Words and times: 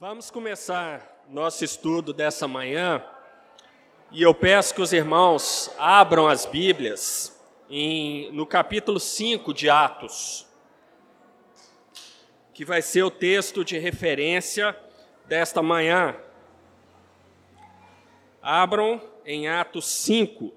Vamos 0.00 0.30
começar 0.30 1.24
nosso 1.28 1.64
estudo 1.64 2.12
dessa 2.12 2.46
manhã 2.46 3.04
e 4.12 4.22
eu 4.22 4.32
peço 4.32 4.72
que 4.72 4.80
os 4.80 4.92
irmãos 4.92 5.74
abram 5.76 6.28
as 6.28 6.46
Bíblias 6.46 7.36
em, 7.68 8.30
no 8.30 8.46
capítulo 8.46 9.00
5 9.00 9.52
de 9.52 9.68
Atos, 9.68 10.46
que 12.54 12.64
vai 12.64 12.80
ser 12.80 13.02
o 13.02 13.10
texto 13.10 13.64
de 13.64 13.76
referência 13.76 14.78
desta 15.26 15.60
manhã. 15.62 16.14
Abram 18.40 19.02
em 19.26 19.48
Atos 19.48 19.88
5, 19.88 20.54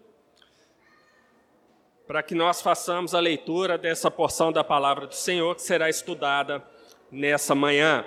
para 2.05 2.21
que 2.21 2.35
nós 2.35 2.61
façamos 2.61 3.15
a 3.15 3.19
leitura 3.19 3.75
dessa 3.75 4.11
porção 4.11 4.51
da 4.51 4.63
palavra 4.63 5.07
do 5.07 5.15
Senhor 5.15 5.55
que 5.55 5.63
será 5.63 5.89
estudada 5.89 6.63
nessa 7.11 7.55
manhã. 7.55 8.05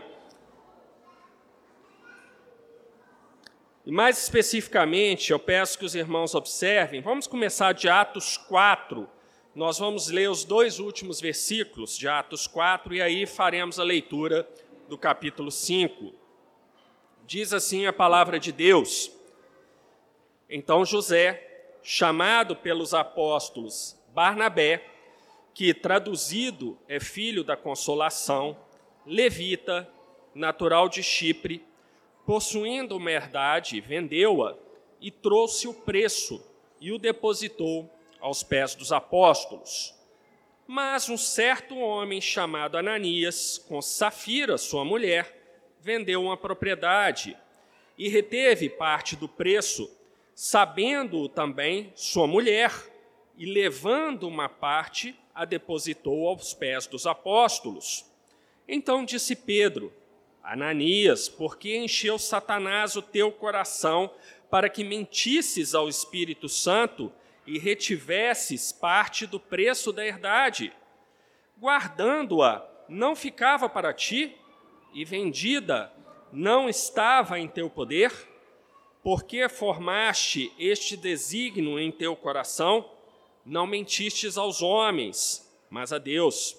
E 3.86 3.92
mais 3.92 4.16
especificamente, 4.16 5.30
eu 5.30 5.38
peço 5.38 5.78
que 5.78 5.84
os 5.84 5.94
irmãos 5.94 6.34
observem, 6.34 7.02
vamos 7.02 7.26
começar 7.26 7.72
de 7.72 7.86
Atos 7.86 8.38
4. 8.38 9.06
Nós 9.54 9.78
vamos 9.78 10.08
ler 10.08 10.30
os 10.30 10.42
dois 10.42 10.78
últimos 10.78 11.20
versículos 11.20 11.98
de 11.98 12.08
Atos 12.08 12.46
4 12.46 12.94
e 12.94 13.02
aí 13.02 13.26
faremos 13.26 13.78
a 13.78 13.84
leitura 13.84 14.48
do 14.88 14.96
capítulo 14.96 15.50
5. 15.50 16.14
Diz 17.26 17.52
assim 17.52 17.84
a 17.84 17.92
palavra 17.92 18.40
de 18.40 18.52
Deus: 18.52 19.12
Então 20.48 20.82
José, 20.86 21.74
chamado 21.82 22.56
pelos 22.56 22.94
apóstolos 22.94 24.00
Barnabé, 24.14 24.82
que 25.52 25.74
traduzido 25.74 26.78
é 26.88 26.98
filho 26.98 27.44
da 27.44 27.54
consolação, 27.54 28.56
levita, 29.04 29.86
natural 30.34 30.88
de 30.88 31.02
Chipre, 31.02 31.62
possuindo 32.27 32.97
uma 32.97 33.11
herdade, 33.11 33.80
vendeu-a 33.80 34.56
e 35.00 35.11
trouxe 35.11 35.69
o 35.69 35.75
preço 35.75 36.44
e 36.81 36.92
o 36.92 36.98
depositou 36.98 37.91
aos 38.20 38.42
pés 38.42 38.75
dos 38.75 38.92
apóstolos. 38.92 39.94
Mas 40.66 41.11
um 41.11 41.16
certo 41.19 41.77
homem 41.77 42.20
chamado 42.20 42.78
Ananias, 42.78 43.58
com 43.58 43.83
Safira, 43.83 44.56
sua 44.56 44.84
mulher, 44.84 45.34
vendeu 45.81 46.22
uma 46.22 46.36
propriedade 46.36 47.36
e 47.98 48.08
reteve 48.08 48.70
parte 48.70 49.14
do 49.14 49.28
preço, 49.28 49.91
sabendo-o 50.34 51.28
também 51.28 51.92
sua 51.94 52.27
mulher, 52.27 52.72
e 53.36 53.44
levando 53.47 54.28
uma 54.28 54.48
parte, 54.48 55.14
a 55.34 55.44
depositou 55.44 56.28
aos 56.28 56.55
pés 56.55 56.86
dos 56.86 57.06
apóstolos. 57.06 58.06
Então 58.66 59.05
disse 59.05 59.34
Pedro: 59.34 59.92
Ananias, 60.45 61.28
por 61.28 61.56
que 61.56 61.75
encheu 61.75 62.19
Satanás 62.19 62.95
o 62.97 63.03
teu 63.03 63.33
coração 63.33 64.11
para 64.50 64.69
que 64.69 64.84
mentisses 64.84 65.75
ao 65.75 65.89
Espírito 65.89 66.48
Santo 66.50 67.11
e 67.47 67.59
retivesses 67.59 68.70
parte 68.70 69.27
do 69.27 69.41
preço 69.41 69.91
da 69.91 70.06
herdade? 70.06 70.70
Guardando-a, 71.59 72.62
não 72.89 73.17
ficava 73.17 73.69
para 73.70 73.92
ti, 73.95 74.37
e 74.95 75.05
vendida, 75.05 75.92
não 76.33 76.69
estava 76.69 77.39
em 77.39 77.48
teu 77.48 77.69
poder? 77.69 78.12
Porque 79.03 79.48
formaste 79.48 80.53
este 80.59 80.97
desígnio 80.97 81.78
em 81.78 81.91
teu 81.91 82.15
coração? 82.15 82.89
Não 83.45 83.67
mentistes 83.67 84.39
aos 84.39 84.62
homens, 84.62 85.50
mas 85.69 85.92
a 85.92 85.98
Deus. 85.98 86.56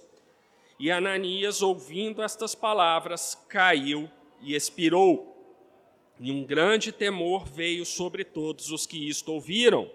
E 0.77 0.91
Ananias, 0.91 1.61
ouvindo 1.61 2.21
estas 2.21 2.53
palavras, 2.53 3.35
caiu 3.47 4.09
e 4.41 4.55
expirou. 4.55 5.33
E 6.19 6.31
um 6.31 6.43
grande 6.43 6.91
temor 6.91 7.45
veio 7.45 7.85
sobre 7.85 8.23
todos 8.23 8.71
os 8.71 8.85
que 8.85 9.07
isto 9.07 9.31
ouviram. 9.31 9.89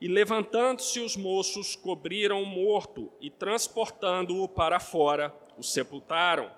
E 0.00 0.06
levantando-se 0.06 1.00
os 1.00 1.16
moços, 1.16 1.74
cobriram 1.74 2.42
o 2.42 2.46
morto 2.46 3.10
e, 3.20 3.30
transportando-o 3.30 4.48
para 4.48 4.78
fora, 4.78 5.34
o 5.56 5.62
sepultaram. 5.62 6.50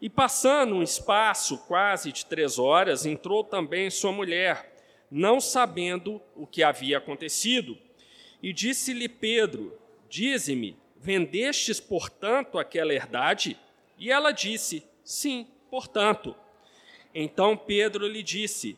E 0.00 0.10
passando 0.10 0.74
um 0.74 0.82
espaço 0.82 1.58
quase 1.66 2.12
de 2.12 2.26
três 2.26 2.58
horas, 2.58 3.06
entrou 3.06 3.42
também 3.42 3.90
sua 3.90 4.12
mulher, 4.12 4.74
não 5.10 5.40
sabendo 5.40 6.20
o 6.34 6.46
que 6.46 6.62
havia 6.62 6.98
acontecido. 6.98 7.78
E 8.42 8.52
disse-lhe 8.52 9.08
Pedro: 9.08 9.78
Dize-me, 10.08 10.76
Vendestes, 11.06 11.78
portanto, 11.78 12.58
aquela 12.58 12.92
herdade? 12.92 13.56
E 13.96 14.10
ela 14.10 14.32
disse: 14.32 14.82
Sim, 15.04 15.46
portanto. 15.70 16.34
Então 17.14 17.56
Pedro 17.56 18.08
lhe 18.08 18.24
disse: 18.24 18.76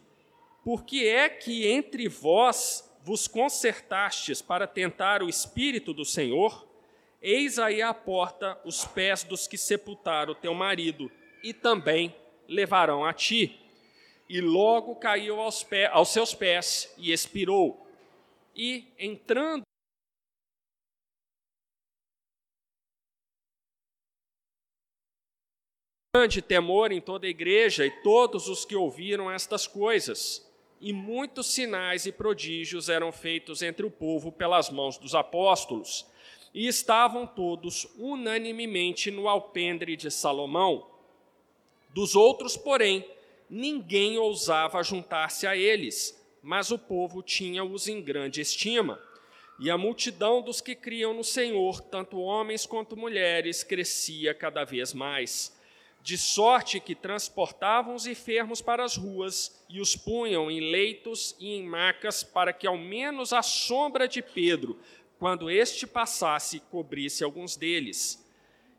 Por 0.62 0.84
que 0.84 1.09
é 1.09 1.31
que 1.31 1.67
entre 1.67 2.06
vós 2.06 2.87
vos 3.03 3.27
concertastes 3.27 4.43
para 4.43 4.67
tentar 4.67 5.22
o 5.22 5.28
Espírito 5.31 5.94
do 5.94 6.05
Senhor? 6.05 6.69
Eis 7.22 7.59
aí 7.59 7.81
à 7.81 7.94
porta 7.94 8.61
os 8.62 8.84
pés 8.84 9.25
dos 9.25 9.47
que 9.47 9.56
sepultaram 9.56 10.34
teu 10.34 10.53
marido, 10.53 11.11
e 11.43 11.55
também 11.55 12.15
levarão 12.47 13.06
a 13.06 13.15
ti. 13.15 13.59
E 14.28 14.43
logo 14.43 14.97
caiu 14.97 15.41
aos, 15.41 15.65
pés, 15.65 15.88
aos 15.94 16.11
seus 16.11 16.34
pés 16.34 16.94
e 16.99 17.11
expirou. 17.11 17.88
E, 18.55 18.84
entrando 18.99 19.62
grande 26.17 26.41
temor 26.41 26.91
em 26.91 27.03
toda 27.03 27.27
a 27.27 27.31
igreja 27.31 27.85
e 27.85 27.91
todos 27.91 28.49
os 28.49 28.65
que 28.65 28.75
ouviram 28.75 29.31
estas 29.31 29.67
coisas. 29.67 30.43
E 30.81 30.91
muitos 30.91 31.49
sinais 31.49 32.07
e 32.07 32.13
prodígios 32.13 32.89
eram 32.89 33.13
feitos 33.13 33.61
entre 33.61 33.85
o 33.85 33.91
povo 33.91 34.33
pelas 34.33 34.71
mãos 34.71 34.97
dos 34.97 35.15
apóstolos. 35.15 36.07
E 36.55 36.67
estavam 36.67 37.27
todos 37.27 37.87
unanimemente 37.99 39.11
no 39.11 39.29
alpendre 39.29 39.97
de 39.97 40.11
Salomão. 40.11 40.89
Dos 41.91 42.17
outros, 42.17 42.57
porém, 42.57 43.05
ninguém 43.51 44.17
ousava 44.17 44.83
juntar-se 44.83 45.47
a 45.47 45.55
eles, 45.55 46.19
mas 46.43 46.71
o 46.71 46.79
povo 46.79 47.23
tinha-os 47.23 47.87
em 47.87 48.01
grande 48.01 48.41
estima. 48.41 48.99
E 49.61 49.71
a 49.71 49.77
multidão 49.77 50.41
dos 50.41 50.63
que 50.63 50.75
criam 50.75 51.13
no 51.13 51.23
Senhor, 51.23 51.83
tanto 51.83 52.19
homens 52.19 52.65
quanto 52.65 52.97
mulheres, 52.97 53.63
crescia 53.63 54.33
cada 54.33 54.65
vez 54.65 54.95
mais 54.95 55.58
de 56.09 56.17
sorte 56.17 56.81
que 56.81 56.95
transportavam 56.95 57.95
os 57.95 58.07
enfermos 58.07 58.63
para 58.63 58.83
as 58.83 58.97
ruas 58.97 59.63
e 59.69 59.79
os 59.79 59.95
punham 59.95 60.51
em 60.51 60.59
leitos 60.59 61.37
e 61.39 61.53
em 61.53 61.63
macas, 61.63 62.23
para 62.23 62.51
que 62.51 62.67
ao 62.67 62.79
menos 62.79 63.35
a 63.35 63.43
sombra 63.43 64.09
de 64.09 64.23
Pedro, 64.23 64.81
quando 65.19 65.51
este 65.51 65.87
passasse, 65.87 66.61
cobrisse 66.71 67.23
alguns 67.23 67.59
deles. 67.59 68.27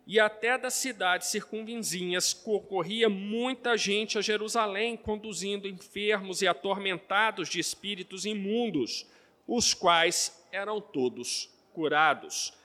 E 0.07 0.19
até 0.19 0.57
das 0.57 0.73
cidades 0.73 1.27
circunvizinhas 1.27 2.33
concorria 2.33 3.07
muita 3.07 3.77
gente 3.77 4.17
a 4.17 4.21
Jerusalém, 4.21 4.97
conduzindo 4.97 5.67
enfermos 5.67 6.41
e 6.41 6.47
atormentados 6.47 7.47
de 7.47 7.59
espíritos 7.59 8.25
imundos, 8.25 9.05
os 9.45 9.71
quais 9.71 10.43
eram 10.51 10.81
todos 10.81 11.47
curados. 11.75 12.55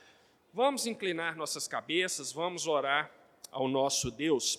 Vamos 0.54 0.86
inclinar 0.86 1.36
nossas 1.36 1.68
cabeças, 1.68 2.32
vamos 2.32 2.66
orar 2.66 3.23
ao 3.54 3.68
nosso 3.68 4.10
Deus. 4.10 4.58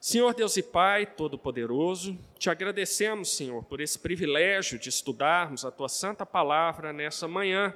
Senhor 0.00 0.32
Deus 0.32 0.56
e 0.56 0.62
Pai 0.62 1.04
Todo-Poderoso, 1.04 2.16
te 2.38 2.48
agradecemos, 2.48 3.36
Senhor, 3.36 3.64
por 3.64 3.80
esse 3.80 3.98
privilégio 3.98 4.78
de 4.78 4.88
estudarmos 4.88 5.64
a 5.64 5.70
tua 5.70 5.88
santa 5.88 6.24
palavra 6.24 6.92
nessa 6.92 7.26
manhã. 7.26 7.74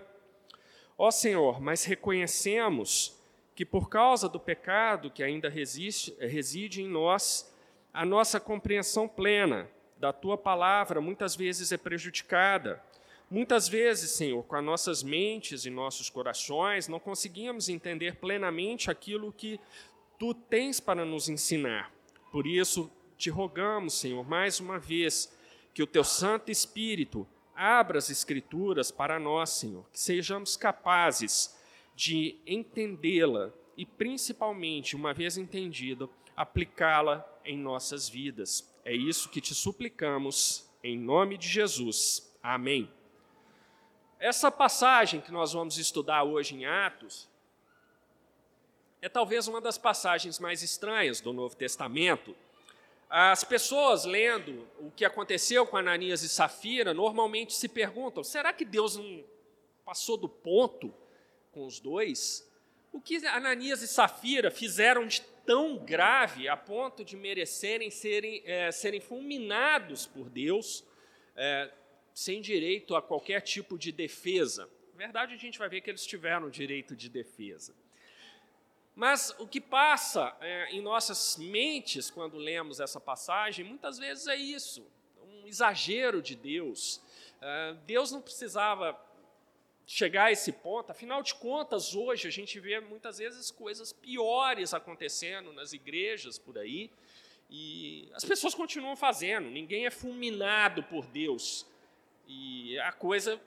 Ó 0.97 1.11
Senhor, 1.11 1.61
mas 1.61 1.85
reconhecemos 1.85 3.19
que 3.55 3.65
por 3.65 3.89
causa 3.89 4.29
do 4.29 4.39
pecado 4.39 5.11
que 5.11 5.23
ainda 5.23 5.49
resiste, 5.49 6.17
reside 6.21 6.83
em 6.83 6.89
nós, 6.89 7.53
a 7.93 8.07
nossa 8.07 8.39
compreensão 8.39 9.09
plena 9.09 9.69
da 9.99 10.13
tua 10.13 10.39
palavra 10.39 11.01
muitas 11.01 11.35
vezes 11.35 11.73
é 11.73 11.77
prejudicada. 11.77 12.83
Muitas 13.31 13.69
vezes, 13.69 14.11
Senhor, 14.11 14.43
com 14.43 14.57
as 14.57 14.65
nossas 14.65 15.03
mentes 15.03 15.65
e 15.65 15.71
nossos 15.71 16.11
corações, 16.11 16.89
não 16.89 16.99
conseguimos 16.99 17.69
entender 17.69 18.17
plenamente 18.17 18.91
aquilo 18.91 19.33
que 19.33 19.61
tu 20.21 20.35
tens 20.35 20.79
para 20.79 21.03
nos 21.03 21.31
ensinar. 21.31 21.91
Por 22.31 22.47
isso, 22.47 22.93
te 23.17 23.31
rogamos, 23.31 23.95
Senhor, 23.95 24.23
mais 24.29 24.61
uma 24.61 24.79
vez, 24.79 25.35
que 25.73 25.83
o 25.83 25.87
teu 25.87 26.05
Santo 26.05 26.51
Espírito 26.51 27.27
abra 27.57 27.97
as 27.97 28.11
Escrituras 28.11 28.91
para 28.91 29.19
nós, 29.19 29.49
Senhor, 29.49 29.89
que 29.91 29.99
sejamos 29.99 30.59
capazes 30.59 31.59
de 31.97 32.39
entendê-la 32.47 33.51
e, 33.75 33.87
principalmente, 33.87 34.95
uma 34.95 35.15
vez 35.15 35.39
entendida, 35.39 36.07
aplicá-la 36.37 37.27
em 37.43 37.57
nossas 37.57 38.07
vidas. 38.07 38.71
É 38.85 38.95
isso 38.95 39.31
que 39.31 39.41
te 39.41 39.55
suplicamos, 39.55 40.71
em 40.85 40.99
nome 40.99 41.39
de 41.39 41.49
Jesus. 41.49 42.31
Amém. 42.43 42.93
Essa 44.19 44.51
passagem 44.51 45.23
que 45.23 45.33
nós 45.33 45.55
vamos 45.55 45.79
estudar 45.79 46.25
hoje 46.25 46.55
em 46.55 46.67
Atos 46.67 47.30
é 49.03 49.09
talvez 49.09 49.49
uma 49.49 49.61
das 49.61 49.79
passagens 49.79 50.39
mais 50.39 50.63
estranhas 50.63 51.21
do 51.21 51.33
Novo 51.33 51.57
Testamento. 51.57 52.37
As 53.09 53.43
pessoas 53.43 54.05
lendo 54.05 54.69
o 54.79 54.91
que 54.91 55.05
aconteceu 55.05 55.67
com 55.67 55.77
Ananias 55.77 56.23
e 56.23 56.29
Safira 56.29 56.95
normalmente 56.95 57.55
se 57.55 57.69
perguntam: 57.69 58.23
será 58.23 58.53
que 58.53 58.65
Deus 58.65 58.97
não 58.97 59.25
passou 59.85 60.17
do 60.17 60.29
ponto 60.29 60.95
com 61.51 61.67
os 61.67 61.81
dois? 61.81 62.49
O 62.93 63.01
que 63.01 63.25
Ananias 63.27 63.83
e 63.83 63.89
Safira 63.89 64.51
fizeram 64.51 65.07
de 65.07 65.23
tão 65.47 65.79
grave 65.79 66.49
a 66.49 66.57
ponto 66.57 67.05
de 67.05 67.17
merecerem 67.17 67.91
serem, 67.91 68.43
é, 68.45 68.71
serem 68.71 69.01
fulminados 69.01 70.07
por 70.07 70.29
Deus 70.29 70.85
é, 71.35 71.71
sem 72.13 72.41
direito 72.41 72.95
a 72.95 73.03
qualquer 73.03 73.41
tipo 73.41 73.79
de 73.79 73.91
defesa? 73.91 74.69
Na 74.93 74.99
verdade, 74.99 75.35
a 75.35 75.39
gente 75.39 75.59
vai 75.59 75.69
ver 75.69 75.81
que 75.81 75.91
eles 75.91 76.05
tiveram 76.05 76.51
direito 76.51 76.95
de 76.95 77.09
defesa. 77.09 77.75
Mas 79.01 79.35
o 79.39 79.47
que 79.47 79.63
passa 79.63 80.37
é, 80.43 80.73
em 80.73 80.83
nossas 80.83 81.39
mentes 81.39 82.11
quando 82.11 82.37
lemos 82.37 82.81
essa 82.81 83.01
passagem, 83.01 83.65
muitas 83.65 83.97
vezes 83.97 84.27
é 84.27 84.37
isso, 84.37 84.87
um 85.27 85.47
exagero 85.47 86.21
de 86.21 86.37
Deus. 86.37 87.01
É, 87.41 87.77
Deus 87.87 88.13
não 88.13 88.21
precisava 88.21 88.95
chegar 89.87 90.25
a 90.25 90.33
esse 90.33 90.53
ponto, 90.53 90.91
afinal 90.91 91.23
de 91.23 91.35
contas, 91.35 91.95
hoje 91.95 92.29
a 92.29 92.31
gente 92.31 92.61
vê 92.61 92.79
muitas 92.79 93.17
vezes 93.17 93.51
coisas 93.51 93.91
piores 93.91 94.75
acontecendo 94.75 95.51
nas 95.51 95.73
igrejas 95.73 96.39
por 96.39 96.59
aí, 96.59 96.91
e 97.49 98.07
as 98.13 98.23
pessoas 98.23 98.55
continuam 98.55 98.97
fazendo, 98.97 99.49
ninguém 99.49 99.87
é 99.87 99.91
fulminado 99.91 100.83
por 100.83 101.07
Deus, 101.07 101.67
e 102.29 102.79
a 102.81 102.93
coisa 102.93 103.41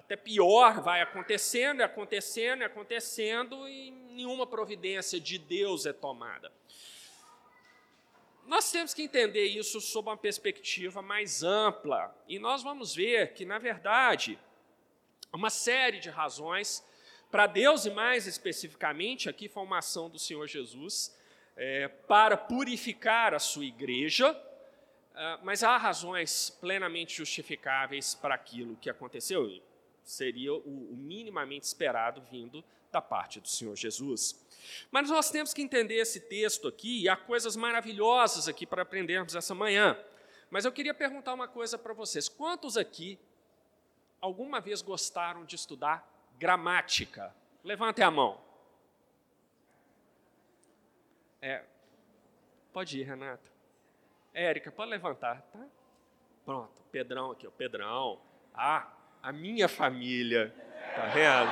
até 0.00 0.16
pior 0.16 0.80
vai 0.80 1.02
acontecendo, 1.02 1.82
acontecendo, 1.82 2.62
acontecendo 2.62 3.68
e 3.68 3.90
nenhuma 3.90 4.46
providência 4.46 5.20
de 5.20 5.38
Deus 5.38 5.84
é 5.84 5.92
tomada. 5.92 6.50
Nós 8.46 8.72
temos 8.72 8.94
que 8.94 9.02
entender 9.02 9.44
isso 9.44 9.78
sob 9.78 10.08
uma 10.08 10.16
perspectiva 10.16 11.02
mais 11.02 11.42
ampla 11.42 12.16
e 12.26 12.38
nós 12.38 12.62
vamos 12.62 12.94
ver 12.94 13.34
que, 13.34 13.44
na 13.44 13.58
verdade, 13.58 14.38
uma 15.32 15.50
série 15.50 16.00
de 16.00 16.08
razões 16.08 16.82
para 17.30 17.46
Deus 17.46 17.84
e 17.84 17.90
mais 17.90 18.26
especificamente, 18.26 19.28
aqui 19.28 19.48
foi 19.48 19.62
uma 19.62 19.78
ação 19.78 20.08
do 20.08 20.18
Senhor 20.18 20.46
Jesus, 20.48 21.14
é, 21.56 21.88
para 21.88 22.38
purificar 22.38 23.34
a 23.34 23.38
sua 23.38 23.66
igreja, 23.66 24.34
é, 25.14 25.38
mas 25.42 25.62
há 25.62 25.76
razões 25.76 26.48
plenamente 26.58 27.18
justificáveis 27.18 28.14
para 28.14 28.34
aquilo 28.34 28.76
que 28.76 28.88
aconteceu 28.88 29.60
seria 30.02 30.52
o, 30.54 30.94
minimamente 30.96 31.66
esperado 31.66 32.22
vindo 32.30 32.64
da 32.90 33.00
parte 33.00 33.40
do 33.40 33.48
Senhor 33.48 33.76
Jesus. 33.76 34.46
Mas 34.90 35.08
nós 35.08 35.30
temos 35.30 35.54
que 35.54 35.62
entender 35.62 35.96
esse 35.96 36.20
texto 36.20 36.68
aqui, 36.68 37.02
e 37.02 37.08
há 37.08 37.16
coisas 37.16 37.56
maravilhosas 37.56 38.48
aqui 38.48 38.66
para 38.66 38.82
aprendermos 38.82 39.34
essa 39.34 39.54
manhã. 39.54 39.98
Mas 40.50 40.64
eu 40.64 40.72
queria 40.72 40.92
perguntar 40.92 41.32
uma 41.32 41.46
coisa 41.46 41.78
para 41.78 41.94
vocês: 41.94 42.28
quantos 42.28 42.76
aqui 42.76 43.18
alguma 44.20 44.60
vez 44.60 44.82
gostaram 44.82 45.44
de 45.44 45.54
estudar 45.54 46.06
gramática? 46.38 47.34
Levantem 47.62 48.04
a 48.04 48.10
mão. 48.10 48.40
É, 51.40 51.64
pode 52.72 52.98
ir, 53.00 53.04
Renata. 53.04 53.48
Érica, 54.34 54.70
pode 54.70 54.90
levantar, 54.90 55.42
tá? 55.52 55.66
Pronto, 56.44 56.82
Pedrão 56.90 57.30
aqui, 57.30 57.46
o 57.46 57.50
Pedrão. 57.50 58.20
Ah, 58.54 58.92
a 59.22 59.32
minha 59.32 59.68
família. 59.68 60.54
Tá 60.94 61.06
vendo? 61.06 61.50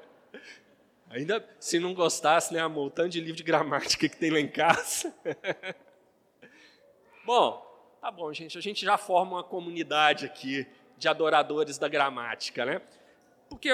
Ainda 1.10 1.48
se 1.60 1.78
não 1.78 1.94
gostasse, 1.94 2.52
né, 2.52 2.60
amor, 2.60 2.86
o 2.86 2.90
tanto 2.90 3.10
de 3.10 3.20
livro 3.20 3.36
de 3.36 3.42
gramática 3.42 4.08
que 4.08 4.16
tem 4.16 4.30
lá 4.30 4.40
em 4.40 4.48
casa. 4.48 5.14
bom, 7.24 7.62
tá 8.00 8.10
bom, 8.10 8.32
gente, 8.32 8.58
a 8.58 8.60
gente 8.60 8.84
já 8.84 8.98
forma 8.98 9.36
uma 9.36 9.44
comunidade 9.44 10.26
aqui 10.26 10.66
de 10.96 11.06
adoradores 11.06 11.78
da 11.78 11.88
gramática, 11.88 12.64
né? 12.64 12.82
Porque 13.48 13.70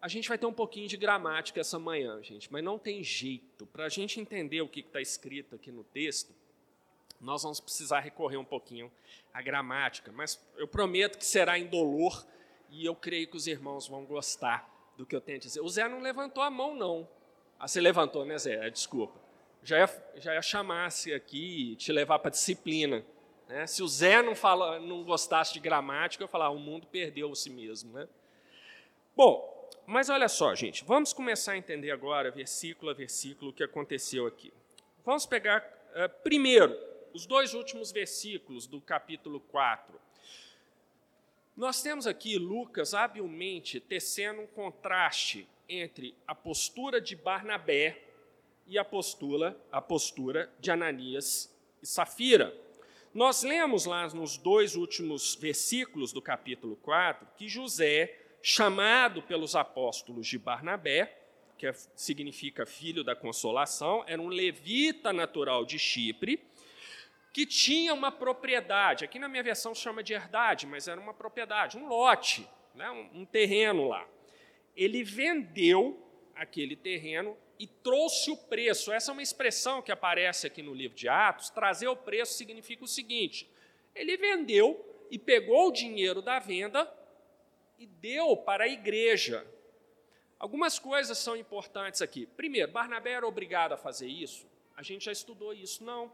a 0.00 0.08
gente 0.08 0.28
vai 0.28 0.38
ter 0.38 0.46
um 0.46 0.52
pouquinho 0.52 0.86
de 0.86 0.96
gramática 0.96 1.60
essa 1.60 1.78
manhã, 1.78 2.22
gente, 2.22 2.52
mas 2.52 2.62
não 2.62 2.78
tem 2.78 3.02
jeito. 3.02 3.66
Para 3.66 3.86
a 3.86 3.88
gente 3.88 4.20
entender 4.20 4.60
o 4.60 4.68
que 4.68 4.80
está 4.80 5.00
escrito 5.00 5.56
aqui 5.56 5.72
no 5.72 5.82
texto, 5.82 6.34
nós 7.20 7.42
vamos 7.42 7.60
precisar 7.60 8.00
recorrer 8.00 8.36
um 8.36 8.44
pouquinho 8.44 8.90
à 9.32 9.40
gramática, 9.42 10.12
mas 10.12 10.42
eu 10.56 10.68
prometo 10.68 11.18
que 11.18 11.24
será 11.24 11.58
indolor 11.58 12.24
e 12.70 12.84
eu 12.84 12.94
creio 12.94 13.28
que 13.28 13.36
os 13.36 13.46
irmãos 13.46 13.88
vão 13.88 14.04
gostar 14.04 14.68
do 14.96 15.06
que 15.06 15.14
eu 15.14 15.20
tenho 15.20 15.38
a 15.38 15.40
dizer. 15.40 15.60
O 15.60 15.68
Zé 15.68 15.88
não 15.88 16.00
levantou 16.00 16.42
a 16.42 16.50
mão, 16.50 16.74
não. 16.74 17.08
Ah, 17.58 17.66
você 17.66 17.80
levantou, 17.80 18.24
né, 18.24 18.36
Zé? 18.38 18.68
Desculpa. 18.70 19.18
Já 19.62 19.78
ia, 19.78 20.04
já 20.16 20.34
ia 20.34 20.42
chamar-se 20.42 21.12
aqui 21.12 21.72
e 21.72 21.76
te 21.76 21.92
levar 21.92 22.18
para 22.18 22.30
disciplina. 22.30 23.04
Né? 23.48 23.66
Se 23.66 23.82
o 23.82 23.88
Zé 23.88 24.22
não, 24.22 24.34
fala, 24.34 24.78
não 24.78 25.02
gostasse 25.04 25.52
de 25.52 25.60
gramática, 25.60 26.22
eu 26.22 26.28
falar, 26.28 26.46
ah, 26.46 26.50
o 26.50 26.58
mundo 26.58 26.86
perdeu 26.86 27.34
si 27.34 27.50
mesmo. 27.50 27.92
Né? 27.92 28.08
Bom, 29.16 29.70
mas 29.86 30.08
olha 30.08 30.28
só, 30.28 30.54
gente, 30.54 30.84
vamos 30.84 31.12
começar 31.12 31.52
a 31.52 31.56
entender 31.56 31.90
agora, 31.90 32.30
versículo 32.30 32.90
a 32.90 32.94
versículo, 32.94 33.50
o 33.50 33.54
que 33.54 33.62
aconteceu 33.62 34.26
aqui. 34.26 34.52
Vamos 35.04 35.26
pegar, 35.26 35.62
uh, 35.90 36.08
primeiro, 36.22 36.74
os 37.14 37.26
dois 37.26 37.54
últimos 37.54 37.92
versículos 37.92 38.66
do 38.66 38.80
capítulo 38.80 39.38
4. 39.38 39.94
Nós 41.56 41.80
temos 41.80 42.08
aqui 42.08 42.36
Lucas 42.36 42.92
habilmente 42.92 43.78
tecendo 43.78 44.40
um 44.40 44.46
contraste 44.48 45.46
entre 45.68 46.16
a 46.26 46.34
postura 46.34 47.00
de 47.00 47.14
Barnabé 47.14 48.02
e 48.66 48.76
a 48.76 48.84
postura, 48.84 49.56
a 49.70 49.80
postura 49.80 50.52
de 50.58 50.72
Ananias 50.72 51.54
e 51.80 51.86
Safira. 51.86 52.52
Nós 53.14 53.44
lemos 53.44 53.84
lá 53.84 54.08
nos 54.08 54.36
dois 54.36 54.74
últimos 54.74 55.36
versículos 55.36 56.12
do 56.12 56.20
capítulo 56.20 56.74
4 56.82 57.28
que 57.36 57.48
José, 57.48 58.18
chamado 58.42 59.22
pelos 59.22 59.54
apóstolos 59.54 60.26
de 60.26 60.36
Barnabé, 60.36 61.16
que 61.56 61.68
é, 61.68 61.72
significa 61.94 62.66
filho 62.66 63.04
da 63.04 63.14
consolação, 63.14 64.02
era 64.08 64.20
um 64.20 64.26
levita 64.26 65.12
natural 65.12 65.64
de 65.64 65.78
Chipre, 65.78 66.42
que 67.34 67.44
tinha 67.44 67.92
uma 67.92 68.12
propriedade, 68.12 69.04
aqui 69.04 69.18
na 69.18 69.28
minha 69.28 69.42
versão 69.42 69.74
chama 69.74 70.04
de 70.04 70.14
herdade, 70.14 70.68
mas 70.68 70.86
era 70.86 71.00
uma 71.00 71.12
propriedade, 71.12 71.76
um 71.76 71.88
lote, 71.88 72.48
né, 72.72 72.88
um, 72.92 73.22
um 73.22 73.24
terreno 73.24 73.88
lá. 73.88 74.06
Ele 74.76 75.02
vendeu 75.02 76.00
aquele 76.32 76.76
terreno 76.76 77.36
e 77.58 77.66
trouxe 77.66 78.30
o 78.30 78.36
preço. 78.36 78.92
Essa 78.92 79.10
é 79.10 79.12
uma 79.12 79.22
expressão 79.22 79.82
que 79.82 79.90
aparece 79.90 80.46
aqui 80.46 80.62
no 80.62 80.72
livro 80.72 80.96
de 80.96 81.08
Atos. 81.08 81.50
Trazer 81.50 81.88
o 81.88 81.96
preço 81.96 82.34
significa 82.34 82.84
o 82.84 82.88
seguinte: 82.88 83.50
ele 83.96 84.16
vendeu 84.16 85.04
e 85.10 85.18
pegou 85.18 85.70
o 85.70 85.72
dinheiro 85.72 86.22
da 86.22 86.38
venda 86.38 86.88
e 87.76 87.84
deu 87.84 88.36
para 88.36 88.62
a 88.62 88.68
igreja. 88.68 89.44
Algumas 90.38 90.78
coisas 90.78 91.18
são 91.18 91.36
importantes 91.36 92.00
aqui. 92.00 92.26
Primeiro, 92.26 92.70
Barnabé 92.70 93.10
era 93.10 93.26
obrigado 93.26 93.72
a 93.72 93.76
fazer 93.76 94.06
isso? 94.06 94.46
A 94.76 94.84
gente 94.84 95.06
já 95.06 95.12
estudou 95.12 95.52
isso? 95.52 95.82
Não. 95.82 96.12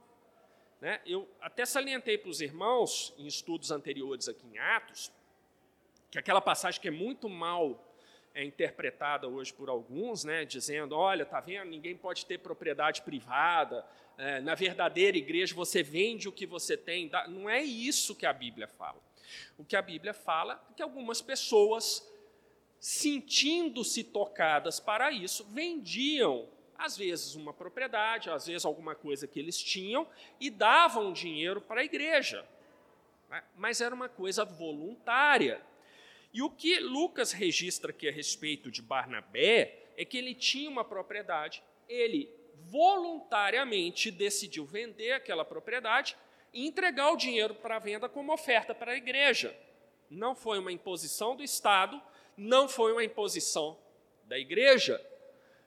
Né? 0.81 1.01
Eu 1.05 1.29
até 1.41 1.67
salientei 1.67 2.17
para 2.17 2.31
os 2.31 2.41
irmãos, 2.41 3.13
em 3.19 3.27
estudos 3.27 3.71
anteriores 3.71 4.29
aqui 4.29 4.47
em 4.47 4.59
Atos, 4.59 5.13
que 6.11 6.19
aquela 6.19 6.41
passagem 6.41 6.81
que 6.81 6.89
é 6.89 6.91
muito 6.91 7.29
mal 7.29 7.87
é 8.33 8.45
interpretada 8.45 9.29
hoje 9.29 9.53
por 9.53 9.69
alguns, 9.69 10.25
né, 10.25 10.45
dizendo, 10.45 10.95
olha, 10.95 11.27
tá 11.27 11.41
vendo, 11.41 11.69
ninguém 11.69 11.97
pode 11.97 12.25
ter 12.25 12.39
propriedade 12.39 13.03
privada, 13.03 13.85
é, 14.17 14.41
na 14.41 14.55
verdadeira 14.55 15.17
igreja 15.17 15.55
você 15.55 15.83
vende 15.83 16.29
o 16.29 16.33
que 16.33 16.47
você 16.47 16.77
tem, 16.77 17.11
não 17.29 17.51
é 17.51 17.63
isso 17.63 18.15
que 18.15 18.27
a 18.27 18.33
Bíblia 18.33 18.69
fala. 18.69 19.01
O 19.59 19.65
que 19.65 19.75
a 19.75 19.83
Bíblia 19.83 20.15
fala 20.15 20.65
é 20.71 20.75
que 20.75 20.83
algumas 20.83 21.21
pessoas, 21.21 22.09
sentindo-se 22.79 24.05
tocadas 24.05 24.79
para 24.79 25.11
isso, 25.11 25.45
vendiam 25.47 26.49
às 26.81 26.97
vezes 26.97 27.35
uma 27.35 27.53
propriedade, 27.53 28.31
às 28.31 28.47
vezes 28.47 28.65
alguma 28.65 28.95
coisa 28.95 29.27
que 29.27 29.39
eles 29.39 29.63
tinham, 29.63 30.09
e 30.41 30.49
davam 30.49 31.13
dinheiro 31.13 31.61
para 31.61 31.83
a 31.83 31.85
igreja. 31.85 32.47
Né? 33.29 33.43
Mas 33.55 33.81
era 33.81 33.95
uma 33.95 34.09
coisa 34.09 34.45
voluntária. 34.45 35.61
E 36.33 36.43
o 36.43 36.49
que 36.49 36.79
Lucas 36.79 37.33
registra 37.33 37.91
aqui 37.91 38.09
a 38.09 38.13
respeito 38.13 38.71
de 38.71 38.81
Barnabé 38.81 39.91
é 39.97 40.05
que 40.05 40.17
ele 40.17 40.35
tinha 40.35 40.71
uma 40.71 40.85
propriedade, 40.85 41.63
ele 41.87 42.33
voluntariamente 42.65 44.11
decidiu 44.11 44.65
vender 44.65 45.13
aquela 45.13 45.45
propriedade 45.45 46.17
e 46.53 46.67
entregar 46.67 47.11
o 47.11 47.17
dinheiro 47.17 47.55
para 47.55 47.79
venda 47.79 48.09
como 48.09 48.33
oferta 48.33 48.75
para 48.75 48.93
a 48.93 48.97
igreja. 48.97 49.55
Não 50.09 50.35
foi 50.35 50.59
uma 50.59 50.73
imposição 50.73 51.37
do 51.37 51.43
Estado, 51.43 52.01
não 52.37 52.69
foi 52.69 52.93
uma 52.93 53.05
imposição 53.05 53.79
da 54.25 54.39
igreja, 54.39 55.05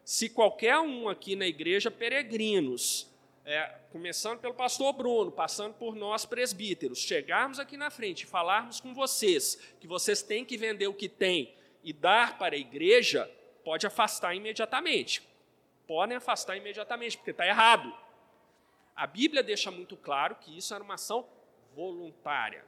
se 0.03 0.29
qualquer 0.29 0.77
um 0.79 1.07
aqui 1.07 1.35
na 1.35 1.47
igreja, 1.47 1.89
peregrinos, 1.89 3.09
é, 3.45 3.75
começando 3.91 4.39
pelo 4.39 4.53
pastor 4.53 4.93
Bruno, 4.93 5.31
passando 5.31 5.73
por 5.73 5.95
nós 5.95 6.25
presbíteros, 6.25 6.99
chegarmos 6.99 7.59
aqui 7.59 7.75
na 7.77 7.89
frente 7.89 8.23
e 8.23 8.27
falarmos 8.27 8.79
com 8.79 8.93
vocês 8.93 9.57
que 9.79 9.87
vocês 9.87 10.21
têm 10.21 10.45
que 10.45 10.57
vender 10.57 10.87
o 10.87 10.93
que 10.93 11.09
têm 11.09 11.53
e 11.83 11.91
dar 11.91 12.37
para 12.37 12.55
a 12.55 12.57
igreja, 12.57 13.29
pode 13.63 13.85
afastar 13.85 14.33
imediatamente. 14.33 15.21
Podem 15.85 16.17
afastar 16.17 16.55
imediatamente, 16.55 17.17
porque 17.17 17.31
está 17.31 17.45
errado. 17.45 17.93
A 18.95 19.05
Bíblia 19.05 19.43
deixa 19.43 19.69
muito 19.69 19.97
claro 19.97 20.35
que 20.35 20.57
isso 20.57 20.73
era 20.73 20.83
uma 20.83 20.93
ação 20.93 21.27
voluntária. 21.75 22.63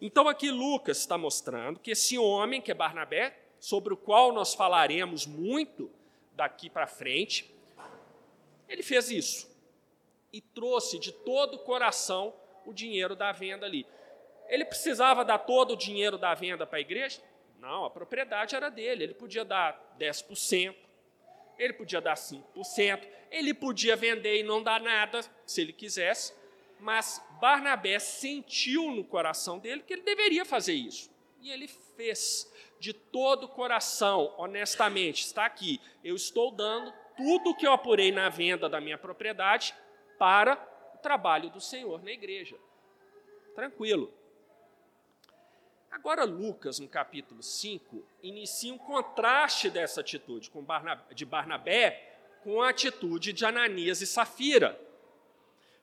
Então 0.00 0.28
aqui 0.28 0.50
Lucas 0.50 0.98
está 0.98 1.18
mostrando 1.18 1.80
que 1.80 1.90
esse 1.90 2.16
homem, 2.16 2.60
que 2.60 2.70
é 2.70 2.74
Barnabé, 2.74 3.38
sobre 3.58 3.92
o 3.92 3.96
qual 3.96 4.32
nós 4.32 4.54
falaremos 4.54 5.26
muito 5.26 5.90
daqui 6.34 6.68
para 6.68 6.86
frente, 6.86 7.54
ele 8.68 8.82
fez 8.82 9.10
isso 9.10 9.54
e 10.32 10.40
trouxe 10.40 10.98
de 10.98 11.12
todo 11.12 11.54
o 11.54 11.58
coração 11.60 12.34
o 12.66 12.72
dinheiro 12.72 13.14
da 13.14 13.30
venda 13.30 13.66
ali. 13.66 13.86
Ele 14.48 14.64
precisava 14.64 15.24
dar 15.24 15.38
todo 15.38 15.72
o 15.74 15.76
dinheiro 15.76 16.18
da 16.18 16.34
venda 16.34 16.66
para 16.66 16.78
a 16.78 16.80
igreja? 16.80 17.22
Não, 17.60 17.84
a 17.84 17.90
propriedade 17.90 18.54
era 18.54 18.68
dele. 18.68 19.04
Ele 19.04 19.14
podia 19.14 19.44
dar 19.44 19.94
10%, 19.98 20.74
ele 21.58 21.72
podia 21.72 22.00
dar 22.00 22.14
5%, 22.14 23.06
ele 23.30 23.54
podia 23.54 23.96
vender 23.96 24.40
e 24.40 24.42
não 24.42 24.62
dar 24.62 24.80
nada, 24.80 25.20
se 25.46 25.60
ele 25.60 25.72
quisesse, 25.72 26.34
mas 26.80 27.24
Barnabé 27.40 27.98
sentiu 27.98 28.90
no 28.90 29.04
coração 29.04 29.58
dele 29.58 29.82
que 29.82 29.92
ele 29.92 30.02
deveria 30.02 30.44
fazer 30.44 30.74
isso. 30.74 31.10
E 31.40 31.50
ele 31.50 31.68
fez 31.68 32.52
de 32.78 32.92
todo 32.92 33.44
o 33.44 33.48
coração, 33.48 34.34
honestamente. 34.36 35.24
Está 35.24 35.46
aqui, 35.46 35.80
eu 36.02 36.14
estou 36.14 36.50
dando 36.50 36.92
tudo 37.16 37.54
que 37.54 37.66
eu 37.66 37.72
apurei 37.72 38.12
na 38.12 38.28
venda 38.28 38.68
da 38.68 38.80
minha 38.80 38.98
propriedade 38.98 39.74
para 40.18 40.54
o 40.94 40.98
trabalho 40.98 41.50
do 41.50 41.60
Senhor 41.60 42.02
na 42.02 42.10
igreja. 42.10 42.56
Tranquilo. 43.54 44.12
Agora, 45.90 46.24
Lucas, 46.24 46.80
no 46.80 46.88
capítulo 46.88 47.40
5, 47.40 48.04
inicia 48.20 48.74
um 48.74 48.78
contraste 48.78 49.70
dessa 49.70 50.00
atitude 50.00 50.50
de 51.14 51.24
Barnabé 51.24 52.18
com 52.42 52.60
a 52.60 52.70
atitude 52.70 53.32
de 53.32 53.46
Ananias 53.46 54.00
e 54.00 54.06
Safira. 54.06 54.78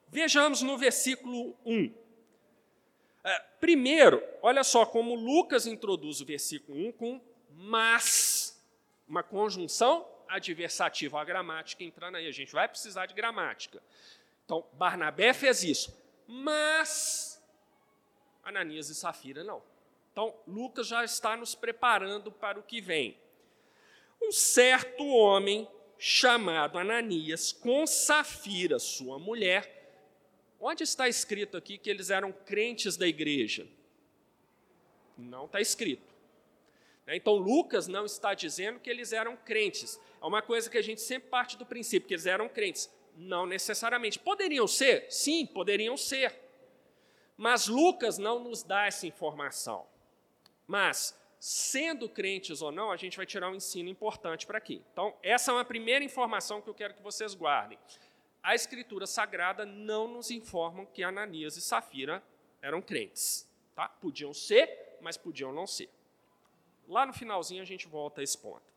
Vejamos 0.10 0.62
no 0.62 0.78
versículo 0.78 1.56
1. 1.66 2.01
É, 3.24 3.40
primeiro, 3.60 4.24
olha 4.42 4.64
só 4.64 4.86
como 4.86 5.16
Lucas 5.16 5.68
introduz 5.68 6.22
o 6.22 6.26
versículo 6.26 6.78
1 6.88 6.92
com 6.94 7.22
mas, 7.54 8.60
uma 9.08 9.22
conjunção 9.22 10.08
adversativa, 10.28 11.22
a 11.22 11.24
gramática 11.24 11.84
entrando 11.84 12.16
aí. 12.16 12.28
A 12.28 12.32
gente 12.32 12.52
vai 12.52 12.68
precisar 12.68 13.06
de 13.06 13.14
gramática. 13.14 13.82
Então, 14.46 14.66
Barnabé 14.74 15.34
fez 15.34 15.64
isso, 15.64 15.96
mas 16.28 17.42
Ananias 18.44 18.90
e 18.90 18.96
Safira 18.96 19.44
não. 19.44 19.62
Então, 20.12 20.34
Lucas 20.48 20.88
já 20.88 21.04
está 21.04 21.38
nos 21.38 21.56
preparando 21.56 22.32
para 22.32 22.60
o 22.60 22.64
que 22.64 22.82
vem. 22.82 23.18
Um 24.22 24.32
certo 24.32 25.06
homem 25.06 25.68
chamado 25.98 26.78
Ananias, 26.78 27.52
com 27.52 27.86
Safira, 27.86 28.80
sua 28.80 29.20
mulher, 29.20 29.81
onde 30.62 30.84
está 30.84 31.10
escrito 31.10 31.58
aqui 31.58 31.78
que 31.78 31.90
eles 31.90 32.10
eram 32.10 32.32
crentes 32.32 32.96
da 32.96 33.08
igreja? 33.08 33.68
Não 35.18 35.46
está 35.46 35.60
escrito. 35.60 36.12
Então, 37.08 37.36
Lucas 37.36 37.88
não 37.88 38.06
está 38.06 38.34
dizendo 38.34 38.80
que 38.80 38.90
eles 38.90 39.12
eram 39.12 39.36
crentes. 39.36 40.00
É 40.22 40.26
uma 40.26 40.42
coisa 40.42 40.70
que 40.70 40.78
a 40.78 40.82
gente 40.82 41.02
sempre 41.02 41.30
parte 41.30 41.58
do 41.58 41.66
princípio, 41.66 42.08
que 42.08 42.14
eles 42.14 42.26
eram 42.26 42.48
crentes. 42.48 42.90
Não 43.18 43.46
necessariamente. 43.46 44.18
Poderiam 44.18 44.68
ser? 44.68 45.08
Sim, 45.10 45.46
poderiam 45.46 45.98
ser. 45.98 46.34
Mas 47.36 47.68
Lucas 47.68 48.18
não 48.18 48.40
nos 48.40 48.64
dá 48.64 48.86
essa 48.86 49.06
informação. 49.06 49.86
Mas, 50.66 51.18
sendo 51.40 52.08
crentes 52.08 52.62
ou 52.62 52.72
não, 52.72 52.92
a 52.92 52.96
gente 52.96 53.18
vai 53.18 53.26
tirar 53.26 53.50
um 53.50 53.56
ensino 53.56 53.90
importante 53.90 54.46
para 54.46 54.58
aqui. 54.58 54.82
Então, 54.94 55.14
essa 55.22 55.52
é 55.52 55.54
uma 55.56 55.66
primeira 55.66 56.06
informação 56.06 56.62
que 56.62 56.70
eu 56.70 56.74
quero 56.74 56.94
que 56.94 57.02
vocês 57.02 57.34
guardem. 57.34 57.78
A 58.44 58.56
Escritura 58.56 59.06
Sagrada 59.06 59.66
não 59.66 60.08
nos 60.08 60.32
informa 60.32 60.86
que 60.88 61.04
Ananias 61.04 61.58
e 61.58 61.62
Safira 61.62 62.24
eram 62.62 62.82
crentes. 62.82 63.48
Tá? 63.76 63.88
Podiam 63.88 64.34
ser, 64.34 64.98
mas 65.00 65.16
podiam 65.16 65.54
não 65.54 65.68
ser. 65.68 65.90
Lá 66.88 67.06
no 67.06 67.14
finalzinho 67.14 67.62
a 67.62 67.66
gente 67.66 67.88
volta 67.88 68.22
a 68.22 68.24
esse 68.24 68.38
ponto. 68.38 68.72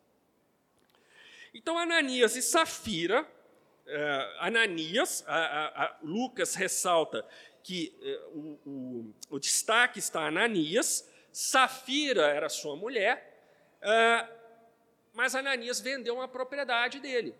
Então, 1.54 1.78
Ananias 1.78 2.36
e 2.36 2.42
Safira, 2.42 3.22
uh, 3.22 4.40
Ananias, 4.40 5.24
a, 5.26 5.36
a, 5.36 5.84
a, 5.84 5.96
Lucas 6.02 6.54
ressalta 6.54 7.26
que 7.62 7.94
uh, 8.34 8.38
o, 8.38 8.70
o, 8.70 9.14
o 9.30 9.38
destaque 9.38 9.98
está 9.98 10.26
Ananias, 10.26 11.08
Safira 11.32 12.26
era 12.26 12.48
sua 12.48 12.76
mulher, 12.76 13.46
uh, 13.80 14.28
mas 15.12 15.34
Ananias 15.34 15.80
vendeu 15.80 16.16
uma 16.16 16.28
propriedade 16.28 17.00
dele. 17.00 17.34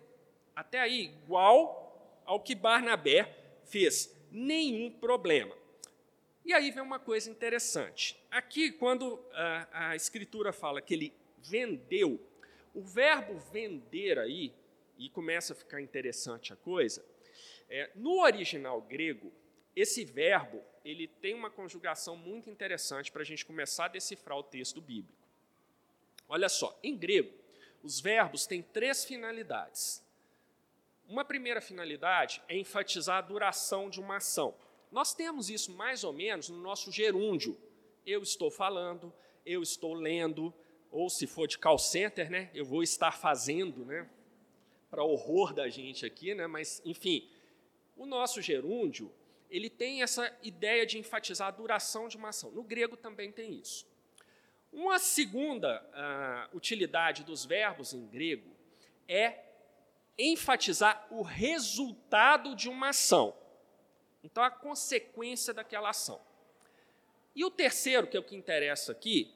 Até 0.55 0.79
aí, 0.79 1.05
igual 1.23 1.84
ao 2.25 2.39
que 2.39 2.55
Barnabé 2.55 3.35
fez. 3.65 4.13
Nenhum 4.31 4.91
problema. 4.91 5.55
E 6.43 6.53
aí 6.53 6.69
vem 6.71 6.83
uma 6.83 6.99
coisa 6.99 7.29
interessante. 7.29 8.19
Aqui, 8.29 8.71
quando 8.71 9.19
a, 9.33 9.89
a 9.89 9.95
Escritura 9.95 10.51
fala 10.51 10.81
que 10.81 10.93
ele 10.93 11.13
vendeu, 11.39 12.19
o 12.73 12.81
verbo 12.81 13.37
vender 13.51 14.19
aí, 14.19 14.53
e 14.97 15.09
começa 15.09 15.53
a 15.53 15.55
ficar 15.55 15.81
interessante 15.81 16.53
a 16.53 16.55
coisa, 16.55 17.03
é, 17.69 17.89
no 17.95 18.21
original 18.21 18.81
grego, 18.81 19.31
esse 19.75 20.05
verbo 20.05 20.61
ele 20.83 21.07
tem 21.07 21.33
uma 21.33 21.49
conjugação 21.49 22.15
muito 22.15 22.49
interessante 22.49 23.11
para 23.11 23.23
a 23.23 23.25
gente 23.25 23.45
começar 23.45 23.85
a 23.85 23.89
decifrar 23.89 24.37
o 24.37 24.43
texto 24.43 24.79
bíblico. 24.79 25.17
Olha 26.29 26.47
só, 26.47 26.77
em 26.83 26.95
grego, 26.95 27.33
os 27.83 27.99
verbos 27.99 28.45
têm 28.45 28.61
três 28.61 29.03
finalidades. 29.03 30.04
Uma 31.07 31.23
primeira 31.23 31.61
finalidade 31.61 32.41
é 32.47 32.57
enfatizar 32.57 33.17
a 33.17 33.21
duração 33.21 33.89
de 33.89 33.99
uma 33.99 34.17
ação. 34.17 34.55
Nós 34.91 35.13
temos 35.13 35.49
isso 35.49 35.71
mais 35.71 36.03
ou 36.03 36.11
menos 36.11 36.49
no 36.49 36.57
nosso 36.57 36.91
gerúndio. 36.91 37.57
Eu 38.05 38.23
estou 38.23 38.49
falando, 38.49 39.13
eu 39.45 39.61
estou 39.61 39.93
lendo, 39.93 40.53
ou 40.91 41.09
se 41.09 41.27
for 41.27 41.47
de 41.47 41.59
call 41.59 41.77
center, 41.77 42.29
né, 42.31 42.49
eu 42.53 42.65
vou 42.65 42.81
estar 42.81 43.11
fazendo, 43.11 43.85
né, 43.85 44.09
para 44.89 45.03
horror 45.03 45.53
da 45.53 45.69
gente 45.69 46.05
aqui, 46.05 46.33
né, 46.33 46.47
mas 46.47 46.81
enfim, 46.85 47.29
o 47.95 48.05
nosso 48.05 48.41
gerúndio 48.41 49.11
ele 49.49 49.69
tem 49.69 50.01
essa 50.01 50.35
ideia 50.41 50.85
de 50.85 50.97
enfatizar 50.97 51.49
a 51.49 51.51
duração 51.51 52.07
de 52.07 52.17
uma 52.17 52.29
ação. 52.29 52.51
No 52.51 52.63
grego 52.63 52.97
também 52.97 53.31
tem 53.31 53.53
isso. 53.53 53.87
Uma 54.71 54.99
segunda 54.99 55.81
uh, 56.51 56.57
utilidade 56.57 57.23
dos 57.23 57.45
verbos 57.45 57.93
em 57.93 58.05
grego 58.07 58.55
é 59.07 59.44
enfatizar 60.17 61.07
o 61.09 61.21
resultado 61.21 62.55
de 62.55 62.69
uma 62.69 62.89
ação. 62.89 63.35
Então, 64.23 64.43
a 64.43 64.49
consequência 64.49 65.53
daquela 65.53 65.89
ação. 65.89 66.19
E 67.35 67.43
o 67.43 67.51
terceiro, 67.51 68.07
que 68.07 68.15
é 68.15 68.19
o 68.19 68.23
que 68.23 68.35
interessa 68.35 68.91
aqui, 68.91 69.33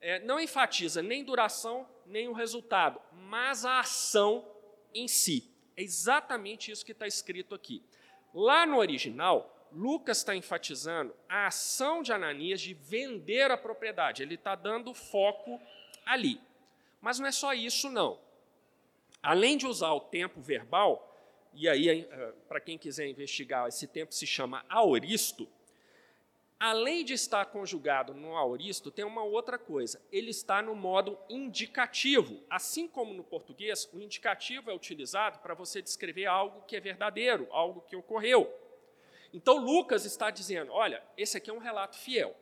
é, 0.00 0.18
não 0.20 0.38
enfatiza 0.38 1.02
nem 1.02 1.24
duração, 1.24 1.88
nem 2.06 2.28
o 2.28 2.32
resultado, 2.32 3.00
mas 3.12 3.64
a 3.64 3.80
ação 3.80 4.46
em 4.94 5.06
si. 5.08 5.48
É 5.76 5.82
exatamente 5.82 6.70
isso 6.70 6.84
que 6.84 6.92
está 6.92 7.06
escrito 7.06 7.54
aqui. 7.54 7.82
Lá 8.34 8.66
no 8.66 8.78
original, 8.78 9.68
Lucas 9.72 10.18
está 10.18 10.34
enfatizando 10.34 11.14
a 11.28 11.46
ação 11.46 12.02
de 12.02 12.12
Ananias 12.12 12.60
de 12.60 12.74
vender 12.74 13.50
a 13.50 13.56
propriedade. 13.56 14.22
Ele 14.22 14.34
está 14.34 14.54
dando 14.54 14.92
foco 14.94 15.60
ali. 16.04 16.40
Mas 17.00 17.18
não 17.18 17.26
é 17.26 17.32
só 17.32 17.52
isso, 17.52 17.88
não. 17.90 18.18
Além 19.28 19.58
de 19.58 19.66
usar 19.66 19.92
o 19.92 20.00
tempo 20.00 20.40
verbal, 20.40 21.14
e 21.52 21.68
aí, 21.68 21.90
eh, 22.10 22.32
para 22.48 22.62
quem 22.62 22.78
quiser 22.78 23.06
investigar, 23.08 23.68
esse 23.68 23.86
tempo 23.86 24.14
se 24.14 24.26
chama 24.26 24.64
aoristo. 24.70 25.46
Além 26.58 27.04
de 27.04 27.12
estar 27.12 27.44
conjugado 27.44 28.14
no 28.14 28.34
aoristo, 28.34 28.90
tem 28.90 29.04
uma 29.04 29.22
outra 29.22 29.58
coisa. 29.58 30.00
Ele 30.10 30.30
está 30.30 30.62
no 30.62 30.74
modo 30.74 31.18
indicativo. 31.28 32.42
Assim 32.48 32.88
como 32.88 33.12
no 33.12 33.22
português, 33.22 33.86
o 33.92 34.00
indicativo 34.00 34.70
é 34.70 34.74
utilizado 34.74 35.40
para 35.40 35.52
você 35.52 35.82
descrever 35.82 36.24
algo 36.24 36.62
que 36.62 36.74
é 36.74 36.80
verdadeiro, 36.80 37.46
algo 37.50 37.82
que 37.82 37.94
ocorreu. 37.94 38.50
Então 39.34 39.58
Lucas 39.58 40.06
está 40.06 40.30
dizendo: 40.30 40.72
olha, 40.72 41.02
esse 41.18 41.36
aqui 41.36 41.50
é 41.50 41.52
um 41.52 41.58
relato 41.58 41.98
fiel. 41.98 42.34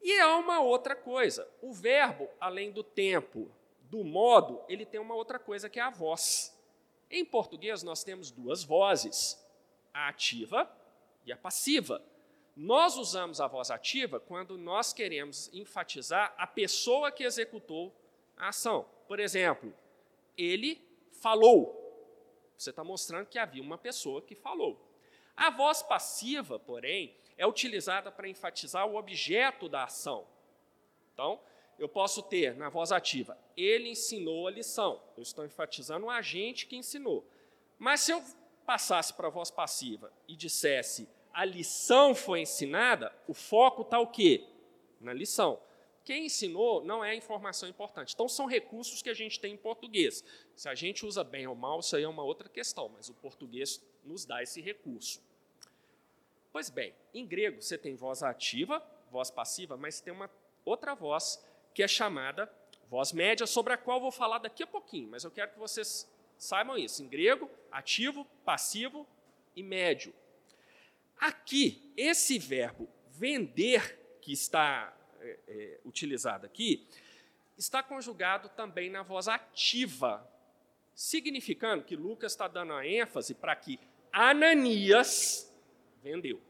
E 0.00 0.20
há 0.20 0.36
uma 0.36 0.60
outra 0.60 0.94
coisa: 0.94 1.50
o 1.60 1.72
verbo, 1.72 2.28
além 2.38 2.70
do 2.70 2.84
tempo, 2.84 3.50
do 3.92 4.02
modo, 4.02 4.64
ele 4.70 4.86
tem 4.86 4.98
uma 4.98 5.14
outra 5.14 5.38
coisa 5.38 5.68
que 5.68 5.78
é 5.78 5.82
a 5.82 5.90
voz. 5.90 6.58
Em 7.10 7.22
português, 7.26 7.82
nós 7.82 8.02
temos 8.02 8.30
duas 8.30 8.64
vozes, 8.64 9.38
a 9.92 10.08
ativa 10.08 10.66
e 11.26 11.30
a 11.30 11.36
passiva. 11.36 12.02
Nós 12.56 12.96
usamos 12.96 13.38
a 13.38 13.46
voz 13.46 13.70
ativa 13.70 14.18
quando 14.18 14.56
nós 14.56 14.94
queremos 14.94 15.52
enfatizar 15.52 16.34
a 16.38 16.46
pessoa 16.46 17.12
que 17.12 17.22
executou 17.22 17.94
a 18.34 18.48
ação. 18.48 18.88
Por 19.06 19.20
exemplo, 19.20 19.74
ele 20.38 20.80
falou. 21.20 21.78
Você 22.56 22.70
está 22.70 22.82
mostrando 22.82 23.26
que 23.26 23.38
havia 23.38 23.62
uma 23.62 23.76
pessoa 23.76 24.22
que 24.22 24.34
falou. 24.34 24.80
A 25.36 25.50
voz 25.50 25.82
passiva, 25.82 26.58
porém, 26.58 27.14
é 27.36 27.46
utilizada 27.46 28.10
para 28.10 28.26
enfatizar 28.26 28.86
o 28.86 28.96
objeto 28.96 29.68
da 29.68 29.84
ação. 29.84 30.26
Então, 31.12 31.38
eu 31.82 31.88
posso 31.88 32.22
ter 32.22 32.54
na 32.54 32.68
voz 32.68 32.92
ativa, 32.92 33.36
ele 33.56 33.88
ensinou 33.88 34.46
a 34.46 34.50
lição. 34.50 35.02
Eu 35.16 35.22
estou 35.22 35.44
enfatizando 35.44 36.06
o 36.06 36.10
agente 36.10 36.66
que 36.66 36.76
ensinou. 36.76 37.26
Mas 37.76 38.02
se 38.02 38.12
eu 38.12 38.22
passasse 38.64 39.12
para 39.12 39.26
a 39.26 39.30
voz 39.30 39.50
passiva 39.50 40.12
e 40.28 40.36
dissesse 40.36 41.08
a 41.32 41.44
lição 41.44 42.14
foi 42.14 42.40
ensinada, 42.40 43.12
o 43.26 43.34
foco 43.34 43.82
está 43.82 43.98
o 43.98 44.06
quê? 44.06 44.46
Na 45.00 45.12
lição. 45.12 45.58
Quem 46.04 46.26
ensinou 46.26 46.84
não 46.84 47.04
é 47.04 47.16
informação 47.16 47.68
importante. 47.68 48.14
Então, 48.14 48.28
são 48.28 48.46
recursos 48.46 49.02
que 49.02 49.10
a 49.10 49.14
gente 49.14 49.40
tem 49.40 49.54
em 49.54 49.56
português. 49.56 50.22
Se 50.54 50.68
a 50.68 50.74
gente 50.74 51.06
usa 51.06 51.24
bem 51.24 51.46
ou 51.46 51.54
mal, 51.54 51.80
isso 51.80 51.96
aí 51.96 52.02
é 52.02 52.08
uma 52.08 52.22
outra 52.22 52.48
questão, 52.48 52.88
mas 52.90 53.08
o 53.08 53.14
português 53.14 53.82
nos 54.04 54.24
dá 54.24 54.42
esse 54.42 54.60
recurso. 54.60 55.20
Pois 56.52 56.70
bem, 56.70 56.94
em 57.14 57.26
grego 57.26 57.62
você 57.62 57.78
tem 57.78 57.96
voz 57.96 58.22
ativa, 58.22 58.84
voz 59.10 59.30
passiva, 59.30 59.76
mas 59.76 60.00
tem 60.00 60.12
uma 60.12 60.30
outra 60.64 60.94
voz 60.94 61.42
que 61.74 61.82
é 61.82 61.88
chamada 61.88 62.50
voz 62.88 63.10
média, 63.12 63.46
sobre 63.46 63.72
a 63.72 63.76
qual 63.78 63.98
vou 63.98 64.12
falar 64.12 64.38
daqui 64.38 64.62
a 64.62 64.66
pouquinho, 64.66 65.08
mas 65.08 65.24
eu 65.24 65.30
quero 65.30 65.52
que 65.52 65.58
vocês 65.58 66.06
saibam 66.36 66.76
isso. 66.76 67.02
Em 67.02 67.08
grego, 67.08 67.50
ativo, 67.70 68.26
passivo 68.44 69.06
e 69.56 69.62
médio. 69.62 70.12
Aqui, 71.18 71.90
esse 71.96 72.38
verbo 72.38 72.86
vender, 73.10 73.98
que 74.20 74.32
está 74.32 74.94
é, 75.20 75.38
é, 75.48 75.80
utilizado 75.86 76.44
aqui, 76.44 76.86
está 77.56 77.82
conjugado 77.82 78.50
também 78.50 78.90
na 78.90 79.02
voz 79.02 79.26
ativa, 79.26 80.28
significando 80.94 81.84
que 81.84 81.96
Lucas 81.96 82.32
está 82.32 82.46
dando 82.46 82.74
a 82.74 82.86
ênfase 82.86 83.34
para 83.34 83.56
que 83.56 83.80
Ananias 84.12 85.50
vendeu, 86.02 86.40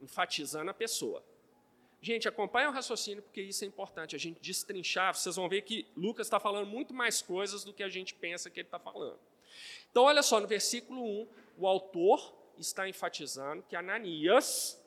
enfatizando 0.00 0.70
a 0.70 0.74
pessoa. 0.74 1.24
Gente, 2.02 2.26
acompanhe 2.26 2.66
o 2.66 2.70
raciocínio, 2.70 3.22
porque 3.22 3.42
isso 3.42 3.62
é 3.62 3.66
importante, 3.66 4.16
a 4.16 4.18
gente 4.18 4.40
destrinchar. 4.40 5.14
Vocês 5.14 5.36
vão 5.36 5.48
ver 5.48 5.62
que 5.62 5.86
Lucas 5.94 6.26
está 6.26 6.40
falando 6.40 6.66
muito 6.66 6.94
mais 6.94 7.20
coisas 7.20 7.62
do 7.62 7.74
que 7.74 7.82
a 7.82 7.88
gente 7.88 8.14
pensa 8.14 8.48
que 8.48 8.60
ele 8.60 8.68
está 8.68 8.78
falando. 8.78 9.18
Então, 9.90 10.04
olha 10.04 10.22
só, 10.22 10.40
no 10.40 10.46
versículo 10.46 11.02
1, 11.04 11.28
o 11.58 11.66
autor 11.66 12.34
está 12.58 12.88
enfatizando 12.88 13.62
que 13.68 13.76
Ananias 13.76 14.80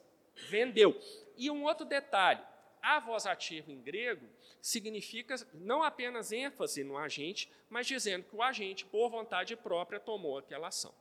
vendeu. 0.50 1.00
E 1.38 1.51
um 1.51 1.65
outro 1.65 1.86
detalhe: 1.86 2.41
a 2.82 3.00
voz 3.00 3.27
ativa 3.27 3.72
em 3.72 3.79
grego 3.79 4.27
significa 4.62 5.36
não 5.53 5.84
apenas 5.84 6.32
ênfase 6.32 6.84
no 6.84 6.98
agente, 6.98 7.50
mas 7.70 7.86
dizendo 7.86 8.24
que 8.24 8.36
o 8.36 8.41
agente, 8.41 8.86
por 8.86 9.10
vontade 9.10 9.55
própria, 9.55 10.00
tomou 10.00 10.38
aquela 10.38 10.70
ação. 10.70 10.93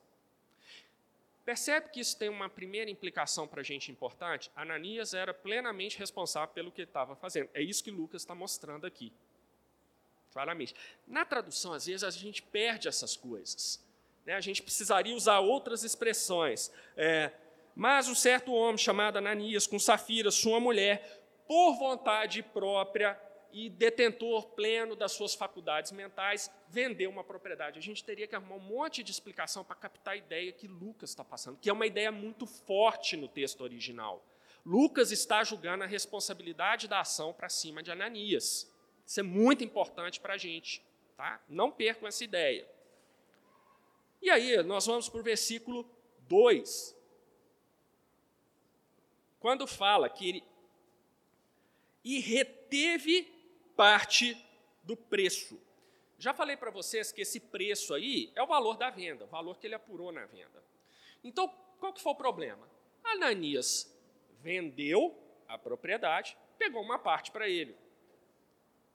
Percebe 1.44 1.88
que 1.90 2.00
isso 2.00 2.16
tem 2.16 2.28
uma 2.28 2.48
primeira 2.48 2.90
implicação 2.90 3.48
para 3.48 3.60
a 3.60 3.64
gente 3.64 3.90
importante? 3.90 4.50
Ananias 4.54 5.12
era 5.12 5.34
plenamente 5.34 5.98
responsável 5.98 6.54
pelo 6.54 6.70
que 6.70 6.82
estava 6.82 7.16
fazendo. 7.16 7.50
É 7.52 7.60
isso 7.60 7.82
que 7.82 7.90
Lucas 7.90 8.22
está 8.22 8.34
mostrando 8.34 8.86
aqui. 8.86 9.12
Claramente. 10.32 10.74
Na 11.06 11.24
tradução, 11.24 11.72
às 11.72 11.86
vezes, 11.86 12.04
a 12.04 12.10
gente 12.10 12.42
perde 12.42 12.86
essas 12.86 13.16
coisas. 13.16 13.84
Né? 14.24 14.34
A 14.34 14.40
gente 14.40 14.62
precisaria 14.62 15.16
usar 15.16 15.40
outras 15.40 15.82
expressões. 15.82 16.70
É, 16.96 17.32
mas 17.74 18.08
um 18.08 18.14
certo 18.14 18.52
homem 18.52 18.78
chamado 18.78 19.18
Ananias, 19.18 19.66
com 19.66 19.78
Safira, 19.78 20.30
sua 20.30 20.60
mulher, 20.60 21.22
por 21.46 21.74
vontade 21.76 22.42
própria, 22.42 23.20
e 23.52 23.68
detentor 23.68 24.46
pleno 24.48 24.96
das 24.96 25.12
suas 25.12 25.34
faculdades 25.34 25.92
mentais, 25.92 26.50
vendeu 26.68 27.10
uma 27.10 27.22
propriedade. 27.22 27.78
A 27.78 27.82
gente 27.82 28.02
teria 28.02 28.26
que 28.26 28.34
arrumar 28.34 28.56
um 28.56 28.60
monte 28.60 29.02
de 29.02 29.10
explicação 29.10 29.62
para 29.62 29.76
captar 29.76 30.14
a 30.14 30.16
ideia 30.16 30.50
que 30.52 30.66
Lucas 30.66 31.10
está 31.10 31.22
passando, 31.22 31.58
que 31.58 31.68
é 31.68 31.72
uma 31.72 31.86
ideia 31.86 32.10
muito 32.10 32.46
forte 32.46 33.16
no 33.16 33.28
texto 33.28 33.60
original. 33.60 34.24
Lucas 34.64 35.10
está 35.10 35.42
julgando 35.44 35.84
a 35.84 35.86
responsabilidade 35.86 36.88
da 36.88 37.00
ação 37.00 37.32
para 37.32 37.48
cima 37.48 37.82
de 37.82 37.90
Ananias. 37.90 38.70
Isso 39.04 39.20
é 39.20 39.22
muito 39.22 39.64
importante 39.64 40.20
para 40.20 40.34
a 40.34 40.38
gente. 40.38 40.82
Tá? 41.16 41.40
Não 41.48 41.70
percam 41.70 42.08
essa 42.08 42.24
ideia. 42.24 42.66
E 44.20 44.30
aí, 44.30 44.62
nós 44.62 44.86
vamos 44.86 45.08
para 45.08 45.20
o 45.20 45.22
versículo 45.22 45.88
2. 46.28 46.96
Quando 49.40 49.66
fala 49.66 50.08
que 50.08 50.28
ele. 50.28 50.44
E 52.04 52.20
reteve 52.20 53.41
parte 53.76 54.36
do 54.82 54.96
preço. 54.96 55.60
Já 56.18 56.32
falei 56.32 56.56
para 56.56 56.70
vocês 56.70 57.10
que 57.10 57.22
esse 57.22 57.40
preço 57.40 57.94
aí 57.94 58.30
é 58.34 58.42
o 58.42 58.46
valor 58.46 58.76
da 58.76 58.90
venda, 58.90 59.24
o 59.24 59.28
valor 59.28 59.58
que 59.58 59.66
ele 59.66 59.74
apurou 59.74 60.12
na 60.12 60.24
venda. 60.24 60.62
Então, 61.24 61.48
qual 61.78 61.92
que 61.92 62.02
foi 62.02 62.12
o 62.12 62.16
problema? 62.16 62.68
Ananias 63.02 63.92
vendeu 64.40 65.18
a 65.48 65.58
propriedade, 65.58 66.36
pegou 66.58 66.82
uma 66.82 66.98
parte 66.98 67.30
para 67.30 67.48
ele. 67.48 67.76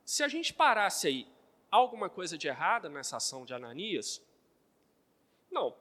Se 0.06 0.24
a 0.24 0.28
gente 0.28 0.54
parasse 0.54 1.08
aí, 1.08 1.28
alguma 1.70 2.10
coisa 2.10 2.38
de 2.38 2.48
errada 2.48 2.88
nessa 2.88 3.18
ação 3.18 3.46
de 3.46 3.54
Ananias? 3.54 4.22
Não. 5.52 5.76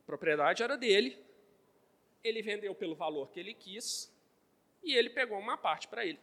A 0.00 0.06
propriedade 0.06 0.62
era 0.62 0.76
dele, 0.76 1.22
ele 2.24 2.40
vendeu 2.40 2.74
pelo 2.74 2.94
valor 2.94 3.30
que 3.30 3.38
ele 3.38 3.52
quis 3.52 4.10
e 4.82 4.94
ele 4.94 5.10
pegou 5.10 5.38
uma 5.38 5.58
parte 5.58 5.86
para 5.86 6.04
ele 6.06 6.18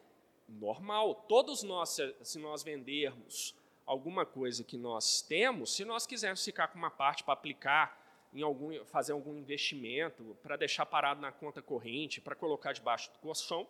normal. 0.49 1.25
Todos 1.27 1.63
nós, 1.63 1.97
se 2.21 2.39
nós 2.39 2.63
vendermos 2.63 3.55
alguma 3.85 4.25
coisa 4.25 4.63
que 4.63 4.77
nós 4.77 5.21
temos, 5.21 5.75
se 5.75 5.83
nós 5.83 6.05
quisermos 6.05 6.43
ficar 6.43 6.67
com 6.67 6.77
uma 6.77 6.91
parte 6.91 7.23
para 7.23 7.33
aplicar 7.33 7.99
em 8.33 8.41
algum, 8.41 8.85
fazer 8.85 9.11
algum 9.11 9.35
investimento, 9.35 10.37
para 10.43 10.55
deixar 10.55 10.85
parado 10.85 11.21
na 11.21 11.31
conta 11.31 11.61
corrente, 11.61 12.21
para 12.21 12.35
colocar 12.35 12.73
debaixo 12.73 13.11
do 13.11 13.19
colchão, 13.19 13.67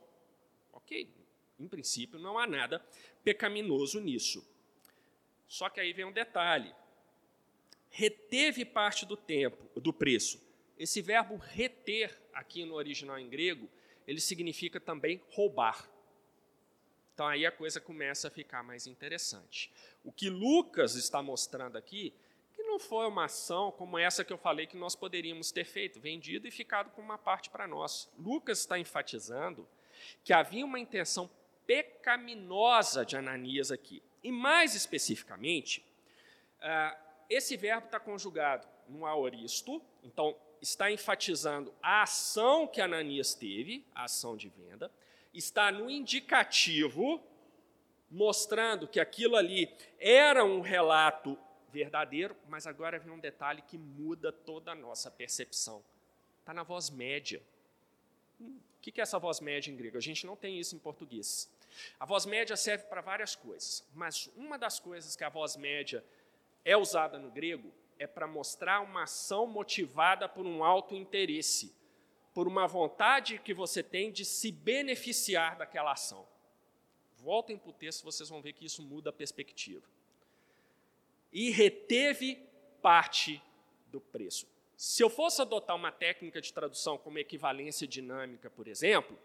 ok. 0.74 1.10
Em 1.60 1.68
princípio, 1.68 2.20
não 2.20 2.38
há 2.38 2.48
nada 2.48 2.86
pecaminoso 3.24 4.00
nisso. 4.00 4.46
Só 5.48 5.70
que 5.70 5.80
aí 5.80 5.94
vem 5.94 6.06
um 6.06 6.12
detalhe. 6.12 6.74
Reteve 7.90 8.64
parte 8.64 9.06
do 9.06 9.18
tempo, 9.18 9.80
do 9.80 9.92
preço. 9.92 10.42
Esse 10.78 11.02
verbo 11.02 11.36
reter, 11.36 12.22
aqui 12.34 12.64
no 12.64 12.76
original 12.76 13.18
em 13.20 13.28
grego, 13.28 13.70
ele 14.08 14.22
significa 14.22 14.80
também 14.80 15.22
roubar. 15.32 15.90
Então 17.20 17.28
aí 17.28 17.46
a 17.46 17.52
coisa 17.52 17.82
começa 17.82 18.30
a 18.30 18.32
ficar 18.32 18.64
mais 18.64 18.88
interessante. 18.88 19.70
O 20.06 20.10
que 20.10 20.30
Lucas 20.30 20.96
está 20.96 21.22
mostrando 21.22 21.78
aqui, 21.78 22.14
que 22.56 22.64
não 22.64 22.80
foi 22.80 23.06
uma 23.08 23.26
ação 23.26 23.74
como 23.74 23.98
essa 23.98 24.24
que 24.24 24.32
eu 24.32 24.38
falei 24.38 24.66
que 24.66 24.78
nós 24.78 24.96
poderíamos 24.96 25.52
ter 25.52 25.66
feito, 25.66 26.00
vendido 26.00 26.48
e 26.48 26.52
ficado 26.52 26.92
com 26.92 27.02
uma 27.02 27.18
parte 27.18 27.50
para 27.50 27.68
nós. 27.68 28.10
Lucas 28.18 28.60
está 28.60 28.80
enfatizando 28.80 29.68
que 30.24 30.32
havia 30.32 30.64
uma 30.64 30.80
intenção 30.80 31.30
pecaminosa 31.68 33.06
de 33.06 33.18
Ananias 33.18 33.70
aqui. 33.70 34.02
E 34.24 34.32
mais 34.32 34.74
especificamente, 34.74 35.86
ah, 36.62 36.98
esse 37.30 37.58
verbo 37.58 37.88
está 37.88 38.00
conjugado 38.00 38.66
no 38.88 39.06
aoristo, 39.06 39.82
então 40.06 40.38
está 40.62 40.90
enfatizando 40.90 41.74
a 41.84 42.04
ação 42.04 42.66
que 42.66 42.80
Ananias 42.80 43.34
teve, 43.34 43.86
a 43.94 44.06
ação 44.06 44.38
de 44.38 44.48
venda, 44.48 44.90
está 45.40 45.72
no 45.72 45.90
indicativo, 45.90 47.22
mostrando 48.12 48.88
que 48.88 49.00
aquilo 49.00 49.36
ali 49.36 49.74
era 49.98 50.46
um 50.46 50.62
relato 50.62 51.38
verdadeiro, 51.72 52.36
mas 52.48 52.68
agora 52.68 53.00
vem 53.00 53.12
um 53.12 53.20
detalhe 53.20 53.62
que 53.62 53.78
muda 53.78 54.32
toda 54.32 54.72
a 54.72 54.76
nossa 54.76 55.10
percepção. 55.10 55.84
Está 56.40 56.54
na 56.54 56.64
voz 56.64 56.90
média. 56.90 57.42
Hum, 58.40 58.60
o 58.78 58.82
que 58.82 59.00
é 59.00 59.04
essa 59.04 59.20
voz 59.20 59.40
média 59.40 59.72
em 59.72 59.76
grego? 59.76 59.98
A 59.98 60.02
gente 60.02 60.26
não 60.26 60.36
tem 60.36 60.60
isso 60.60 60.76
em 60.76 60.80
português. 60.80 61.50
A 62.00 62.06
voz 62.06 62.26
média 62.26 62.56
serve 62.56 62.86
para 62.86 63.02
várias 63.02 63.36
coisas, 63.36 63.86
mas 63.94 64.30
uma 64.36 64.58
das 64.58 64.80
coisas 64.80 65.16
que 65.16 65.24
a 65.24 65.30
voz 65.30 65.56
média 65.56 66.04
é 66.66 66.76
usada 66.76 67.20
no 67.20 67.30
grego 67.30 67.72
é 67.98 68.08
para 68.08 68.28
mostrar 68.28 68.82
uma 68.82 69.04
ação 69.04 69.46
motivada 69.46 70.28
por 70.28 70.46
um 70.46 70.64
alto 70.64 70.96
interesse 70.96 71.74
por 72.40 72.48
uma 72.48 72.66
vontade 72.66 73.38
que 73.38 73.54
você 73.54 73.84
tem 73.84 74.14
de 74.14 74.24
se 74.24 74.50
beneficiar 74.50 75.58
daquela 75.58 75.92
ação. 75.92 76.26
Voltem 77.18 77.58
para 77.58 77.70
o 77.70 77.74
texto, 77.74 78.06
vocês 78.06 78.30
vão 78.30 78.42
ver 78.42 78.54
que 78.54 78.66
isso 78.66 78.82
muda 78.82 79.10
a 79.10 79.12
perspectiva. 79.12 79.86
E 81.34 81.50
reteve 81.50 82.42
parte 82.82 83.44
do 83.88 84.00
preço. 84.00 84.48
Se 84.78 85.04
eu 85.04 85.10
fosse 85.10 85.42
adotar 85.42 85.76
uma 85.76 85.92
técnica 85.92 86.40
de 86.40 86.54
tradução 86.54 86.98
como 86.98 87.20
equivalência 87.20 87.86
dinâmica, 87.86 88.50
por 88.50 88.70
exemplo, 88.70 89.20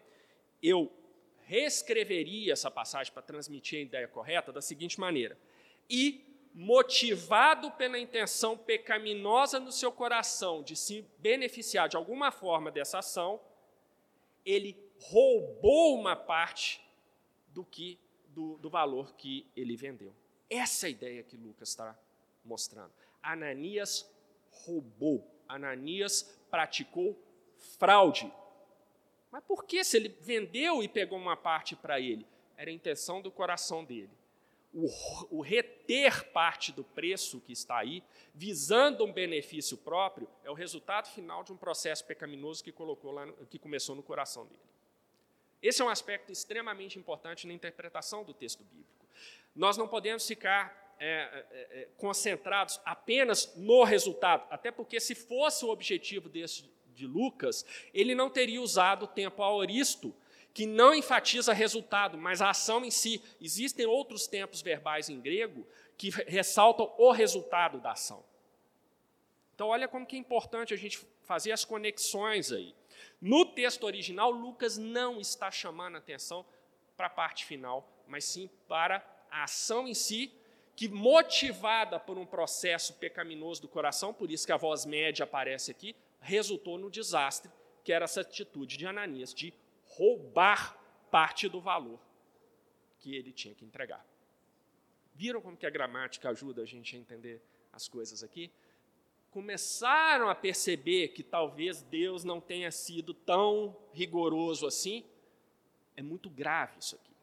eu 0.61 0.91
reescreveria 1.45 2.51
essa 2.51 2.69
passagem 2.69 3.13
para 3.13 3.21
transmitir 3.21 3.79
a 3.79 3.83
ideia 3.83 4.07
correta 4.09 4.51
da 4.51 4.61
seguinte 4.61 4.99
maneira: 4.99 5.37
E 5.89 6.21
motivado 6.57 7.69
pela 7.71 7.99
intenção 7.99 8.57
pecaminosa 8.57 9.59
no 9.59 9.73
seu 9.73 9.91
coração 9.91 10.63
de 10.63 10.73
se 10.73 11.05
beneficiar 11.17 11.89
de 11.89 11.97
alguma 11.97 12.31
forma 12.31 12.71
dessa 12.71 12.99
ação, 12.99 13.41
ele 14.45 14.81
roubou 15.01 15.99
uma 15.99 16.15
parte 16.15 16.81
do 17.49 17.65
que 17.65 17.99
do, 18.29 18.57
do 18.57 18.69
valor 18.69 19.13
que 19.15 19.45
ele 19.53 19.75
vendeu. 19.75 20.15
Essa 20.49 20.85
é 20.85 20.87
a 20.87 20.91
ideia 20.91 21.23
que 21.23 21.35
Lucas 21.35 21.69
está 21.69 21.97
mostrando. 22.43 22.93
Ananias 23.21 24.09
roubou, 24.49 25.29
Ananias 25.49 26.23
praticou 26.49 27.21
fraude. 27.77 28.31
Mas 29.29 29.43
por 29.43 29.65
que 29.65 29.83
se 29.83 29.97
ele 29.97 30.07
vendeu 30.21 30.81
e 30.81 30.87
pegou 30.87 31.17
uma 31.17 31.35
parte 31.35 31.75
para 31.75 31.99
ele? 31.99 32.25
Era 32.55 32.69
a 32.69 32.73
intenção 32.73 33.21
do 33.21 33.29
coração 33.29 33.83
dele. 33.83 34.11
O, 34.75 35.37
o, 35.37 35.41
reter 35.41 36.31
parte 36.31 36.73
do 36.73 36.83
preço 36.83 37.39
que 37.39 37.53
está 37.53 37.77
aí, 37.77 38.03
visando 38.33 39.05
um 39.05 39.11
benefício 39.11 39.77
próprio, 39.77 40.27
é 40.43 40.51
o 40.51 40.53
resultado 40.53 41.07
final 41.07 41.45
de 41.45 41.53
um 41.53 41.57
processo 41.57 42.03
pecaminoso 42.03 42.61
que, 42.61 42.73
colocou 42.73 43.11
lá, 43.13 43.25
que 43.49 43.57
começou 43.57 43.95
no 43.95 44.03
coração 44.03 44.45
dele. 44.45 44.59
Esse 45.61 45.81
é 45.81 45.85
um 45.85 45.89
aspecto 45.89 46.29
extremamente 46.29 46.99
importante 46.99 47.47
na 47.47 47.53
interpretação 47.53 48.25
do 48.25 48.33
texto 48.33 48.65
bíblico. 48.65 49.07
Nós 49.55 49.77
não 49.77 49.87
podemos 49.87 50.27
ficar 50.27 50.95
é, 50.99 51.45
é, 51.51 51.81
é 51.81 51.87
concentrados 51.97 52.79
apenas 52.83 53.55
no 53.55 53.83
resultado, 53.85 54.45
até 54.49 54.71
porque, 54.71 54.99
se 54.99 55.15
fosse 55.15 55.63
o 55.63 55.69
objetivo 55.69 56.27
desse, 56.27 56.69
de 56.93 57.07
Lucas, 57.07 57.65
ele 57.93 58.13
não 58.13 58.29
teria 58.29 58.61
usado 58.61 59.03
o 59.03 59.07
tempo 59.07 59.41
aoristo 59.41 60.13
que 60.55 60.65
não 60.65 60.95
enfatiza 60.95 61.51
resultado, 61.51 62.17
mas 62.17 62.41
a 62.41 62.49
ação 62.49 62.85
em 62.85 62.89
si. 62.89 63.21
Existem 63.41 63.85
outros 63.85 64.25
tempos 64.25 64.61
verbais 64.61 65.09
em 65.09 65.19
grego 65.19 65.67
que 65.97 66.09
ressaltam 66.09 66.95
o 66.97 67.11
resultado 67.11 67.77
da 67.81 67.91
ação. 67.91 68.23
Então, 69.53 69.67
olha 69.67 69.85
como 69.85 70.05
que 70.05 70.15
é 70.15 70.19
importante 70.19 70.73
a 70.73 70.77
gente 70.77 71.05
fazer 71.23 71.51
as 71.51 71.65
conexões 71.65 72.53
aí. 72.53 72.73
No 73.19 73.45
texto 73.45 73.83
original, 73.83 74.31
Lucas 74.31 74.77
não 74.77 75.19
está 75.19 75.51
chamando 75.51 75.97
atenção 75.97 76.45
para 76.95 77.07
a 77.07 77.09
parte 77.09 77.43
final, 77.43 77.85
mas 78.07 78.23
sim 78.23 78.49
para 78.65 79.05
a 79.29 79.43
ação 79.43 79.85
em 79.85 79.93
si, 79.93 80.31
que 80.73 80.87
motivada 80.87 81.99
por 81.99 82.17
um 82.17 82.25
processo 82.25 82.93
pecaminoso 82.93 83.61
do 83.61 83.67
coração, 83.67 84.13
por 84.13 84.31
isso 84.31 84.45
que 84.45 84.53
a 84.53 84.57
voz 84.57 84.85
média 84.85 85.25
aparece 85.25 85.69
aqui, 85.69 85.93
resultou 86.21 86.77
no 86.77 86.89
desastre, 86.89 87.51
que 87.83 87.91
era 87.91 88.05
essa 88.05 88.21
atitude 88.21 88.77
de 88.77 88.87
Ananias 88.87 89.33
de 89.33 89.53
roubar 89.97 90.77
parte 91.09 91.47
do 91.47 91.61
valor 91.61 91.99
que 92.99 93.15
ele 93.15 93.31
tinha 93.31 93.53
que 93.53 93.63
entregar. 93.63 94.05
Viram 95.13 95.41
como 95.41 95.55
que 95.55 95.65
a 95.65 95.69
gramática 95.69 96.29
ajuda 96.29 96.63
a 96.63 96.65
gente 96.65 96.95
a 96.95 96.99
entender 96.99 97.41
as 97.71 97.87
coisas 97.87 98.23
aqui? 98.23 98.51
Começaram 99.31 100.29
a 100.29 100.35
perceber 100.35 101.09
que 101.09 101.23
talvez 101.23 101.81
Deus 101.81 102.23
não 102.23 102.41
tenha 102.41 102.71
sido 102.71 103.13
tão 103.13 103.77
rigoroso 103.93 104.65
assim? 104.65 105.05
É 105.95 106.01
muito 106.01 106.29
grave 106.29 106.79
isso 106.79 106.95
aqui. 106.95 107.13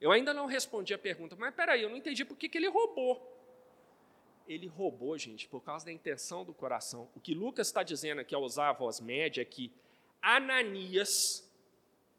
Eu 0.00 0.10
ainda 0.10 0.34
não 0.34 0.46
respondi 0.46 0.92
a 0.92 0.98
pergunta, 0.98 1.36
mas 1.36 1.54
peraí, 1.54 1.82
eu 1.82 1.88
não 1.88 1.96
entendi 1.96 2.24
por 2.24 2.36
que, 2.36 2.48
que 2.48 2.58
ele 2.58 2.68
roubou. 2.68 3.28
Ele 4.48 4.66
roubou, 4.66 5.16
gente, 5.16 5.46
por 5.46 5.62
causa 5.62 5.84
da 5.84 5.92
intenção 5.92 6.44
do 6.44 6.52
coração. 6.52 7.08
O 7.14 7.20
que 7.20 7.34
Lucas 7.34 7.68
está 7.68 7.82
dizendo 7.82 8.20
aqui 8.20 8.34
ao 8.34 8.42
usar 8.42 8.70
a 8.70 8.72
voz 8.72 9.00
média 9.00 9.42
é 9.42 9.44
que 9.44 9.70
Ananias 10.22 11.50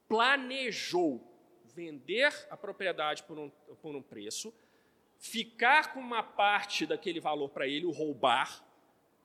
planejou 0.08 1.26
vender 1.74 2.32
a 2.50 2.58
propriedade 2.58 3.24
por 3.24 3.40
um, 3.40 3.50
por 3.82 3.96
um 3.96 4.02
preço, 4.02 4.54
ficar 5.18 5.94
com 5.94 6.00
uma 6.00 6.22
parte 6.22 6.86
daquele 6.86 7.20
valor 7.20 7.50
para 7.50 7.68
ele, 7.68 7.86
o 7.86 7.92
roubar, 7.92 8.64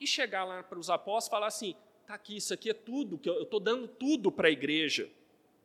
e 0.00 0.06
chegar 0.06 0.44
lá 0.44 0.62
para 0.62 0.78
os 0.78 0.88
apóstolos 0.88 1.26
e 1.26 1.30
falar 1.30 1.46
assim: 1.48 1.76
está 2.02 2.14
aqui, 2.14 2.36
isso 2.36 2.54
aqui 2.54 2.70
é 2.70 2.74
tudo, 2.74 3.18
que 3.18 3.28
eu 3.28 3.42
estou 3.42 3.60
dando 3.60 3.88
tudo 3.88 4.30
para 4.30 4.48
a 4.48 4.50
igreja. 4.50 5.10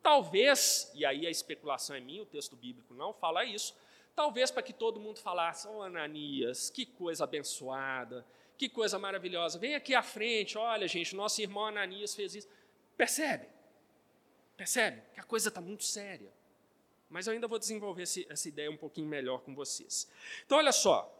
Talvez, 0.02 0.92
e 0.94 1.06
aí 1.06 1.26
a 1.26 1.30
especulação 1.30 1.96
é 1.96 2.00
minha, 2.00 2.22
o 2.22 2.26
texto 2.26 2.56
bíblico 2.56 2.92
não 2.92 3.14
fala 3.14 3.44
isso, 3.44 3.74
talvez 4.14 4.50
para 4.50 4.62
que 4.62 4.72
todo 4.72 5.00
mundo 5.00 5.20
falasse: 5.20 5.66
Ô 5.68 5.78
oh, 5.78 5.82
Ananias, 5.82 6.68
que 6.68 6.84
coisa 6.84 7.24
abençoada, 7.24 8.26
que 8.58 8.68
coisa 8.68 8.98
maravilhosa, 8.98 9.58
vem 9.58 9.74
aqui 9.74 9.94
à 9.94 10.02
frente, 10.02 10.58
olha, 10.58 10.86
gente, 10.86 11.14
nosso 11.14 11.40
irmão 11.40 11.66
Ananias 11.66 12.14
fez 12.14 12.34
isso. 12.34 12.48
Percebe? 12.96 13.48
Percebe? 14.56 15.02
Que 15.12 15.20
a 15.20 15.24
coisa 15.24 15.48
está 15.48 15.60
muito 15.60 15.84
séria. 15.84 16.32
Mas 17.08 17.26
eu 17.26 17.32
ainda 17.32 17.46
vou 17.46 17.58
desenvolver 17.58 18.02
esse, 18.02 18.26
essa 18.30 18.48
ideia 18.48 18.70
um 18.70 18.76
pouquinho 18.76 19.06
melhor 19.06 19.42
com 19.42 19.54
vocês. 19.54 20.10
Então, 20.44 20.58
olha 20.58 20.72
só. 20.72 21.10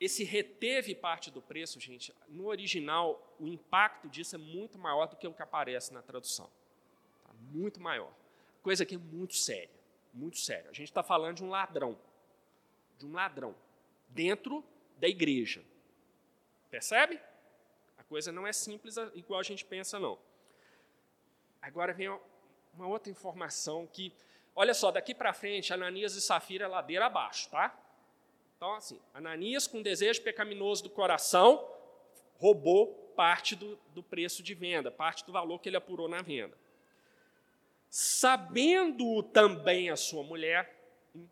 Esse 0.00 0.24
reteve 0.24 0.94
parte 0.94 1.30
do 1.30 1.40
preço, 1.40 1.78
gente, 1.78 2.12
no 2.28 2.46
original, 2.46 3.36
o 3.38 3.46
impacto 3.46 4.08
disso 4.08 4.34
é 4.34 4.38
muito 4.38 4.76
maior 4.76 5.06
do 5.06 5.14
que 5.14 5.28
o 5.28 5.32
que 5.32 5.42
aparece 5.42 5.94
na 5.94 6.02
tradução. 6.02 6.50
Tá? 7.22 7.30
Muito 7.52 7.80
maior. 7.80 8.12
Coisa 8.62 8.84
que 8.84 8.96
é 8.96 8.98
muito 8.98 9.34
séria. 9.34 9.70
Muito 10.12 10.38
séria. 10.38 10.68
A 10.70 10.72
gente 10.72 10.88
está 10.88 11.02
falando 11.02 11.36
de 11.36 11.44
um 11.44 11.50
ladrão. 11.50 11.96
De 12.98 13.06
um 13.06 13.12
ladrão. 13.12 13.54
Dentro 14.08 14.64
da 14.96 15.08
igreja. 15.08 15.62
Percebe? 16.68 17.20
A 17.96 18.02
coisa 18.02 18.32
não 18.32 18.46
é 18.46 18.52
simples 18.52 18.96
igual 19.14 19.38
a 19.38 19.44
gente 19.44 19.64
pensa, 19.64 20.00
não. 20.00 20.18
Agora 21.62 21.94
vem 21.94 22.08
uma 22.74 22.88
outra 22.88 23.10
informação 23.10 23.86
que, 23.86 24.12
olha 24.54 24.74
só, 24.74 24.90
daqui 24.90 25.14
para 25.14 25.32
frente, 25.32 25.72
Ananias 25.72 26.16
e 26.16 26.20
Safira 26.20 26.66
ladeira 26.66 27.06
abaixo, 27.06 27.48
tá? 27.48 27.72
Então, 28.56 28.74
assim, 28.74 29.00
Ananias, 29.14 29.68
com 29.68 29.80
desejo 29.80 30.22
pecaminoso 30.22 30.82
do 30.82 30.90
coração, 30.90 31.64
roubou 32.38 32.88
parte 33.16 33.54
do, 33.54 33.76
do 33.94 34.02
preço 34.02 34.42
de 34.42 34.54
venda, 34.54 34.90
parte 34.90 35.24
do 35.24 35.32
valor 35.32 35.60
que 35.60 35.68
ele 35.68 35.76
apurou 35.76 36.08
na 36.08 36.20
venda. 36.20 36.56
Sabendo 37.88 39.22
também 39.22 39.90
a 39.90 39.96
sua 39.96 40.24
mulher, 40.24 40.76
hum, 41.14 41.26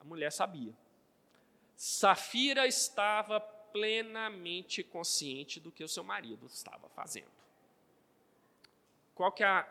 a 0.00 0.04
mulher 0.04 0.32
sabia. 0.32 0.72
Safira 1.74 2.66
estava 2.66 3.40
plenamente 3.40 4.82
consciente 4.82 5.60
do 5.60 5.70
que 5.70 5.84
o 5.84 5.88
seu 5.88 6.02
marido 6.02 6.46
estava 6.46 6.88
fazendo. 6.88 7.45
Qual 9.16 9.32
que 9.32 9.42
é 9.42 9.46
a, 9.46 9.66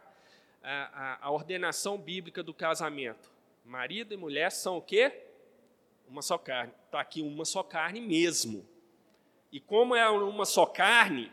a, 0.63 1.27
a 1.27 1.31
ordenação 1.31 1.99
bíblica 1.99 2.41
do 2.41 2.51
casamento? 2.51 3.31
Marido 3.63 4.11
e 4.11 4.17
mulher 4.17 4.51
são 4.51 4.77
o 4.77 4.81
quê? 4.81 5.27
Uma 6.07 6.23
só 6.23 6.35
carne. 6.35 6.73
Está 6.85 6.99
aqui 6.99 7.21
uma 7.21 7.45
só 7.45 7.61
carne 7.61 8.01
mesmo. 8.01 8.67
E 9.51 9.59
como 9.59 9.95
é 9.95 10.09
uma 10.09 10.45
só 10.45 10.65
carne, 10.65 11.31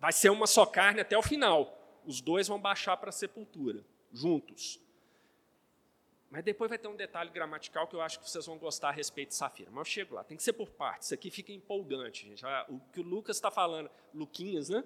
vai 0.00 0.12
ser 0.12 0.28
uma 0.30 0.48
só 0.48 0.66
carne 0.66 1.00
até 1.00 1.16
o 1.16 1.22
final. 1.22 1.72
Os 2.04 2.20
dois 2.20 2.48
vão 2.48 2.60
baixar 2.60 2.96
para 2.96 3.10
a 3.10 3.12
sepultura, 3.12 3.84
juntos. 4.12 4.80
Mas 6.28 6.42
depois 6.42 6.68
vai 6.68 6.78
ter 6.78 6.88
um 6.88 6.96
detalhe 6.96 7.30
gramatical 7.30 7.86
que 7.86 7.94
eu 7.94 8.00
acho 8.00 8.18
que 8.18 8.28
vocês 8.28 8.44
vão 8.44 8.58
gostar 8.58 8.88
a 8.88 8.92
respeito 8.92 9.28
de 9.28 9.36
Safira. 9.36 9.70
Mas 9.70 9.78
eu 9.78 9.84
chego 9.84 10.16
lá, 10.16 10.24
tem 10.24 10.36
que 10.36 10.42
ser 10.42 10.52
por 10.52 10.68
partes. 10.70 11.06
Isso 11.06 11.14
aqui 11.14 11.30
fica 11.30 11.52
empolgante, 11.52 12.26
gente. 12.26 12.44
O 12.68 12.80
que 12.92 12.98
o 12.98 13.04
Lucas 13.04 13.36
está 13.36 13.52
falando, 13.52 13.88
Luquinhas, 14.12 14.68
né? 14.68 14.82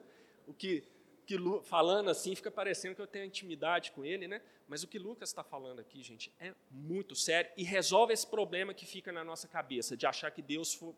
O 0.46 0.53
que 0.53 0.85
que 1.31 1.61
falando 1.62 2.11
assim 2.11 2.35
fica 2.35 2.51
parecendo 2.51 2.97
que 2.97 3.01
eu 3.01 3.07
tenho 3.07 3.25
intimidade 3.25 3.93
com 3.93 4.05
ele, 4.05 4.27
né? 4.27 4.43
Mas 4.66 4.83
o 4.83 4.88
que 4.88 4.99
Lucas 4.99 5.29
está 5.29 5.45
falando 5.45 5.79
aqui, 5.79 6.03
gente, 6.03 6.33
é 6.40 6.53
muito 6.69 7.14
sério 7.14 7.49
e 7.57 7.62
resolve 7.62 8.12
esse 8.12 8.27
problema 8.27 8.75
que 8.75 8.85
fica 8.85 9.12
na 9.12 9.23
nossa 9.23 9.47
cabeça 9.47 9.97
de 9.97 10.07
achar 10.07 10.33
que 10.33 10.43
Deus 10.43 10.75
foi, 10.75 10.93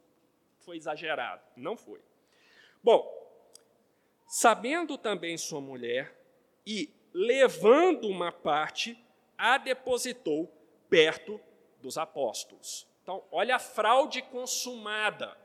foi 0.60 0.76
exagerado. 0.78 1.42
Não 1.54 1.76
foi. 1.76 2.00
Bom, 2.82 3.06
sabendo 4.26 4.96
também 4.96 5.36
sua 5.36 5.60
mulher 5.60 6.18
e 6.66 6.88
levando 7.12 8.08
uma 8.08 8.32
parte, 8.32 8.98
a 9.36 9.58
depositou 9.58 10.50
perto 10.88 11.38
dos 11.82 11.98
apóstolos. 11.98 12.86
Então, 13.02 13.22
olha 13.30 13.56
a 13.56 13.58
fraude 13.58 14.22
consumada. 14.22 15.36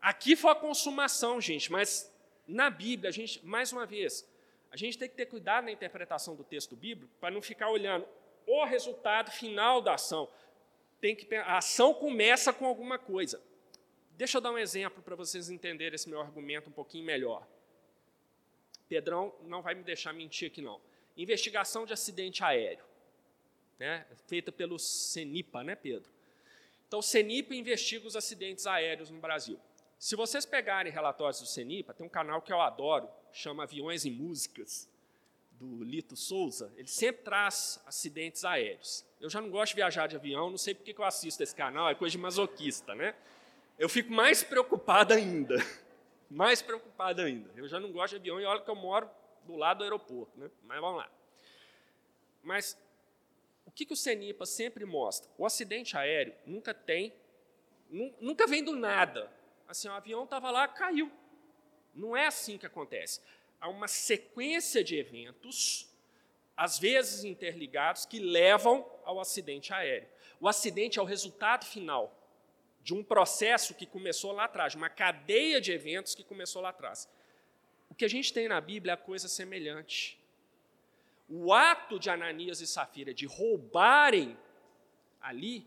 Aqui 0.00 0.36
foi 0.36 0.52
a 0.52 0.54
consumação, 0.54 1.40
gente, 1.40 1.72
mas 1.72 2.13
na 2.46 2.70
Bíblia, 2.70 3.08
a 3.08 3.12
gente, 3.12 3.44
mais 3.44 3.72
uma 3.72 3.86
vez, 3.86 4.28
a 4.70 4.76
gente 4.76 4.98
tem 4.98 5.08
que 5.08 5.14
ter 5.14 5.26
cuidado 5.26 5.64
na 5.64 5.72
interpretação 5.72 6.34
do 6.34 6.44
texto 6.44 6.76
bíblico 6.76 7.12
para 7.20 7.30
não 7.30 7.40
ficar 7.40 7.70
olhando 7.70 8.06
o 8.46 8.64
resultado 8.64 9.30
final 9.30 9.80
da 9.80 9.94
ação. 9.94 10.28
Tem 11.00 11.14
que, 11.14 11.32
a 11.34 11.58
ação 11.58 11.94
começa 11.94 12.52
com 12.52 12.66
alguma 12.66 12.98
coisa. 12.98 13.42
Deixa 14.16 14.38
eu 14.38 14.40
dar 14.40 14.52
um 14.52 14.58
exemplo 14.58 15.02
para 15.02 15.16
vocês 15.16 15.50
entenderem 15.50 15.94
esse 15.94 16.08
meu 16.08 16.20
argumento 16.20 16.68
um 16.68 16.72
pouquinho 16.72 17.04
melhor. 17.04 17.46
Pedrão 18.88 19.34
não 19.42 19.62
vai 19.62 19.74
me 19.74 19.82
deixar 19.82 20.12
mentir 20.12 20.48
aqui, 20.48 20.62
não. 20.62 20.80
Investigação 21.16 21.86
de 21.86 21.92
acidente 21.92 22.42
aéreo, 22.44 22.84
né, 23.78 24.06
feita 24.26 24.52
pelo 24.52 24.78
CENIPA, 24.78 25.64
né, 25.64 25.74
Pedro? 25.74 26.10
Então, 26.86 26.98
o 26.98 27.02
CENIPA 27.02 27.54
investiga 27.54 28.06
os 28.06 28.14
acidentes 28.14 28.66
aéreos 28.66 29.10
no 29.10 29.20
Brasil. 29.20 29.58
Se 29.98 30.16
vocês 30.16 30.44
pegarem 30.44 30.92
relatórios 30.92 31.40
do 31.40 31.46
CENIPA, 31.46 31.94
tem 31.94 32.06
um 32.06 32.10
canal 32.10 32.42
que 32.42 32.52
eu 32.52 32.60
adoro, 32.60 33.08
chama 33.32 33.62
Aviões 33.62 34.04
e 34.04 34.10
Músicas, 34.10 34.88
do 35.52 35.82
Lito 35.82 36.16
Souza. 36.16 36.72
Ele 36.76 36.88
sempre 36.88 37.22
traz 37.22 37.80
acidentes 37.86 38.44
aéreos. 38.44 39.04
Eu 39.20 39.30
já 39.30 39.40
não 39.40 39.50
gosto 39.50 39.70
de 39.70 39.76
viajar 39.76 40.06
de 40.06 40.16
avião, 40.16 40.50
não 40.50 40.58
sei 40.58 40.74
porque 40.74 40.94
eu 40.96 41.04
assisto 41.04 41.42
esse 41.42 41.54
canal, 41.54 41.88
é 41.88 41.94
coisa 41.94 42.12
de 42.12 42.18
masoquista, 42.18 42.94
né? 42.94 43.14
Eu 43.78 43.88
fico 43.88 44.12
mais 44.12 44.42
preocupado 44.42 45.14
ainda. 45.14 45.56
Mais 46.30 46.60
preocupado 46.60 47.20
ainda. 47.20 47.48
Eu 47.54 47.68
já 47.68 47.78
não 47.78 47.92
gosto 47.92 48.12
de 48.12 48.16
avião 48.16 48.40
e 48.40 48.44
olha 48.44 48.60
que 48.60 48.68
eu 48.68 48.74
moro 48.74 49.08
do 49.44 49.54
lado 49.56 49.78
do 49.78 49.84
aeroporto, 49.84 50.36
né? 50.36 50.50
Mas 50.64 50.80
vamos 50.80 50.96
lá. 50.96 51.08
Mas 52.42 52.76
o 53.64 53.70
que, 53.70 53.86
que 53.86 53.92
o 53.92 53.96
CENIPA 53.96 54.44
sempre 54.44 54.84
mostra? 54.84 55.30
O 55.38 55.46
acidente 55.46 55.96
aéreo 55.96 56.34
nunca 56.44 56.74
tem, 56.74 57.12
nunca 58.20 58.46
vem 58.46 58.64
do 58.64 58.74
nada 58.74 59.30
assim, 59.68 59.88
o 59.88 59.92
avião 59.92 60.24
estava 60.24 60.50
lá, 60.50 60.66
caiu. 60.68 61.10
Não 61.94 62.16
é 62.16 62.26
assim 62.26 62.58
que 62.58 62.66
acontece. 62.66 63.20
Há 63.60 63.68
uma 63.68 63.88
sequência 63.88 64.82
de 64.82 64.96
eventos 64.96 65.94
às 66.56 66.78
vezes 66.78 67.24
interligados, 67.24 68.06
que 68.06 68.18
levam 68.18 68.88
ao 69.04 69.20
acidente 69.20 69.72
aéreo. 69.72 70.08
O 70.40 70.48
acidente 70.48 70.98
é 70.98 71.02
o 71.02 71.06
resultado 71.06 71.64
final 71.64 72.16
de 72.82 72.94
um 72.94 73.02
processo 73.02 73.74
que 73.74 73.86
começou 73.86 74.32
lá 74.32 74.44
atrás, 74.44 74.74
uma 74.74 74.88
cadeia 74.88 75.60
de 75.60 75.72
eventos 75.72 76.14
que 76.14 76.22
começou 76.22 76.62
lá 76.62 76.68
atrás. 76.68 77.08
O 77.88 77.94
que 77.94 78.04
a 78.04 78.08
gente 78.08 78.32
tem 78.32 78.46
na 78.46 78.60
Bíblia 78.60 78.92
é 78.92 78.96
coisa 78.96 79.26
semelhante. 79.26 80.20
O 81.28 81.52
ato 81.52 81.98
de 81.98 82.10
Ananias 82.10 82.60
e 82.60 82.66
Safira 82.66 83.14
de 83.14 83.26
roubarem 83.26 84.36
ali 85.20 85.66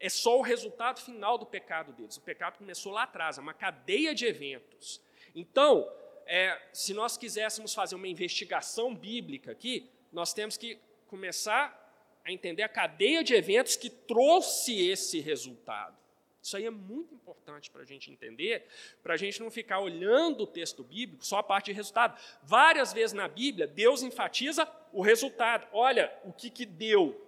é 0.00 0.08
só 0.08 0.38
o 0.38 0.42
resultado 0.42 1.00
final 1.00 1.36
do 1.36 1.46
pecado 1.46 1.92
deles. 1.92 2.16
O 2.16 2.20
pecado 2.20 2.58
começou 2.58 2.92
lá 2.92 3.02
atrás, 3.02 3.38
é 3.38 3.40
uma 3.40 3.54
cadeia 3.54 4.14
de 4.14 4.26
eventos. 4.26 5.00
Então, 5.34 5.90
é, 6.26 6.60
se 6.72 6.94
nós 6.94 7.16
quiséssemos 7.16 7.74
fazer 7.74 7.94
uma 7.94 8.06
investigação 8.06 8.94
bíblica 8.94 9.50
aqui, 9.50 9.90
nós 10.12 10.32
temos 10.32 10.56
que 10.56 10.78
começar 11.06 11.86
a 12.24 12.30
entender 12.30 12.62
a 12.62 12.68
cadeia 12.68 13.24
de 13.24 13.34
eventos 13.34 13.76
que 13.76 13.88
trouxe 13.88 14.88
esse 14.88 15.20
resultado. 15.20 15.96
Isso 16.40 16.56
aí 16.56 16.64
é 16.64 16.70
muito 16.70 17.14
importante 17.14 17.70
para 17.70 17.82
a 17.82 17.84
gente 17.84 18.10
entender, 18.10 18.66
para 19.02 19.14
a 19.14 19.16
gente 19.16 19.40
não 19.40 19.50
ficar 19.50 19.80
olhando 19.80 20.44
o 20.44 20.46
texto 20.46 20.84
bíblico 20.84 21.24
só 21.24 21.38
a 21.38 21.42
parte 21.42 21.66
de 21.66 21.72
resultado. 21.72 22.18
Várias 22.42 22.92
vezes 22.92 23.12
na 23.12 23.26
Bíblia, 23.26 23.66
Deus 23.66 24.02
enfatiza 24.02 24.70
o 24.92 25.02
resultado. 25.02 25.66
Olha 25.72 26.12
o 26.24 26.32
que, 26.32 26.48
que 26.50 26.64
deu. 26.64 27.20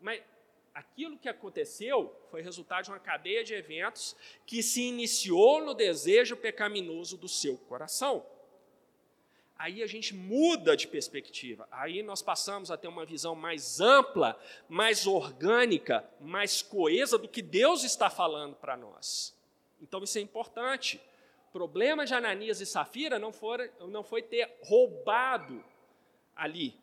Mas 0.00 0.22
aquilo 0.74 1.18
que 1.18 1.28
aconteceu 1.28 2.14
foi 2.30 2.42
resultado 2.42 2.84
de 2.84 2.90
uma 2.90 2.98
cadeia 2.98 3.44
de 3.44 3.54
eventos 3.54 4.16
que 4.44 4.62
se 4.62 4.82
iniciou 4.82 5.64
no 5.64 5.72
desejo 5.72 6.36
pecaminoso 6.36 7.16
do 7.16 7.28
seu 7.28 7.56
coração 7.56 8.26
aí 9.58 9.82
a 9.82 9.86
gente 9.86 10.14
muda 10.14 10.76
de 10.76 10.86
perspectiva. 10.86 11.66
Aí 11.70 12.02
nós 12.02 12.20
passamos 12.20 12.70
a 12.70 12.76
ter 12.76 12.88
uma 12.88 13.06
visão 13.06 13.34
mais 13.34 13.80
ampla, 13.80 14.38
mais 14.68 15.06
orgânica, 15.06 16.08
mais 16.20 16.62
coesa 16.62 17.16
do 17.16 17.28
que 17.28 17.40
Deus 17.40 17.84
está 17.84 18.10
falando 18.10 18.54
para 18.56 18.76
nós. 18.76 19.34
Então 19.80 20.02
isso 20.02 20.18
é 20.18 20.20
importante. 20.20 21.00
O 21.48 21.52
problema 21.52 22.04
de 22.04 22.14
Ananias 22.14 22.60
e 22.60 22.66
Safira 22.66 23.18
não 23.18 23.32
não 23.88 24.02
foi 24.02 24.22
ter 24.22 24.54
roubado 24.62 25.64
ali, 26.34 26.76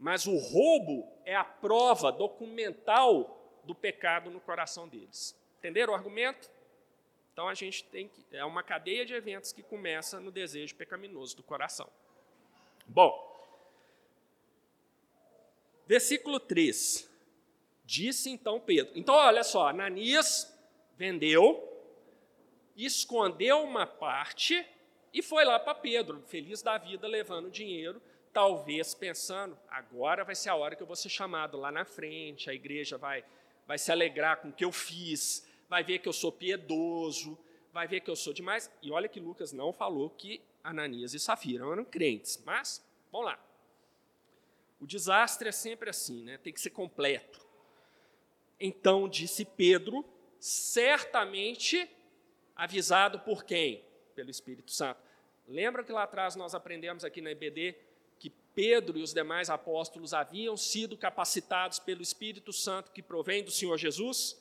mas 0.00 0.26
o 0.26 0.36
roubo 0.36 1.06
é 1.26 1.36
a 1.36 1.44
prova 1.44 2.10
documental 2.10 3.60
do 3.64 3.74
pecado 3.74 4.30
no 4.30 4.40
coração 4.40 4.88
deles. 4.88 5.38
Entenderam 5.58 5.92
o 5.92 5.96
argumento? 5.96 6.50
Então 7.32 7.46
a 7.46 7.54
gente 7.54 7.84
tem 7.84 8.08
que. 8.08 8.24
É 8.32 8.44
uma 8.44 8.62
cadeia 8.62 9.04
de 9.04 9.12
eventos 9.12 9.52
que 9.52 9.62
começa 9.62 10.18
no 10.18 10.32
desejo 10.32 10.74
pecaminoso 10.74 11.36
do 11.36 11.42
coração. 11.42 11.88
Bom, 12.86 13.30
versículo 15.86 16.40
3. 16.40 17.08
Disse 17.84 18.30
então 18.30 18.58
Pedro. 18.58 18.92
Então, 18.96 19.14
olha 19.14 19.44
só, 19.44 19.68
Ananias 19.68 20.56
vendeu, 20.96 21.68
escondeu 22.76 23.62
uma 23.62 23.86
parte 23.86 24.64
e 25.12 25.22
foi 25.22 25.44
lá 25.44 25.58
para 25.58 25.74
Pedro, 25.74 26.22
feliz 26.26 26.62
da 26.62 26.78
vida, 26.78 27.06
levando 27.06 27.50
dinheiro, 27.50 28.00
talvez 28.32 28.94
pensando, 28.94 29.58
agora 29.68 30.24
vai 30.24 30.34
ser 30.34 30.50
a 30.50 30.54
hora 30.54 30.76
que 30.76 30.82
eu 30.82 30.86
vou 30.86 30.96
ser 30.96 31.08
chamado 31.08 31.58
lá 31.58 31.72
na 31.72 31.84
frente, 31.84 32.48
a 32.48 32.54
igreja 32.54 32.96
vai, 32.96 33.24
vai 33.66 33.78
se 33.78 33.90
alegrar 33.90 34.38
com 34.38 34.48
o 34.48 34.52
que 34.52 34.64
eu 34.64 34.72
fiz, 34.72 35.46
vai 35.68 35.82
ver 35.82 35.98
que 35.98 36.08
eu 36.08 36.12
sou 36.12 36.30
piedoso, 36.30 37.38
vai 37.72 37.86
ver 37.86 38.00
que 38.00 38.10
eu 38.10 38.16
sou 38.16 38.32
demais. 38.32 38.70
E 38.82 38.90
olha 38.90 39.08
que 39.08 39.20
Lucas 39.20 39.52
não 39.52 39.72
falou 39.72 40.10
que 40.10 40.40
Ananias 40.62 41.14
e 41.14 41.20
Safira 41.20 41.64
eram 41.64 41.84
crentes. 41.84 42.42
Mas, 42.44 42.84
vamos 43.10 43.26
lá. 43.26 43.38
O 44.80 44.86
desastre 44.86 45.48
é 45.48 45.52
sempre 45.52 45.90
assim, 45.90 46.24
né? 46.24 46.38
tem 46.38 46.52
que 46.52 46.60
ser 46.60 46.70
completo. 46.70 47.40
Então 48.58 49.08
disse 49.08 49.44
Pedro, 49.44 50.04
certamente 50.38 51.88
avisado 52.54 53.20
por 53.20 53.44
quem? 53.44 53.84
Pelo 54.14 54.30
Espírito 54.30 54.70
Santo. 54.70 55.00
Lembra 55.46 55.82
que 55.82 55.92
lá 55.92 56.04
atrás 56.04 56.36
nós 56.36 56.54
aprendemos 56.54 57.04
aqui 57.04 57.20
na 57.20 57.30
EBD 57.30 57.74
Pedro 58.60 58.98
e 58.98 59.02
os 59.02 59.14
demais 59.14 59.48
apóstolos 59.48 60.12
haviam 60.12 60.54
sido 60.54 60.94
capacitados 60.94 61.78
pelo 61.78 62.02
Espírito 62.02 62.52
Santo 62.52 62.90
que 62.90 63.02
provém 63.02 63.42
do 63.42 63.50
Senhor 63.50 63.78
Jesus? 63.78 64.38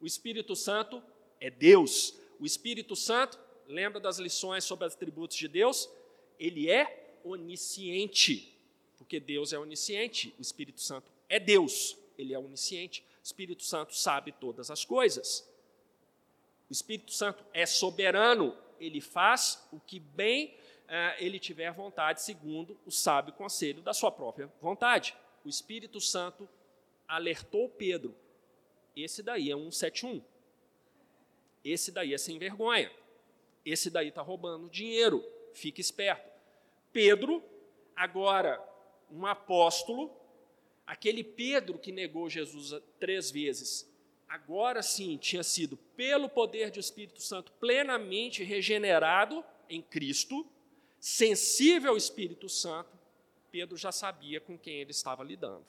O 0.00 0.06
Espírito 0.06 0.56
Santo 0.56 1.02
é 1.38 1.50
Deus. 1.50 2.14
O 2.40 2.46
Espírito 2.46 2.96
Santo, 2.96 3.38
lembra 3.66 4.00
das 4.00 4.18
lições 4.18 4.64
sobre 4.64 4.86
os 4.86 4.94
atributos 4.94 5.36
de 5.36 5.46
Deus? 5.48 5.86
Ele 6.40 6.70
é 6.70 7.18
onisciente, 7.22 8.56
porque 8.96 9.20
Deus 9.20 9.52
é 9.52 9.58
onisciente. 9.58 10.34
O 10.38 10.40
Espírito 10.40 10.80
Santo 10.80 11.12
é 11.28 11.38
Deus, 11.38 11.94
ele 12.16 12.32
é 12.32 12.38
onisciente. 12.38 13.04
O 13.22 13.22
Espírito 13.22 13.64
Santo 13.64 13.94
sabe 13.94 14.32
todas 14.32 14.70
as 14.70 14.82
coisas. 14.82 15.46
O 16.70 16.72
Espírito 16.72 17.12
Santo 17.12 17.44
é 17.52 17.66
soberano, 17.66 18.56
ele 18.80 19.02
faz 19.02 19.62
o 19.70 19.78
que 19.78 20.00
bem 20.00 20.56
ele 21.18 21.38
tiver 21.38 21.70
vontade, 21.72 22.22
segundo 22.22 22.78
o 22.86 22.90
sábio 22.90 23.34
conselho 23.34 23.82
da 23.82 23.92
sua 23.92 24.10
própria 24.10 24.50
vontade. 24.60 25.14
O 25.44 25.48
Espírito 25.48 26.00
Santo 26.00 26.48
alertou 27.06 27.68
Pedro 27.68 28.14
esse 29.02 29.22
daí 29.22 29.50
é 29.50 29.56
um 29.56 29.70
71. 29.70 30.20
Esse 31.64 31.92
daí 31.92 32.12
é 32.12 32.18
sem 32.18 32.38
vergonha. 32.38 32.90
Esse 33.64 33.90
daí 33.90 34.08
está 34.08 34.22
roubando 34.22 34.68
dinheiro. 34.68 35.24
Fique 35.52 35.80
esperto. 35.80 36.28
Pedro, 36.92 37.42
agora 37.94 38.60
um 39.10 39.24
apóstolo, 39.24 40.10
aquele 40.86 41.22
Pedro 41.22 41.78
que 41.78 41.92
negou 41.92 42.28
Jesus 42.28 42.74
três 42.98 43.30
vezes, 43.30 43.88
agora 44.28 44.82
sim 44.82 45.16
tinha 45.16 45.42
sido, 45.42 45.76
pelo 45.96 46.28
poder 46.28 46.70
do 46.70 46.80
Espírito 46.80 47.22
Santo, 47.22 47.52
plenamente 47.52 48.42
regenerado 48.42 49.44
em 49.68 49.80
Cristo, 49.80 50.46
sensível 51.00 51.90
ao 51.92 51.96
Espírito 51.96 52.48
Santo, 52.48 52.96
Pedro 53.50 53.76
já 53.76 53.92
sabia 53.92 54.40
com 54.40 54.58
quem 54.58 54.80
ele 54.80 54.90
estava 54.90 55.24
lidando. 55.24 55.64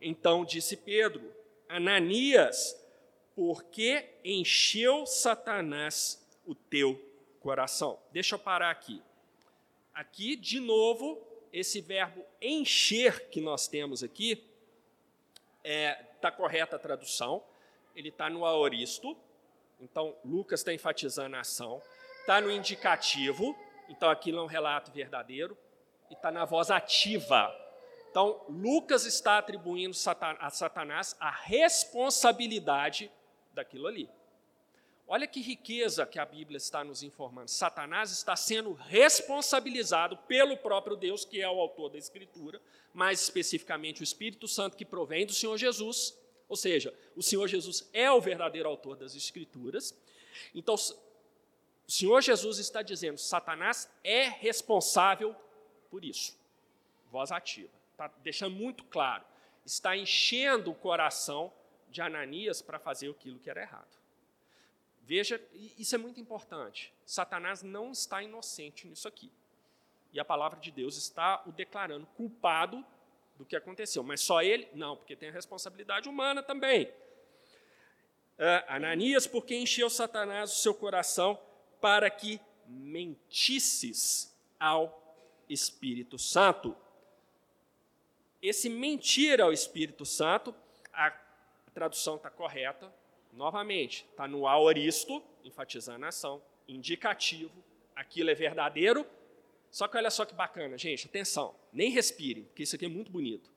Então 0.00 0.44
disse 0.44 0.76
Pedro: 0.76 1.32
Ananias, 1.68 2.76
porque 3.34 4.08
encheu 4.24 5.06
Satanás 5.06 6.26
o 6.46 6.54
teu 6.54 7.00
coração. 7.40 7.98
Deixa 8.12 8.34
eu 8.34 8.38
parar 8.38 8.70
aqui. 8.70 9.02
Aqui, 9.92 10.36
de 10.36 10.60
novo, 10.60 11.20
esse 11.52 11.80
verbo 11.80 12.24
encher 12.40 13.28
que 13.28 13.40
nós 13.40 13.66
temos 13.66 14.02
aqui, 14.02 14.44
está 15.62 15.68
é, 15.68 15.94
tá 16.20 16.30
correta 16.30 16.76
a 16.76 16.78
tradução, 16.78 17.42
ele 17.94 18.08
está 18.08 18.30
no 18.30 18.44
aoristo, 18.44 19.16
então 19.80 20.14
Lucas 20.24 20.60
está 20.60 20.72
enfatizando 20.72 21.36
a 21.36 21.40
ação, 21.40 21.82
está 22.20 22.40
no 22.40 22.50
indicativo, 22.50 23.56
então 23.90 24.08
aquilo 24.08 24.38
é 24.38 24.42
um 24.42 24.46
relato 24.46 24.90
verdadeiro, 24.90 25.58
e 26.08 26.14
está 26.14 26.30
na 26.30 26.46
voz 26.46 26.70
ativa, 26.70 27.54
então, 28.10 28.44
Lucas 28.48 29.06
está 29.06 29.38
atribuindo 29.38 29.96
a 30.40 30.50
Satanás 30.50 31.16
a 31.20 31.30
responsabilidade 31.30 33.10
daquilo 33.54 33.86
ali. 33.86 34.10
Olha 35.06 35.28
que 35.28 35.40
riqueza 35.40 36.04
que 36.04 36.18
a 36.18 36.24
Bíblia 36.24 36.56
está 36.56 36.82
nos 36.82 37.04
informando. 37.04 37.48
Satanás 37.48 38.10
está 38.10 38.34
sendo 38.34 38.72
responsabilizado 38.72 40.16
pelo 40.16 40.56
próprio 40.56 40.96
Deus, 40.96 41.24
que 41.24 41.40
é 41.40 41.48
o 41.48 41.60
autor 41.60 41.90
da 41.90 41.98
Escritura, 41.98 42.60
mais 42.92 43.22
especificamente 43.22 44.02
o 44.02 44.04
Espírito 44.04 44.48
Santo 44.48 44.76
que 44.76 44.84
provém 44.84 45.24
do 45.24 45.32
Senhor 45.32 45.56
Jesus. 45.56 46.16
Ou 46.48 46.56
seja, 46.56 46.92
o 47.14 47.22
Senhor 47.22 47.46
Jesus 47.46 47.88
é 47.92 48.10
o 48.10 48.20
verdadeiro 48.20 48.68
autor 48.68 48.96
das 48.96 49.14
Escrituras. 49.14 49.96
Então, 50.52 50.74
o 51.90 51.92
Senhor 51.92 52.20
Jesus 52.22 52.58
está 52.60 52.82
dizendo: 52.82 53.18
Satanás 53.18 53.90
é 54.04 54.28
responsável 54.28 55.34
por 55.90 56.04
isso. 56.04 56.38
Voz 57.10 57.32
ativa 57.32 57.68
está 57.90 58.06
deixando 58.22 58.54
muito 58.54 58.84
claro, 58.84 59.24
está 59.66 59.96
enchendo 59.96 60.70
o 60.70 60.74
coração 60.74 61.52
de 61.88 62.00
Ananias 62.00 62.62
para 62.62 62.78
fazer 62.78 63.10
aquilo 63.10 63.40
que 63.40 63.50
era 63.50 63.62
errado. 63.62 63.98
Veja, 65.02 65.42
isso 65.52 65.92
é 65.96 65.98
muito 65.98 66.20
importante. 66.20 66.94
Satanás 67.04 67.60
não 67.64 67.90
está 67.90 68.22
inocente 68.22 68.86
nisso 68.86 69.08
aqui. 69.08 69.32
E 70.12 70.20
a 70.20 70.24
palavra 70.24 70.60
de 70.60 70.70
Deus 70.70 70.96
está 70.96 71.42
o 71.44 71.50
declarando 71.50 72.06
culpado 72.16 72.86
do 73.36 73.44
que 73.44 73.56
aconteceu. 73.56 74.04
Mas 74.04 74.20
só 74.20 74.40
ele? 74.40 74.68
Não, 74.74 74.96
porque 74.96 75.16
tem 75.16 75.30
a 75.30 75.32
responsabilidade 75.32 76.08
humana 76.08 76.40
também. 76.40 76.86
Uh, 78.38 78.62
Ananias, 78.68 79.26
porque 79.26 79.56
encheu 79.56 79.90
Satanás 79.90 80.52
o 80.52 80.56
seu 80.56 80.72
coração 80.72 81.49
para 81.80 82.10
que 82.10 82.40
mentisses 82.66 84.36
ao 84.58 85.14
Espírito 85.48 86.18
Santo 86.18 86.76
esse 88.42 88.70
mentir 88.70 89.40
ao 89.40 89.52
Espírito 89.52 90.06
Santo, 90.06 90.54
a 90.92 91.10
tradução 91.74 92.16
está 92.16 92.30
correta, 92.30 92.90
novamente, 93.32 94.06
está 94.10 94.26
no 94.26 94.46
aoristo, 94.46 95.22
enfatizando 95.44 96.06
a 96.06 96.08
ação, 96.08 96.42
indicativo, 96.66 97.52
aquilo 97.94 98.30
é 98.30 98.34
verdadeiro, 98.34 99.06
Só 99.70 99.86
que 99.86 99.96
olha 99.96 100.10
só 100.10 100.24
que 100.24 100.34
bacana, 100.34 100.76
gente, 100.76 101.06
atenção, 101.06 101.54
nem 101.72 101.90
respire, 101.90 102.42
porque 102.42 102.64
isso 102.64 102.74
aqui 102.74 102.86
é 102.86 102.88
muito 102.88 103.08
bonito. 103.08 103.48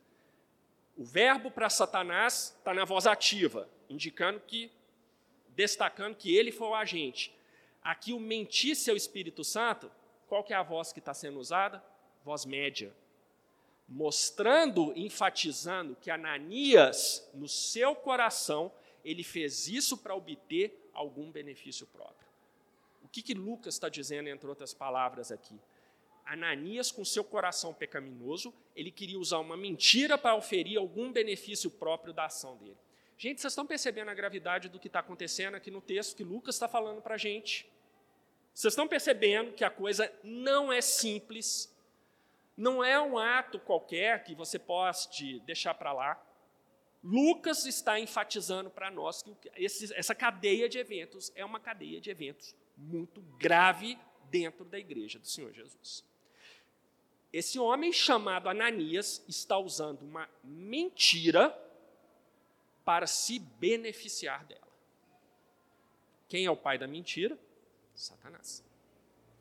O 0.96 1.04
verbo 1.04 1.50
para 1.50 1.72
Satanás 1.72 2.56
está 2.56 2.72
na 2.72 2.86
voz 2.86 3.08
ativa, 3.08 3.68
indicando 3.90 4.40
que, 4.42 4.72
destacando 5.50 6.16
que 6.16 6.36
ele 6.36 6.52
foi 6.52 6.68
o 6.68 6.76
agente. 6.76 7.34
Aqui 7.84 8.14
o 8.14 8.20
mentisse 8.20 8.90
ao 8.90 8.96
Espírito 8.96 9.44
Santo, 9.44 9.92
qual 10.28 10.44
que 10.44 10.54
é 10.54 10.56
a 10.56 10.64
voz 10.64 10.94
que 10.94 11.00
está 11.00 11.14
sendo 11.14 11.40
usada? 11.40 11.84
Voz 12.24 12.46
média. 12.46 12.96
Mostrando, 13.88 14.94
enfatizando 14.96 15.96
que 15.96 16.10
Ananias, 16.10 17.30
no 17.34 17.48
seu 17.48 17.94
coração, 17.94 18.72
ele 19.04 19.24
fez 19.24 19.68
isso 19.68 19.98
para 19.98 20.16
obter 20.16 20.90
algum 20.94 21.30
benefício 21.30 21.86
próprio. 21.88 22.28
O 23.04 23.08
que, 23.10 23.22
que 23.22 23.34
Lucas 23.34 23.76
está 23.76 23.90
dizendo, 23.90 24.30
entre 24.30 24.48
outras 24.48 24.74
palavras, 24.74 25.32
aqui? 25.32 25.60
Ananias, 26.26 26.90
com 26.90 27.04
seu 27.04 27.24
coração 27.24 27.74
pecaminoso, 27.74 28.54
ele 28.76 28.92
queria 28.92 29.20
usar 29.20 29.40
uma 29.40 29.58
mentira 29.58 30.18
para 30.18 30.36
oferir 30.36 30.78
algum 30.78 31.12
benefício 31.12 31.70
próprio 31.70 32.14
da 32.14 32.26
ação 32.26 32.56
dele. 32.56 32.78
Gente, 33.18 33.42
vocês 33.42 33.52
estão 33.52 33.68
percebendo 33.68 34.10
a 34.10 34.14
gravidade 34.14 34.70
do 34.70 34.80
que 34.80 34.88
está 34.88 35.00
acontecendo 35.00 35.56
aqui 35.56 35.70
no 35.70 35.82
texto 35.82 36.16
que 36.16 36.24
Lucas 36.24 36.56
está 36.56 36.68
falando 36.68 37.02
para 37.02 37.16
a 37.16 37.18
gente? 37.18 37.70
Vocês 38.54 38.74
estão 38.74 38.88
percebendo 38.88 39.54
que 39.54 39.64
a 39.64 39.70
coisa 39.70 40.12
não 40.24 40.72
é 40.72 40.80
simples, 40.80 41.74
não 42.56 42.84
é 42.84 43.02
um 43.02 43.18
ato 43.18 43.60
qualquer 43.60 44.24
que 44.24 44.36
você 44.36 44.60
pode 44.60 45.40
deixar 45.42 45.74
para 45.74 45.92
lá. 45.92 46.24
Lucas 47.04 47.66
está 47.66 48.00
enfatizando 48.00 48.70
para 48.70 48.92
nós 48.92 49.24
que 49.24 49.36
esse, 49.56 49.94
essa 49.96 50.14
cadeia 50.14 50.70
de 50.70 50.78
eventos 50.78 51.32
é 51.36 51.44
uma 51.44 51.60
cadeia 51.60 52.00
de 52.00 52.10
eventos 52.10 52.56
muito 52.78 53.22
grave 53.38 53.98
dentro 54.30 54.64
da 54.64 54.80
igreja 54.80 55.20
do 55.20 55.28
Senhor 55.28 55.52
Jesus. 55.52 56.06
Esse 57.34 57.58
homem 57.58 57.92
chamado 57.92 58.48
Ananias 58.48 59.24
está 59.28 59.58
usando 59.58 60.04
uma 60.04 60.30
mentira 60.44 61.60
para 62.86 63.08
se 63.08 63.40
beneficiar 63.40 64.46
dela. 64.46 64.62
Quem 66.30 66.46
é 66.46 66.52
o 66.52 66.56
pai 66.56 66.78
da 66.78 66.88
mentira? 66.88 67.38
Satanás. 68.02 68.64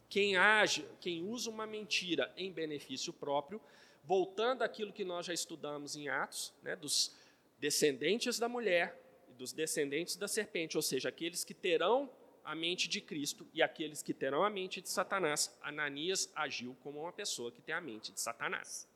Quem 0.08 0.36
age, 0.36 0.86
quem 1.00 1.24
usa 1.24 1.48
uma 1.48 1.66
mentira 1.66 2.32
em 2.36 2.52
benefício 2.52 3.12
próprio, 3.12 3.60
voltando 4.04 4.62
àquilo 4.62 4.92
que 4.92 5.04
nós 5.04 5.26
já 5.26 5.32
estudamos 5.32 5.96
em 5.96 6.08
Atos, 6.08 6.52
né, 6.62 6.76
dos 6.76 7.16
descendentes 7.58 8.38
da 8.38 8.48
mulher 8.48 9.00
e 9.28 9.32
dos 9.32 9.52
descendentes 9.52 10.16
da 10.16 10.28
serpente, 10.28 10.76
ou 10.76 10.82
seja, 10.82 11.08
aqueles 11.08 11.44
que 11.44 11.54
terão 11.54 12.10
a 12.44 12.54
mente 12.54 12.88
de 12.88 13.00
Cristo 13.00 13.46
e 13.54 13.62
aqueles 13.62 14.02
que 14.02 14.12
terão 14.12 14.42
a 14.42 14.50
mente 14.50 14.80
de 14.80 14.88
Satanás. 14.88 15.56
Ananias 15.62 16.30
agiu 16.34 16.76
como 16.82 17.00
uma 17.00 17.12
pessoa 17.12 17.52
que 17.52 17.62
tem 17.62 17.74
a 17.74 17.80
mente 17.80 18.12
de 18.12 18.20
Satanás. 18.20 18.88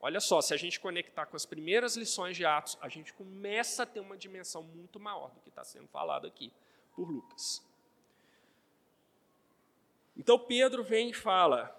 Olha 0.00 0.20
só, 0.20 0.40
se 0.40 0.54
a 0.54 0.56
gente 0.56 0.80
conectar 0.80 1.26
com 1.26 1.36
as 1.36 1.44
primeiras 1.44 1.94
lições 1.94 2.36
de 2.36 2.46
Atos, 2.46 2.78
a 2.80 2.88
gente 2.88 3.12
começa 3.12 3.82
a 3.82 3.86
ter 3.86 4.00
uma 4.00 4.16
dimensão 4.16 4.62
muito 4.62 4.98
maior 4.98 5.30
do 5.32 5.40
que 5.40 5.50
está 5.50 5.62
sendo 5.62 5.88
falado 5.88 6.26
aqui 6.26 6.50
por 6.94 7.10
Lucas. 7.10 7.62
Então 10.20 10.38
Pedro 10.38 10.84
vem 10.84 11.08
e 11.08 11.14
fala, 11.14 11.74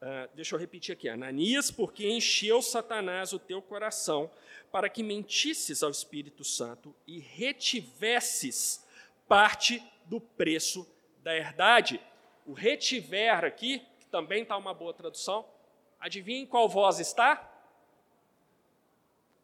uh, 0.00 0.34
deixa 0.34 0.54
eu 0.54 0.58
repetir 0.58 0.94
aqui, 0.94 1.10
Ananias, 1.10 1.70
porque 1.70 2.08
encheu 2.08 2.62
Satanás 2.62 3.34
o 3.34 3.38
teu 3.38 3.60
coração 3.60 4.30
para 4.72 4.88
que 4.88 5.02
mentisses 5.02 5.82
ao 5.82 5.90
Espírito 5.90 6.42
Santo 6.42 6.96
e 7.06 7.18
retivesses 7.18 8.82
parte 9.28 9.82
do 10.06 10.18
preço 10.18 10.90
da 11.22 11.36
herdade. 11.36 12.00
O 12.46 12.54
retiver 12.54 13.44
aqui, 13.44 13.80
que 13.98 14.06
também 14.06 14.40
está 14.40 14.56
uma 14.56 14.72
boa 14.72 14.94
tradução, 14.94 15.46
adivinha 16.00 16.46
qual 16.46 16.70
voz 16.70 16.98
está? 16.98 17.46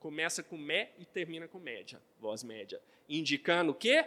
Começa 0.00 0.42
com 0.42 0.56
me 0.56 0.88
e 0.98 1.04
termina 1.04 1.46
com 1.46 1.58
média, 1.58 2.00
voz 2.18 2.42
média, 2.42 2.80
indicando 3.06 3.74
que 3.74 4.02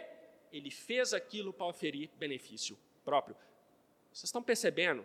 ele 0.52 0.72
fez 0.72 1.14
aquilo 1.14 1.52
para 1.52 1.66
oferir 1.66 2.10
benefício 2.18 2.76
próprio. 3.04 3.45
Vocês 4.16 4.28
estão 4.28 4.42
percebendo 4.42 5.04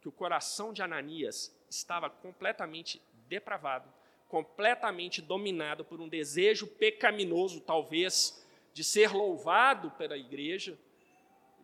que 0.00 0.08
o 0.08 0.12
coração 0.12 0.72
de 0.72 0.80
Ananias 0.80 1.54
estava 1.68 2.08
completamente 2.08 3.02
depravado, 3.28 3.86
completamente 4.30 5.20
dominado 5.20 5.84
por 5.84 6.00
um 6.00 6.08
desejo 6.08 6.66
pecaminoso, 6.66 7.60
talvez, 7.60 8.42
de 8.72 8.82
ser 8.82 9.12
louvado 9.12 9.90
pela 9.90 10.16
igreja, 10.16 10.78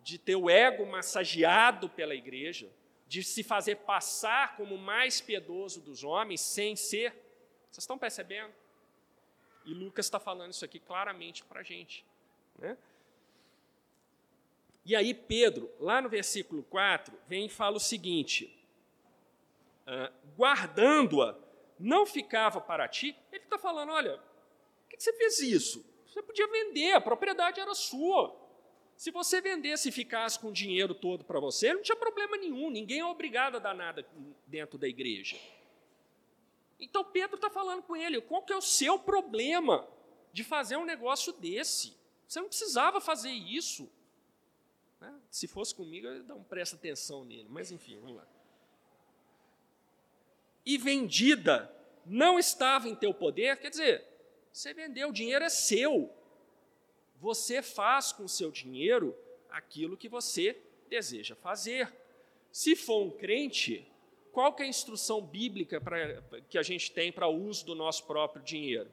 de 0.03 0.19
ter 0.19 0.35
o 0.35 0.47
ego 0.47 0.85
massageado 0.85 1.89
pela 1.89 2.13
igreja, 2.13 2.69
de 3.07 3.23
se 3.23 3.41
fazer 3.41 3.77
passar 3.77 4.55
como 4.55 4.75
o 4.75 4.79
mais 4.79 5.19
piedoso 5.19 5.81
dos 5.81 6.03
homens 6.03 6.41
sem 6.41 6.75
ser. 6.75 7.11
Vocês 7.71 7.85
estão 7.85 7.97
percebendo? 7.97 8.53
E 9.65 9.73
Lucas 9.73 10.05
está 10.05 10.19
falando 10.19 10.51
isso 10.51 10.63
aqui 10.63 10.77
claramente 10.77 11.43
para 11.43 11.61
a 11.61 11.63
gente. 11.63 12.05
Né? 12.59 12.77
E 14.85 14.95
aí, 14.95 15.13
Pedro, 15.13 15.71
lá 15.79 16.01
no 16.01 16.09
versículo 16.09 16.63
4, 16.63 17.17
vem 17.27 17.45
e 17.45 17.49
fala 17.49 17.77
o 17.77 17.79
seguinte: 17.79 18.53
ah, 19.85 20.11
guardando-a, 20.37 21.37
não 21.79 22.05
ficava 22.05 22.59
para 22.59 22.87
ti. 22.87 23.15
Ele 23.31 23.43
está 23.43 23.57
falando: 23.57 23.91
olha, 23.91 24.17
por 24.17 24.89
que 24.89 24.99
você 24.99 25.13
fez 25.13 25.39
isso? 25.39 25.85
Você 26.07 26.21
podia 26.21 26.47
vender, 26.47 26.93
a 26.93 27.01
propriedade 27.01 27.59
era 27.59 27.73
sua. 27.73 28.35
Se 28.95 29.09
você 29.09 29.41
vendesse 29.41 29.89
e 29.89 29.91
ficasse 29.91 30.39
com 30.39 30.49
o 30.49 30.53
dinheiro 30.53 30.93
todo 30.93 31.23
para 31.23 31.39
você, 31.39 31.73
não 31.73 31.81
tinha 31.81 31.95
problema 31.95 32.37
nenhum, 32.37 32.69
ninguém 32.69 32.99
é 32.99 33.05
obrigado 33.05 33.55
a 33.55 33.59
dar 33.59 33.73
nada 33.73 34.07
dentro 34.45 34.77
da 34.77 34.87
igreja. 34.87 35.37
Então 36.79 37.03
Pedro 37.03 37.35
está 37.35 37.49
falando 37.49 37.81
com 37.83 37.95
ele: 37.95 38.21
qual 38.21 38.43
que 38.43 38.53
é 38.53 38.57
o 38.57 38.61
seu 38.61 38.99
problema 38.99 39.87
de 40.31 40.43
fazer 40.43 40.77
um 40.77 40.85
negócio 40.85 41.33
desse? 41.33 41.97
Você 42.27 42.39
não 42.39 42.47
precisava 42.47 43.01
fazer 43.01 43.31
isso. 43.31 43.89
Né? 45.03 45.19
Se 45.29 45.47
fosse 45.47 45.75
comigo, 45.75 46.07
eu 46.07 46.23
dar 46.23 46.35
um 46.35 46.43
presta 46.43 46.77
atenção 46.77 47.25
nele, 47.25 47.47
mas 47.49 47.71
enfim, 47.71 47.99
vamos 47.99 48.15
lá. 48.15 48.27
E 50.65 50.77
vendida 50.77 51.69
não 52.05 52.39
estava 52.39 52.87
em 52.87 52.95
teu 52.95 53.13
poder, 53.13 53.57
quer 53.57 53.69
dizer, 53.69 54.07
você 54.49 54.73
vendeu, 54.73 55.09
o 55.09 55.13
dinheiro 55.13 55.43
é 55.43 55.49
seu. 55.49 56.09
Você 57.19 57.61
faz 57.61 58.13
com 58.13 58.23
o 58.23 58.29
seu 58.29 58.49
dinheiro 58.49 59.13
aquilo 59.49 59.97
que 59.97 60.07
você 60.07 60.57
deseja 60.87 61.35
fazer. 61.35 61.93
Se 62.49 62.73
for 62.73 63.03
um 63.03 63.11
crente, 63.11 63.85
qual 64.31 64.55
é 64.57 64.63
a 64.63 64.67
instrução 64.67 65.21
bíblica 65.21 65.81
pra, 65.81 66.21
que 66.49 66.57
a 66.57 66.63
gente 66.63 66.91
tem 66.91 67.11
para 67.11 67.27
o 67.27 67.35
uso 67.35 67.65
do 67.65 67.75
nosso 67.75 68.05
próprio 68.05 68.41
dinheiro? 68.41 68.89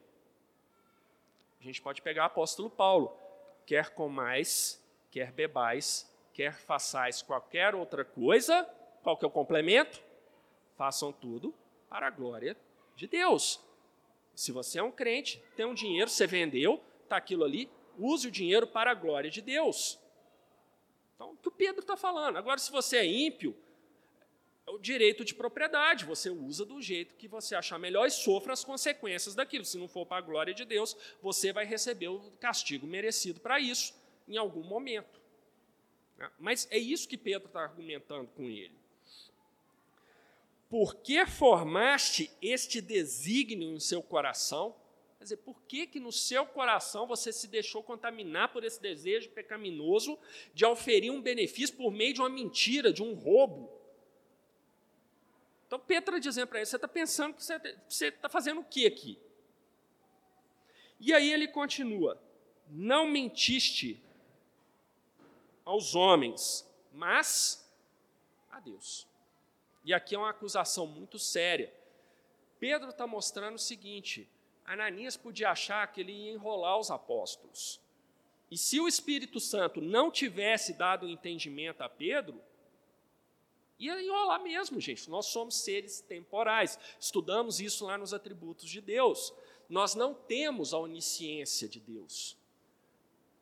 A 1.61 1.63
gente 1.63 1.81
pode 1.81 2.03
pegar 2.03 2.23
o 2.25 2.27
apóstolo 2.27 2.69
Paulo. 2.69 3.17
Quer 3.65 3.91
comais, 3.91 4.80
quer 5.11 5.33
bebais, 5.33 6.09
quer 6.33 6.55
façais 6.55 7.21
qualquer 7.23 7.75
outra 7.75 8.05
coisa, 8.05 8.65
qual 9.03 9.17
que 9.17 9.25
é 9.25 9.29
o 9.29 9.31
complemento? 9.31 10.03
Façam 10.77 11.13
tudo 11.13 11.55
para 11.89 12.07
a 12.07 12.11
glória 12.11 12.57
de 12.97 13.07
Deus. 13.07 13.61
Se 14.35 14.53
você 14.53 14.79
é 14.79 14.83
um 14.83 14.93
crente, 14.93 15.43
tem 15.57 15.67
um 15.67 15.75
dinheiro, 15.75 16.09
você 16.09 16.27
vendeu, 16.27 16.83
está 17.03 17.17
aquilo 17.17 17.45
ali, 17.45 17.69
use 17.99 18.29
o 18.29 18.31
dinheiro 18.31 18.67
para 18.67 18.91
a 18.91 18.95
glória 18.95 19.31
de 19.31 19.43
Deus. 19.43 19.99
Então, 21.15 21.33
o 21.33 21.37
que 21.37 21.49
o 21.49 21.53
Pedro 21.53 21.81
está 21.81 21.97
falando. 21.97 22.37
Agora, 22.37 22.59
se 22.59 22.71
você 22.71 22.99
é 22.99 23.05
ímpio, 23.05 23.55
é 24.67 24.71
o 24.71 24.79
direito 24.79 25.25
de 25.25 25.35
propriedade, 25.35 26.07
você 26.07 26.31
usa 26.31 26.65
do 26.65 26.81
jeito 26.81 27.17
que 27.17 27.29
você 27.29 27.55
achar 27.55 27.79
melhor 27.79 28.07
e 28.07 28.11
sofra 28.11 28.53
as 28.53 28.65
consequências 28.65 29.35
daquilo. 29.35 29.65
Se 29.65 29.77
não 29.77 29.89
for 29.89 30.07
para 30.07 30.19
a 30.19 30.23
glória 30.23 30.55
de 30.55 30.65
Deus, 30.65 30.97
você 31.21 31.53
vai 31.53 31.67
receber 31.67 32.09
o 32.09 32.31
castigo 32.41 32.87
merecido 32.87 33.41
para 33.41 33.61
isso 33.61 34.00
em 34.31 34.37
algum 34.37 34.63
momento. 34.63 35.21
Né? 36.17 36.31
Mas 36.39 36.69
é 36.71 36.79
isso 36.79 37.09
que 37.09 37.19
Pedro 37.19 37.49
está 37.49 37.61
argumentando 37.61 38.29
com 38.29 38.45
ele. 38.45 38.79
Por 40.69 40.95
que 40.97 41.27
formaste 41.27 42.31
este 42.41 42.81
desígnio 42.81 43.73
no 43.73 43.81
seu 43.81 44.01
coração? 44.01 44.77
Quer 45.19 45.25
dizer, 45.25 45.37
por 45.39 45.61
que, 45.63 45.87
que 45.87 45.99
no 45.99 46.13
seu 46.13 46.47
coração 46.47 47.07
você 47.07 47.33
se 47.33 47.49
deixou 47.49 47.83
contaminar 47.83 48.53
por 48.53 48.63
esse 48.63 48.81
desejo 48.81 49.29
pecaminoso 49.31 50.17
de 50.55 50.65
oferir 50.65 51.11
um 51.11 51.21
benefício 51.21 51.77
por 51.77 51.91
meio 51.91 52.15
de 52.15 52.21
uma 52.21 52.31
mentira, 52.31 52.93
de 52.93 53.03
um 53.03 53.15
roubo? 53.15 53.69
Então, 55.67 55.79
Pedro 55.79 56.17
está 56.17 56.31
dizendo 56.31 56.47
para 56.47 56.61
ele: 56.61 56.67
você 56.67 56.77
está 56.77 56.89
pensando 56.89 57.35
que 57.35 57.43
você 57.43 58.07
está 58.07 58.29
fazendo 58.29 58.61
o 58.61 58.65
que 58.65 58.87
aqui? 58.87 59.19
E 61.01 61.13
aí 61.13 61.33
ele 61.33 61.49
continua: 61.49 62.23
não 62.69 63.07
mentiste 63.07 64.01
aos 65.71 65.95
homens, 65.95 66.69
mas 66.93 67.65
a 68.51 68.59
Deus. 68.59 69.07
E 69.85 69.95
aqui 69.95 70.17
é 70.17 70.19
uma 70.19 70.31
acusação 70.31 70.85
muito 70.85 71.19
séria. 71.19 71.73
Pedro 72.59 72.91
está 72.91 73.07
mostrando 73.07 73.55
o 73.55 73.59
seguinte: 73.59 74.29
Ananias 74.65 75.17
podia 75.17 75.51
achar 75.51 75.87
que 75.93 76.01
ele 76.01 76.13
ia 76.13 76.33
enrolar 76.33 76.77
os 76.77 76.91
apóstolos. 76.91 77.81
E 78.51 78.59
se 78.59 78.81
o 78.81 78.89
Espírito 78.89 79.39
Santo 79.39 79.81
não 79.81 80.11
tivesse 80.11 80.73
dado 80.73 81.09
entendimento 81.09 81.83
a 81.83 81.89
Pedro, 81.89 82.43
Ia 83.79 83.99
enrolar 84.03 84.43
mesmo, 84.43 84.79
gente. 84.79 85.09
Nós 85.09 85.25
somos 85.25 85.55
seres 85.55 86.03
temporais. 86.03 86.79
Estudamos 87.01 87.61
isso 87.61 87.87
lá 87.87 87.97
nos 87.97 88.13
atributos 88.13 88.69
de 88.69 88.79
Deus. 88.79 89.33
Nós 89.71 89.95
não 89.95 90.13
temos 90.13 90.75
a 90.75 90.79
onisciência 90.79 91.67
de 91.67 91.81
Deus. 91.81 92.37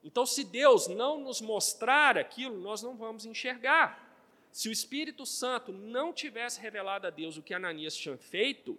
Então, 0.02 0.24
se 0.24 0.44
Deus 0.44 0.86
não 0.88 1.20
nos 1.20 1.40
mostrar 1.40 2.16
aquilo, 2.16 2.58
nós 2.58 2.82
não 2.82 2.96
vamos 2.96 3.24
enxergar. 3.24 4.06
Se 4.50 4.68
o 4.68 4.72
Espírito 4.72 5.26
Santo 5.26 5.72
não 5.72 6.12
tivesse 6.12 6.60
revelado 6.60 7.06
a 7.06 7.10
Deus 7.10 7.36
o 7.36 7.42
que 7.42 7.52
Ananias 7.52 7.96
tinha 7.96 8.16
feito, 8.16 8.78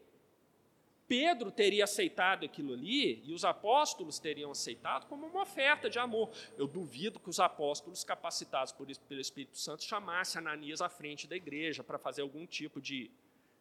Pedro 1.10 1.52
teria 1.52 1.86
aceitado 1.86 2.46
aquilo 2.46 2.74
ali 2.74 3.24
e 3.26 3.34
os 3.34 3.44
apóstolos 3.44 4.20
teriam 4.20 4.52
aceitado 4.52 5.08
como 5.08 5.26
uma 5.26 5.42
oferta 5.42 5.90
de 5.90 5.98
amor. 5.98 6.30
Eu 6.56 6.68
duvido 6.68 7.20
que 7.20 7.30
os 7.30 7.40
apóstolos, 7.40 8.04
capacitados 8.04 8.72
por, 8.72 8.86
pelo 9.08 9.20
Espírito 9.20 9.58
Santo, 9.58 9.84
chamassem 9.84 10.40
Ananias 10.40 10.82
à 10.82 10.88
frente 10.88 11.26
da 11.26 11.36
igreja 11.36 11.84
para 11.84 11.98
fazer 11.98 12.22
algum 12.22 12.46
tipo 12.46 12.80
de 12.80 13.10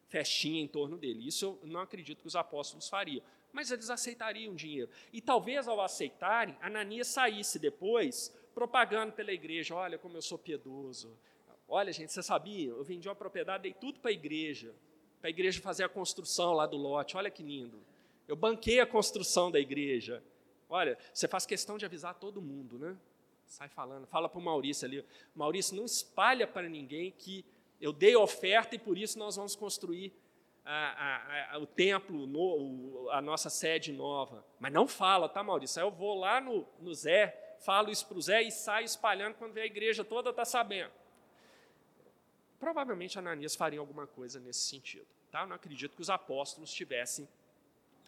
festinha 0.07 0.61
em 0.61 0.67
torno 0.67 0.95
dele. 0.95 1.27
Isso 1.27 1.59
eu 1.63 1.67
não 1.67 1.79
acredito 1.79 2.21
que 2.21 2.27
os 2.27 2.35
apóstolos 2.35 2.87
fariam. 2.87 3.23
Mas 3.51 3.71
eles 3.71 3.89
aceitariam 3.89 4.55
dinheiro. 4.55 4.89
E 5.11 5.21
talvez 5.21 5.67
ao 5.67 5.81
aceitarem, 5.81 6.57
Ananias 6.61 7.07
saísse 7.07 7.57
depois 7.59 8.33
propagando 8.53 9.13
pela 9.13 9.31
igreja: 9.31 9.75
olha 9.75 9.97
como 9.97 10.17
eu 10.17 10.21
sou 10.21 10.37
piedoso. 10.37 11.17
Olha, 11.67 11.91
gente, 11.93 12.11
você 12.11 12.23
sabia? 12.23 12.69
Eu 12.69 12.83
vendi 12.83 13.07
uma 13.07 13.15
propriedade, 13.15 13.63
dei 13.63 13.73
tudo 13.73 13.99
para 13.99 14.09
a 14.09 14.13
igreja 14.13 14.73
para 15.19 15.27
a 15.27 15.29
igreja 15.29 15.61
fazer 15.61 15.83
a 15.83 15.89
construção 15.89 16.53
lá 16.53 16.65
do 16.65 16.77
lote. 16.77 17.17
Olha 17.17 17.29
que 17.29 17.43
lindo. 17.43 17.79
Eu 18.27 18.35
banquei 18.35 18.79
a 18.79 18.85
construção 18.85 19.51
da 19.51 19.59
igreja. 19.59 20.23
Olha, 20.69 20.97
você 21.13 21.27
faz 21.27 21.45
questão 21.45 21.77
de 21.77 21.85
avisar 21.85 22.15
todo 22.15 22.41
mundo, 22.41 22.77
né? 22.77 22.95
Sai 23.45 23.67
falando, 23.67 24.05
fala 24.05 24.29
para 24.29 24.39
o 24.39 24.41
Maurício 24.41 24.87
ali. 24.87 25.03
Maurício, 25.35 25.75
não 25.75 25.85
espalha 25.85 26.45
para 26.45 26.69
ninguém 26.69 27.11
que 27.11 27.43
eu 27.81 27.91
dei 27.91 28.15
oferta 28.15 28.75
e 28.75 28.79
por 28.79 28.97
isso 28.97 29.17
nós 29.17 29.35
vamos 29.35 29.55
construir 29.55 30.13
a, 30.71 31.55
a, 31.55 31.57
o 31.57 31.65
templo, 31.65 32.27
no, 32.27 33.09
a 33.09 33.19
nossa 33.21 33.49
sede 33.49 33.91
nova. 33.91 34.45
Mas 34.59 34.71
não 34.71 34.87
fala, 34.87 35.27
tá, 35.27 35.43
Maurício? 35.43 35.81
Aí 35.81 35.87
eu 35.87 35.91
vou 35.91 36.19
lá 36.19 36.39
no, 36.39 36.63
no 36.79 36.93
Zé, 36.93 37.55
falo 37.59 37.89
isso 37.89 38.05
para 38.05 38.17
o 38.17 38.21
Zé 38.21 38.43
e 38.43 38.51
saio 38.51 38.85
espalhando 38.85 39.33
quando 39.33 39.53
vê 39.53 39.61
a 39.61 39.65
igreja 39.65 40.03
toda 40.03 40.29
está 40.29 40.45
sabendo. 40.45 40.91
Provavelmente 42.59 43.17
Ananias 43.17 43.55
faria 43.55 43.79
alguma 43.79 44.05
coisa 44.05 44.39
nesse 44.39 44.59
sentido. 44.59 45.07
Tá? 45.31 45.41
Eu 45.41 45.47
não 45.47 45.55
acredito 45.55 45.95
que 45.95 46.01
os 46.01 46.09
apóstolos 46.09 46.71
tivessem 46.71 47.27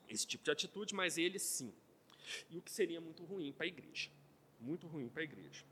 esse 0.07 0.27
tipo 0.27 0.43
de 0.43 0.51
atitude, 0.51 0.93
mas 0.93 1.17
eles 1.17 1.41
sim. 1.41 1.73
E 2.49 2.57
o 2.57 2.61
que 2.61 2.71
seria 2.71 3.01
muito 3.01 3.23
ruim 3.23 3.51
para 3.51 3.65
a 3.65 3.67
igreja. 3.67 4.11
Muito 4.59 4.85
ruim 4.85 5.09
para 5.09 5.21
a 5.21 5.23
igreja. 5.23 5.65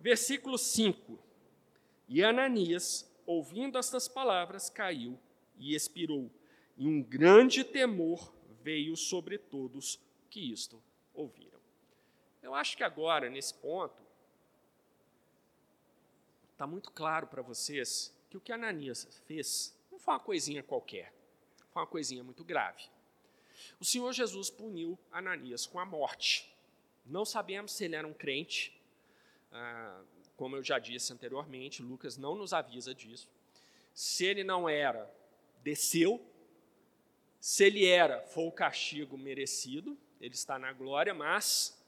Versículo 0.00 0.56
5. 0.56 1.18
E 2.08 2.24
Ananias, 2.24 3.10
ouvindo 3.26 3.76
estas 3.76 4.08
palavras, 4.08 4.70
caiu 4.70 5.18
e 5.56 5.74
expirou, 5.74 6.30
e 6.76 6.86
um 6.86 7.02
grande 7.02 7.64
temor 7.64 8.34
veio 8.62 8.96
sobre 8.96 9.38
todos 9.38 10.00
que 10.30 10.52
isto 10.52 10.82
ouviram. 11.12 11.60
Eu 12.42 12.54
acho 12.54 12.76
que 12.76 12.82
agora, 12.82 13.30
nesse 13.30 13.54
ponto, 13.54 14.02
está 16.52 16.66
muito 16.66 16.90
claro 16.90 17.26
para 17.26 17.42
vocês 17.42 18.12
que 18.28 18.36
o 18.36 18.40
que 18.40 18.52
Ananias 18.52 19.06
fez 19.26 19.76
não 19.90 19.98
foi 19.98 20.14
uma 20.14 20.20
coisinha 20.20 20.62
qualquer, 20.62 21.12
foi 21.70 21.82
uma 21.82 21.86
coisinha 21.86 22.24
muito 22.24 22.44
grave. 22.44 22.84
O 23.80 23.84
Senhor 23.84 24.12
Jesus 24.12 24.50
puniu 24.50 24.98
Ananias 25.10 25.66
com 25.66 25.78
a 25.78 25.86
morte. 25.86 26.52
Não 27.06 27.24
sabemos 27.24 27.72
se 27.72 27.84
ele 27.84 27.96
era 27.96 28.06
um 28.06 28.14
crente, 28.14 28.80
ah, 29.52 30.02
como 30.36 30.56
eu 30.56 30.62
já 30.62 30.78
disse 30.78 31.12
anteriormente, 31.12 31.82
Lucas 31.82 32.16
não 32.16 32.34
nos 32.34 32.52
avisa 32.52 32.94
disso. 32.94 33.28
Se 33.92 34.24
ele 34.24 34.42
não 34.42 34.68
era, 34.68 35.08
desceu. 35.64 36.24
Se 37.40 37.64
ele 37.64 37.86
era, 37.86 38.20
foi 38.22 38.44
o 38.44 38.52
castigo 38.52 39.18
merecido, 39.18 39.98
ele 40.20 40.34
está 40.34 40.58
na 40.58 40.72
glória, 40.72 41.12
mas 41.12 41.82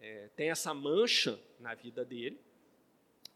é, 0.00 0.28
tem 0.36 0.50
essa 0.50 0.72
mancha 0.72 1.40
na 1.58 1.74
vida 1.74 2.04
dele. 2.04 2.38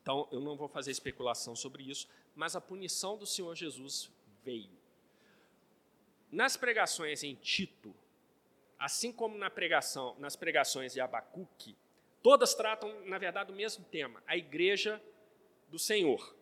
Então, 0.03 0.29
eu 0.31 0.41
não 0.41 0.57
vou 0.57 0.69
fazer 0.69 0.91
especulação 0.91 1.57
sobre 1.57 1.83
isso, 1.83 2.09
mas 2.35 2.55
a 2.55 2.61
punição 2.61 3.17
do 3.17 3.27
Senhor 3.27 3.55
Jesus 3.57 4.11
veio. 4.45 4.71
Nas 6.31 6.57
pregações 6.57 7.25
em 7.25 7.35
Tito, 7.35 7.95
assim 8.79 9.11
como 9.11 9.39
na 9.39 9.51
pregação, 9.51 10.15
nas 10.19 10.37
pregações 10.37 10.93
de 10.93 11.01
Abacuque, 11.01 11.75
todas 12.23 12.55
tratam, 12.55 13.05
na 13.07 13.19
verdade, 13.19 13.51
do 13.51 13.57
mesmo 13.57 13.85
tema, 13.85 14.23
a 14.27 14.37
igreja 14.37 15.03
do 15.69 15.79
Senhor. 15.79 16.36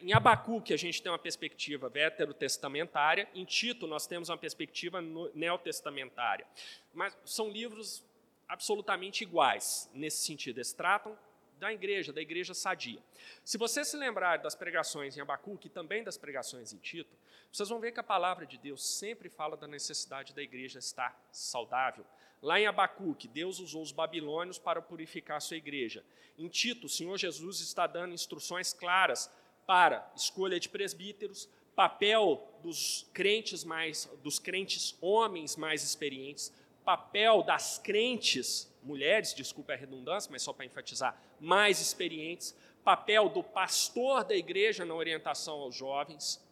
Em 0.00 0.12
Abacuque, 0.12 0.72
a 0.72 0.76
gente 0.76 1.02
tem 1.02 1.12
uma 1.12 1.18
perspectiva 1.18 1.88
veterotestamentária, 1.88 3.28
em 3.34 3.44
Tito, 3.44 3.86
nós 3.86 4.06
temos 4.06 4.28
uma 4.30 4.38
perspectiva 4.38 5.00
neotestamentária. 5.34 6.46
Mas 6.92 7.16
são 7.24 7.50
livros 7.50 8.02
absolutamente 8.48 9.22
iguais 9.22 9.90
nesse 9.92 10.24
sentido, 10.24 10.58
eles 10.58 10.72
tratam 10.72 11.18
da 11.58 11.72
igreja, 11.72 12.12
da 12.12 12.20
igreja 12.20 12.52
sadia. 12.52 13.02
Se 13.44 13.56
você 13.56 13.84
se 13.84 13.96
lembrar 13.96 14.38
das 14.38 14.54
pregações 14.54 15.16
em 15.16 15.20
Abacuque 15.20 15.68
e 15.68 15.70
também 15.70 16.02
das 16.02 16.16
pregações 16.16 16.72
em 16.72 16.78
Tito, 16.78 17.16
vocês 17.50 17.68
vão 17.68 17.78
ver 17.78 17.92
que 17.92 18.00
a 18.00 18.04
palavra 18.04 18.44
de 18.44 18.58
Deus 18.58 18.84
sempre 18.84 19.28
fala 19.28 19.56
da 19.56 19.66
necessidade 19.66 20.34
da 20.34 20.42
igreja 20.42 20.78
estar 20.78 21.16
saudável. 21.30 22.04
Lá 22.42 22.58
em 22.58 22.66
Abacuque, 22.66 23.28
Deus 23.28 23.60
usou 23.60 23.82
os 23.82 23.92
babilônios 23.92 24.58
para 24.58 24.82
purificar 24.82 25.36
a 25.36 25.40
sua 25.40 25.56
igreja. 25.56 26.04
Em 26.36 26.48
Tito, 26.48 26.86
o 26.86 26.90
Senhor 26.90 27.16
Jesus 27.16 27.60
está 27.60 27.86
dando 27.86 28.12
instruções 28.12 28.72
claras 28.72 29.30
para 29.66 30.10
escolha 30.16 30.58
de 30.60 30.68
presbíteros, 30.68 31.48
papel 31.74 32.48
dos 32.62 33.08
crentes 33.12 33.64
mais 33.64 34.08
dos 34.22 34.38
crentes 34.38 34.96
homens 35.00 35.56
mais 35.56 35.82
experientes, 35.82 36.52
papel 36.84 37.42
das 37.42 37.78
crentes 37.78 38.72
mulheres, 38.82 39.34
desculpa 39.34 39.72
a 39.72 39.76
redundância, 39.76 40.30
mas 40.30 40.42
só 40.42 40.52
para 40.52 40.66
enfatizar, 40.66 41.20
mais 41.40 41.80
experientes, 41.80 42.54
papel 42.84 43.28
do 43.28 43.42
pastor 43.42 44.24
da 44.24 44.36
igreja 44.36 44.84
na 44.84 44.94
orientação 44.94 45.54
aos 45.54 45.74
jovens. 45.74 46.44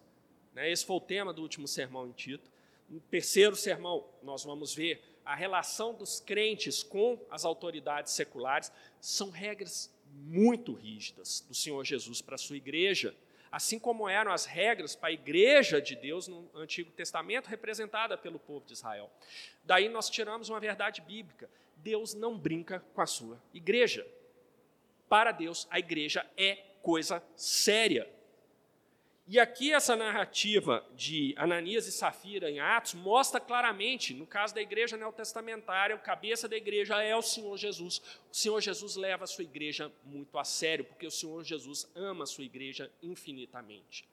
Né? 0.55 0.71
Esse 0.71 0.85
foi 0.85 0.97
o 0.97 1.01
tema 1.01 1.33
do 1.33 1.43
último 1.43 1.69
sermão 1.69 2.09
em 2.09 2.13
Tito. 2.13 2.51
No 2.89 3.01
terceiro 3.01 3.55
sermão, 3.55 4.07
nós 4.23 4.45
vamos 4.45 4.75
ver 4.75 5.03
a 5.25 5.35
relação 5.35 5.95
dos 5.95 6.21
crentes 6.21 6.83
com 6.83 7.19
as 7.31 7.45
autoridades 7.45 8.13
seculares. 8.13 8.73
São 9.01 9.31
regras 9.31 9.93
muito 10.13 10.73
rígidas 10.73 11.45
do 11.49 11.55
Senhor 11.55 11.85
Jesus 11.85 12.21
para 12.21 12.35
a 12.35 12.39
sua 12.39 12.57
igreja, 12.57 13.15
assim 13.51 13.79
como 13.79 14.09
eram 14.09 14.33
as 14.33 14.47
regras 14.47 14.95
para 14.95 15.09
a 15.09 15.13
igreja 15.13 15.81
de 15.81 15.97
Deus 15.97 16.29
no 16.29 16.49
Antigo 16.55 16.91
Testamento, 16.91 17.49
representada 17.49 18.17
pelo 18.17 18.39
povo 18.39 18.65
de 18.67 18.73
Israel. 18.73 19.11
Daí 19.65 19.89
nós 19.89 20.09
tiramos 20.09 20.49
uma 20.49 20.61
verdade 20.61 21.01
bíblica. 21.03 21.51
Deus 21.77 22.15
não 22.15 22.39
brinca 22.39 22.81
com 22.95 23.01
a 23.01 23.07
sua 23.07 23.43
igreja. 23.53 24.07
Para 25.09 25.33
Deus, 25.33 25.67
a 25.71 25.79
igreja 25.79 26.27
é 26.37 26.57
coisa 26.83 27.23
séria. 27.37 28.09
E 29.33 29.41
aqui 29.41 29.73
essa 29.73 29.97
narrativa 29.97 30.85
de 30.95 31.35
Ananias 31.39 31.87
e 31.87 31.91
Safira 31.91 32.51
em 32.51 32.61
Atos 32.61 32.93
mostra 32.93 33.41
claramente, 33.41 34.13
no 34.13 34.27
caso 34.27 34.55
da 34.55 34.61
igreja 34.61 34.95
neotestamentária, 34.95 35.97
o 35.97 36.01
cabeça 36.01 36.47
da 36.47 36.55
igreja 36.55 37.03
é 37.03 37.17
o 37.17 37.23
Senhor 37.23 37.57
Jesus. 37.57 38.03
O 38.31 38.37
Senhor 38.37 38.61
Jesus 38.61 38.95
leva 38.95 39.25
a 39.25 39.27
sua 39.27 39.45
igreja 39.45 39.91
muito 40.05 40.39
a 40.39 40.45
sério, 40.45 40.85
porque 40.85 41.07
o 41.07 41.11
Senhor 41.11 41.43
Jesus 41.45 41.91
ama 41.95 42.25
a 42.25 42.27
sua 42.27 42.45
igreja 42.45 42.93
infinitamente. 43.03 44.07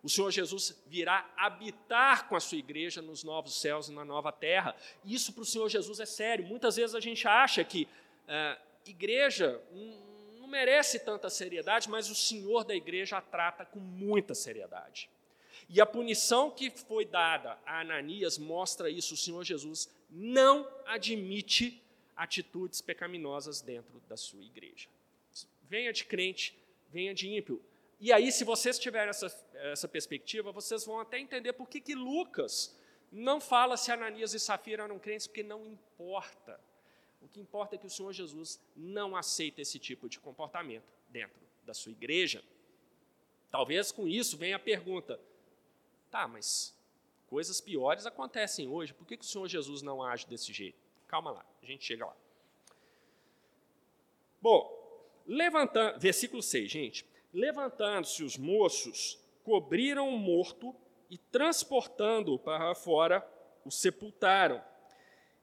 O 0.00 0.08
Senhor 0.08 0.30
Jesus 0.30 0.80
virá 0.86 1.28
habitar 1.36 2.28
com 2.28 2.36
a 2.36 2.40
sua 2.40 2.58
igreja 2.58 3.02
nos 3.02 3.24
novos 3.24 3.60
céus 3.60 3.88
e 3.88 3.92
na 3.92 4.04
nova 4.04 4.30
terra. 4.30 4.76
Isso 5.04 5.32
para 5.32 5.42
o 5.42 5.44
Senhor 5.44 5.68
Jesus 5.68 5.98
é 5.98 6.06
sério. 6.06 6.46
Muitas 6.46 6.76
vezes 6.76 6.94
a 6.94 7.00
gente 7.00 7.26
acha 7.26 7.64
que 7.64 7.88
uh, 8.28 8.62
igreja 8.86 9.60
não 9.72 10.09
merece 10.50 10.98
tanta 10.98 11.30
seriedade, 11.30 11.88
mas 11.88 12.10
o 12.10 12.14
Senhor 12.14 12.64
da 12.64 12.74
igreja 12.74 13.16
a 13.16 13.22
trata 13.22 13.64
com 13.64 13.78
muita 13.78 14.34
seriedade. 14.34 15.08
E 15.68 15.80
a 15.80 15.86
punição 15.86 16.50
que 16.50 16.68
foi 16.70 17.04
dada 17.04 17.56
a 17.64 17.80
Ananias 17.80 18.36
mostra 18.36 18.90
isso. 18.90 19.14
O 19.14 19.16
Senhor 19.16 19.44
Jesus 19.44 19.88
não 20.10 20.68
admite 20.84 21.80
atitudes 22.16 22.80
pecaminosas 22.80 23.60
dentro 23.60 24.02
da 24.08 24.16
sua 24.16 24.42
igreja. 24.42 24.88
Venha 25.62 25.92
de 25.92 26.04
crente, 26.04 26.58
venha 26.90 27.14
de 27.14 27.28
ímpio. 27.28 27.62
E 28.00 28.12
aí, 28.12 28.32
se 28.32 28.44
vocês 28.44 28.78
tiverem 28.78 29.10
essa, 29.10 29.26
essa 29.54 29.86
perspectiva, 29.86 30.50
vocês 30.50 30.84
vão 30.84 30.98
até 30.98 31.18
entender 31.18 31.52
por 31.52 31.68
que, 31.68 31.80
que 31.80 31.94
Lucas 31.94 32.76
não 33.12 33.40
fala 33.40 33.76
se 33.76 33.92
Ananias 33.92 34.34
e 34.34 34.40
Safira 34.40 34.84
eram 34.84 34.98
crentes, 34.98 35.26
porque 35.26 35.42
não 35.42 35.66
importa. 35.66 36.60
O 37.20 37.28
que 37.28 37.40
importa 37.40 37.74
é 37.74 37.78
que 37.78 37.86
o 37.86 37.90
Senhor 37.90 38.12
Jesus 38.12 38.60
não 38.74 39.14
aceita 39.14 39.60
esse 39.60 39.78
tipo 39.78 40.08
de 40.08 40.18
comportamento 40.18 40.84
dentro 41.08 41.40
da 41.64 41.74
sua 41.74 41.92
igreja. 41.92 42.42
Talvez 43.50 43.92
com 43.92 44.06
isso 44.08 44.36
venha 44.36 44.56
a 44.56 44.60
pergunta: 44.60 45.20
tá, 46.10 46.26
mas 46.26 46.74
coisas 47.28 47.60
piores 47.60 48.06
acontecem 48.06 48.68
hoje, 48.68 48.94
por 48.94 49.06
que, 49.06 49.16
que 49.16 49.24
o 49.24 49.28
Senhor 49.28 49.48
Jesus 49.48 49.82
não 49.82 50.02
age 50.02 50.26
desse 50.26 50.52
jeito? 50.52 50.78
Calma 51.06 51.30
lá, 51.30 51.44
a 51.62 51.66
gente 51.66 51.84
chega 51.84 52.06
lá. 52.06 52.16
Bom, 54.40 54.80
levantando, 55.26 55.98
versículo 55.98 56.42
6, 56.42 56.70
gente. 56.70 57.06
Levantando-se 57.32 58.24
os 58.24 58.36
moços, 58.36 59.18
cobriram 59.44 60.08
o 60.08 60.18
morto 60.18 60.74
e, 61.08 61.18
transportando-o 61.18 62.38
para 62.38 62.74
fora, 62.74 63.26
o 63.64 63.70
sepultaram. 63.70 64.62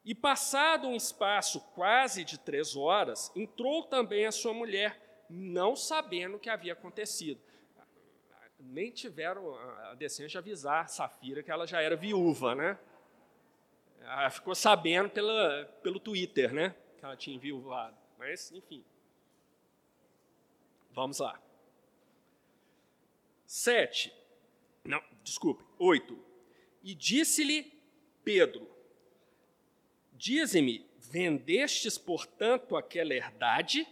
E, 0.07 0.15
passado 0.15 0.87
um 0.87 0.95
espaço 0.95 1.59
quase 1.75 2.23
de 2.23 2.39
três 2.39 2.77
horas, 2.77 3.29
entrou 3.35 3.83
também 3.83 4.25
a 4.25 4.31
sua 4.31 4.53
mulher, 4.53 5.25
não 5.29 5.75
sabendo 5.75 6.37
o 6.37 6.39
que 6.39 6.49
havia 6.49 6.71
acontecido. 6.71 7.41
Nem 8.57 8.89
tiveram 8.89 9.53
a 9.53 9.95
decência 9.95 10.29
de 10.29 10.37
avisar 10.37 10.87
Safira 10.87 11.43
que 11.43 11.51
ela 11.51 11.67
já 11.67 11.81
era 11.81 11.97
viúva, 11.97 12.55
né? 12.55 12.79
Ela 13.99 14.29
ficou 14.29 14.55
sabendo 14.55 15.09
pela, 15.09 15.65
pelo 15.83 15.99
Twitter, 15.99 16.53
né? 16.53 16.73
Que 16.97 17.03
ela 17.03 17.17
tinha 17.17 17.35
enviuvado. 17.35 17.97
Mas, 18.17 18.49
enfim. 18.53 18.85
Vamos 20.91 21.19
lá. 21.19 21.37
Sete. 23.45 24.13
Não, 24.85 25.03
desculpe. 25.21 25.65
Oito. 25.77 26.17
E 26.81 26.95
disse-lhe 26.95 27.77
Pedro: 28.23 28.76
Dize-me, 30.17 30.83
vendestes, 30.97 31.97
portanto, 31.97 32.75
aquela 32.75 33.13
herdade? 33.13 33.87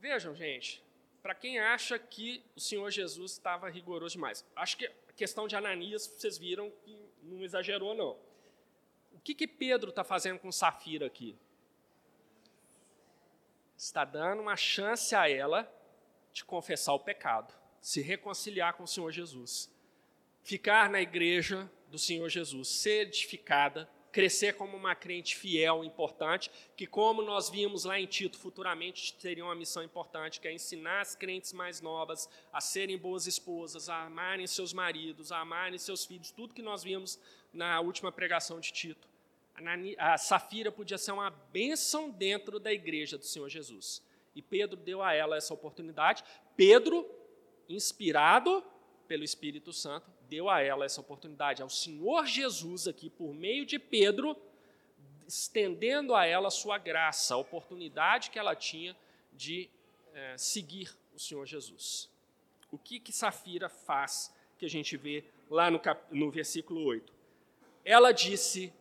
Vejam, 0.00 0.34
gente, 0.34 0.82
para 1.22 1.34
quem 1.34 1.58
acha 1.58 1.98
que 1.98 2.42
o 2.56 2.60
Senhor 2.60 2.90
Jesus 2.90 3.32
estava 3.32 3.68
rigoroso 3.68 4.14
demais, 4.14 4.44
acho 4.56 4.78
que 4.78 4.86
a 4.86 5.12
questão 5.14 5.46
de 5.46 5.54
Ananias, 5.54 6.06
vocês 6.06 6.38
viram 6.38 6.70
que 6.70 6.98
não 7.22 7.42
exagerou, 7.42 7.94
não. 7.94 8.16
O 9.12 9.20
que, 9.22 9.34
que 9.34 9.46
Pedro 9.46 9.90
está 9.90 10.02
fazendo 10.02 10.38
com 10.38 10.50
Safira 10.50 11.06
aqui? 11.06 11.36
Está 13.76 14.04
dando 14.04 14.40
uma 14.40 14.56
chance 14.56 15.14
a 15.14 15.28
ela 15.28 15.70
de 16.32 16.44
confessar 16.44 16.94
o 16.94 17.00
pecado, 17.00 17.52
se 17.80 18.00
reconciliar 18.00 18.74
com 18.74 18.84
o 18.84 18.88
Senhor 18.88 19.10
Jesus, 19.10 19.70
ficar 20.42 20.88
na 20.88 21.00
igreja 21.00 21.70
do 21.88 21.98
Senhor 21.98 22.28
Jesus, 22.30 22.68
ser 22.68 23.02
edificada, 23.02 23.88
crescer 24.16 24.54
como 24.54 24.74
uma 24.74 24.94
crente 24.94 25.36
fiel, 25.36 25.84
importante, 25.84 26.50
que, 26.74 26.86
como 26.86 27.20
nós 27.20 27.50
vimos 27.50 27.84
lá 27.84 28.00
em 28.00 28.06
Tito, 28.06 28.38
futuramente 28.38 29.12
teria 29.12 29.44
uma 29.44 29.54
missão 29.54 29.82
importante, 29.82 30.40
que 30.40 30.48
é 30.48 30.54
ensinar 30.54 31.02
as 31.02 31.14
crentes 31.14 31.52
mais 31.52 31.82
novas 31.82 32.26
a 32.50 32.58
serem 32.58 32.96
boas 32.96 33.26
esposas, 33.26 33.90
a 33.90 34.04
amarem 34.04 34.46
seus 34.46 34.72
maridos, 34.72 35.30
a 35.30 35.40
amarem 35.40 35.78
seus 35.78 36.06
filhos, 36.06 36.30
tudo 36.30 36.54
que 36.54 36.62
nós 36.62 36.82
vimos 36.82 37.20
na 37.52 37.78
última 37.82 38.10
pregação 38.10 38.58
de 38.58 38.72
Tito. 38.72 39.06
A 39.98 40.16
Safira 40.16 40.72
podia 40.72 40.96
ser 40.96 41.12
uma 41.12 41.28
bênção 41.28 42.08
dentro 42.08 42.58
da 42.58 42.72
igreja 42.72 43.18
do 43.18 43.24
Senhor 43.26 43.50
Jesus. 43.50 44.02
E 44.34 44.40
Pedro 44.40 44.78
deu 44.78 45.02
a 45.02 45.12
ela 45.12 45.36
essa 45.36 45.52
oportunidade. 45.52 46.24
Pedro, 46.56 47.06
inspirado 47.68 48.64
pelo 49.06 49.24
Espírito 49.24 49.74
Santo, 49.74 50.10
deu 50.28 50.48
a 50.48 50.60
ela 50.60 50.84
essa 50.84 51.00
oportunidade, 51.00 51.62
ao 51.62 51.70
Senhor 51.70 52.26
Jesus 52.26 52.86
aqui, 52.86 53.08
por 53.10 53.34
meio 53.34 53.64
de 53.64 53.78
Pedro, 53.78 54.36
estendendo 55.26 56.14
a 56.14 56.24
ela 56.24 56.48
a 56.48 56.50
sua 56.50 56.78
graça, 56.78 57.34
a 57.34 57.38
oportunidade 57.38 58.30
que 58.30 58.38
ela 58.38 58.54
tinha 58.54 58.96
de 59.32 59.68
é, 60.12 60.36
seguir 60.38 60.96
o 61.14 61.18
Senhor 61.18 61.44
Jesus. 61.46 62.10
O 62.70 62.78
que, 62.78 62.98
que 62.98 63.12
Safira 63.12 63.68
faz, 63.68 64.34
que 64.58 64.66
a 64.66 64.70
gente 64.70 64.96
vê 64.96 65.24
lá 65.48 65.70
no, 65.70 65.78
cap, 65.78 66.02
no 66.14 66.30
versículo 66.30 66.84
8? 66.84 67.12
Ela 67.84 68.12
disse 68.12 68.72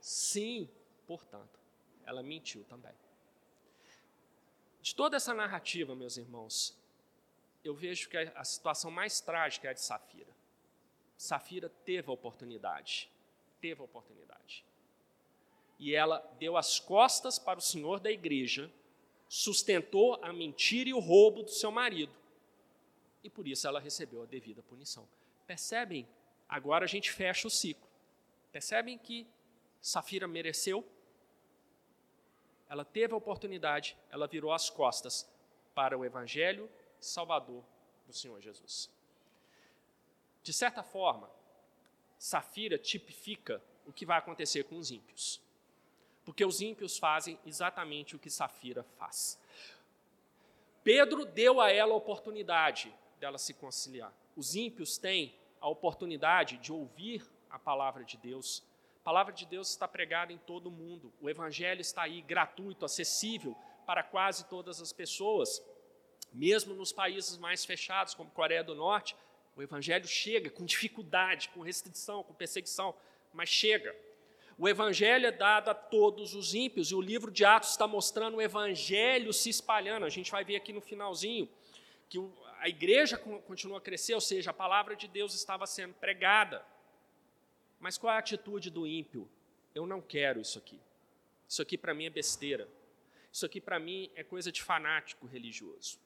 sim, 0.00 0.68
portanto. 1.06 1.58
Ela 2.04 2.22
mentiu 2.22 2.64
também. 2.64 2.94
De 4.80 4.94
toda 4.94 5.16
essa 5.16 5.34
narrativa, 5.34 5.94
meus 5.94 6.16
irmãos, 6.16 6.74
eu 7.62 7.74
vejo 7.74 8.08
que 8.08 8.16
a 8.16 8.44
situação 8.44 8.90
mais 8.90 9.20
trágica 9.20 9.68
é 9.68 9.70
a 9.70 9.74
de 9.74 9.82
Safira. 9.82 10.37
Safira 11.18 11.68
teve 11.84 12.08
a 12.08 12.14
oportunidade, 12.14 13.10
teve 13.60 13.80
a 13.80 13.84
oportunidade. 13.84 14.64
E 15.76 15.92
ela 15.92 16.18
deu 16.38 16.56
as 16.56 16.78
costas 16.78 17.40
para 17.40 17.58
o 17.58 17.62
senhor 17.62 17.98
da 17.98 18.10
igreja, 18.10 18.70
sustentou 19.28 20.18
a 20.22 20.32
mentira 20.32 20.90
e 20.90 20.94
o 20.94 21.00
roubo 21.00 21.42
do 21.42 21.50
seu 21.50 21.72
marido. 21.72 22.12
E 23.22 23.28
por 23.28 23.48
isso 23.48 23.66
ela 23.66 23.80
recebeu 23.80 24.22
a 24.22 24.26
devida 24.26 24.62
punição. 24.62 25.08
Percebem? 25.44 26.08
Agora 26.48 26.84
a 26.84 26.88
gente 26.88 27.10
fecha 27.10 27.48
o 27.48 27.50
ciclo. 27.50 27.88
Percebem 28.52 28.96
que 28.96 29.26
Safira 29.82 30.28
mereceu? 30.28 30.86
Ela 32.68 32.84
teve 32.84 33.12
a 33.12 33.16
oportunidade, 33.16 33.96
ela 34.08 34.28
virou 34.28 34.52
as 34.52 34.70
costas 34.70 35.28
para 35.74 35.98
o 35.98 36.04
evangelho 36.04 36.70
salvador 37.00 37.64
do 38.06 38.12
Senhor 38.12 38.40
Jesus. 38.40 38.88
De 40.48 40.54
certa 40.54 40.82
forma, 40.82 41.28
Safira 42.18 42.78
tipifica 42.78 43.62
o 43.84 43.92
que 43.92 44.06
vai 44.06 44.16
acontecer 44.16 44.64
com 44.64 44.78
os 44.78 44.90
ímpios. 44.90 45.42
Porque 46.24 46.42
os 46.42 46.62
ímpios 46.62 46.96
fazem 46.96 47.38
exatamente 47.44 48.16
o 48.16 48.18
que 48.18 48.30
Safira 48.30 48.82
faz. 48.82 49.38
Pedro 50.82 51.26
deu 51.26 51.60
a 51.60 51.70
ela 51.70 51.92
a 51.92 51.96
oportunidade 51.98 52.90
dela 53.20 53.36
se 53.36 53.52
conciliar. 53.52 54.10
Os 54.34 54.54
ímpios 54.54 54.96
têm 54.96 55.34
a 55.60 55.68
oportunidade 55.68 56.56
de 56.56 56.72
ouvir 56.72 57.22
a 57.50 57.58
palavra 57.58 58.02
de 58.02 58.16
Deus. 58.16 58.64
A 59.02 59.04
palavra 59.04 59.34
de 59.34 59.44
Deus 59.44 59.68
está 59.68 59.86
pregada 59.86 60.32
em 60.32 60.38
todo 60.38 60.68
o 60.68 60.72
mundo. 60.72 61.12
O 61.20 61.28
evangelho 61.28 61.82
está 61.82 62.04
aí 62.04 62.22
gratuito, 62.22 62.86
acessível 62.86 63.54
para 63.84 64.02
quase 64.02 64.46
todas 64.46 64.80
as 64.80 64.94
pessoas. 64.94 65.62
Mesmo 66.32 66.74
nos 66.74 66.90
países 66.90 67.36
mais 67.36 67.66
fechados, 67.66 68.14
como 68.14 68.30
Coreia 68.30 68.64
do 68.64 68.74
Norte, 68.74 69.14
o 69.58 69.62
evangelho 69.62 70.06
chega 70.06 70.48
com 70.48 70.64
dificuldade, 70.64 71.48
com 71.48 71.60
restrição, 71.60 72.22
com 72.22 72.32
perseguição, 72.32 72.94
mas 73.32 73.48
chega. 73.48 73.92
O 74.56 74.68
evangelho 74.68 75.26
é 75.26 75.32
dado 75.32 75.68
a 75.68 75.74
todos 75.74 76.32
os 76.32 76.54
ímpios, 76.54 76.92
e 76.92 76.94
o 76.94 77.00
livro 77.00 77.28
de 77.28 77.44
Atos 77.44 77.70
está 77.70 77.84
mostrando 77.84 78.36
o 78.36 78.40
evangelho 78.40 79.32
se 79.32 79.50
espalhando. 79.50 80.06
A 80.06 80.08
gente 80.08 80.30
vai 80.30 80.44
ver 80.44 80.54
aqui 80.54 80.72
no 80.72 80.80
finalzinho 80.80 81.48
que 82.08 82.18
a 82.60 82.68
igreja 82.68 83.18
continua 83.18 83.78
a 83.78 83.80
crescer, 83.80 84.14
ou 84.14 84.20
seja, 84.20 84.50
a 84.50 84.54
palavra 84.54 84.94
de 84.94 85.08
Deus 85.08 85.34
estava 85.34 85.66
sendo 85.66 85.94
pregada. 85.94 86.64
Mas 87.80 87.98
qual 87.98 88.12
é 88.12 88.16
a 88.16 88.20
atitude 88.20 88.70
do 88.70 88.86
ímpio? 88.86 89.28
Eu 89.74 89.88
não 89.88 90.00
quero 90.00 90.40
isso 90.40 90.56
aqui. 90.56 90.78
Isso 91.48 91.60
aqui 91.60 91.76
para 91.76 91.92
mim 91.92 92.04
é 92.04 92.10
besteira. 92.10 92.68
Isso 93.32 93.44
aqui 93.44 93.60
para 93.60 93.80
mim 93.80 94.08
é 94.14 94.22
coisa 94.22 94.52
de 94.52 94.62
fanático 94.62 95.26
religioso. 95.26 95.98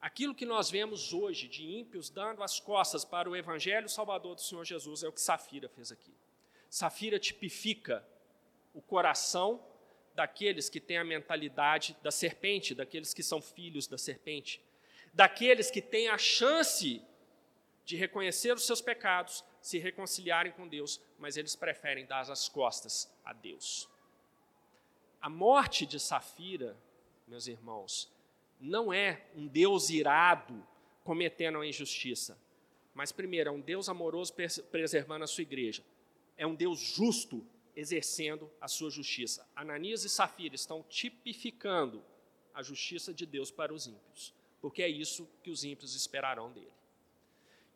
Aquilo 0.00 0.34
que 0.34 0.46
nós 0.46 0.70
vemos 0.70 1.12
hoje 1.12 1.46
de 1.46 1.62
ímpios 1.62 2.08
dando 2.08 2.42
as 2.42 2.58
costas 2.58 3.04
para 3.04 3.28
o 3.28 3.36
evangelho 3.36 3.88
salvador 3.88 4.34
do 4.34 4.40
Senhor 4.40 4.64
Jesus 4.64 5.02
é 5.02 5.08
o 5.08 5.12
que 5.12 5.20
Safira 5.20 5.68
fez 5.68 5.92
aqui. 5.92 6.14
Safira 6.70 7.18
tipifica 7.18 8.06
o 8.72 8.80
coração 8.80 9.62
daqueles 10.14 10.70
que 10.70 10.80
têm 10.80 10.96
a 10.96 11.04
mentalidade 11.04 11.96
da 12.02 12.10
serpente, 12.10 12.74
daqueles 12.74 13.12
que 13.12 13.22
são 13.22 13.42
filhos 13.42 13.86
da 13.86 13.98
serpente, 13.98 14.62
daqueles 15.12 15.70
que 15.70 15.82
têm 15.82 16.08
a 16.08 16.16
chance 16.16 17.02
de 17.84 17.96
reconhecer 17.96 18.54
os 18.54 18.64
seus 18.64 18.80
pecados, 18.80 19.44
se 19.60 19.78
reconciliarem 19.78 20.52
com 20.52 20.66
Deus, 20.66 21.00
mas 21.18 21.36
eles 21.36 21.54
preferem 21.54 22.06
dar 22.06 22.30
as 22.30 22.48
costas 22.48 23.12
a 23.24 23.32
Deus. 23.32 23.88
A 25.20 25.28
morte 25.28 25.84
de 25.84 26.00
Safira, 26.00 26.76
meus 27.26 27.46
irmãos, 27.46 28.10
não 28.60 28.92
é 28.92 29.26
um 29.34 29.46
Deus 29.46 29.88
irado 29.88 30.66
cometendo 31.02 31.58
a 31.58 31.66
injustiça, 31.66 32.38
mas 32.92 33.10
primeiro 33.10 33.48
é 33.48 33.52
um 33.52 33.60
Deus 33.60 33.88
amoroso 33.88 34.34
preservando 34.70 35.24
a 35.24 35.26
sua 35.26 35.42
igreja. 35.42 35.82
É 36.36 36.46
um 36.46 36.54
Deus 36.54 36.78
justo 36.78 37.44
exercendo 37.74 38.50
a 38.60 38.68
sua 38.68 38.90
justiça. 38.90 39.48
Ananias 39.56 40.04
e 40.04 40.08
Safira 40.08 40.54
estão 40.54 40.84
tipificando 40.88 42.04
a 42.52 42.62
justiça 42.62 43.14
de 43.14 43.24
Deus 43.24 43.50
para 43.50 43.72
os 43.72 43.86
ímpios, 43.86 44.34
porque 44.60 44.82
é 44.82 44.88
isso 44.88 45.28
que 45.42 45.50
os 45.50 45.64
ímpios 45.64 45.94
esperarão 45.94 46.52
dele. 46.52 46.72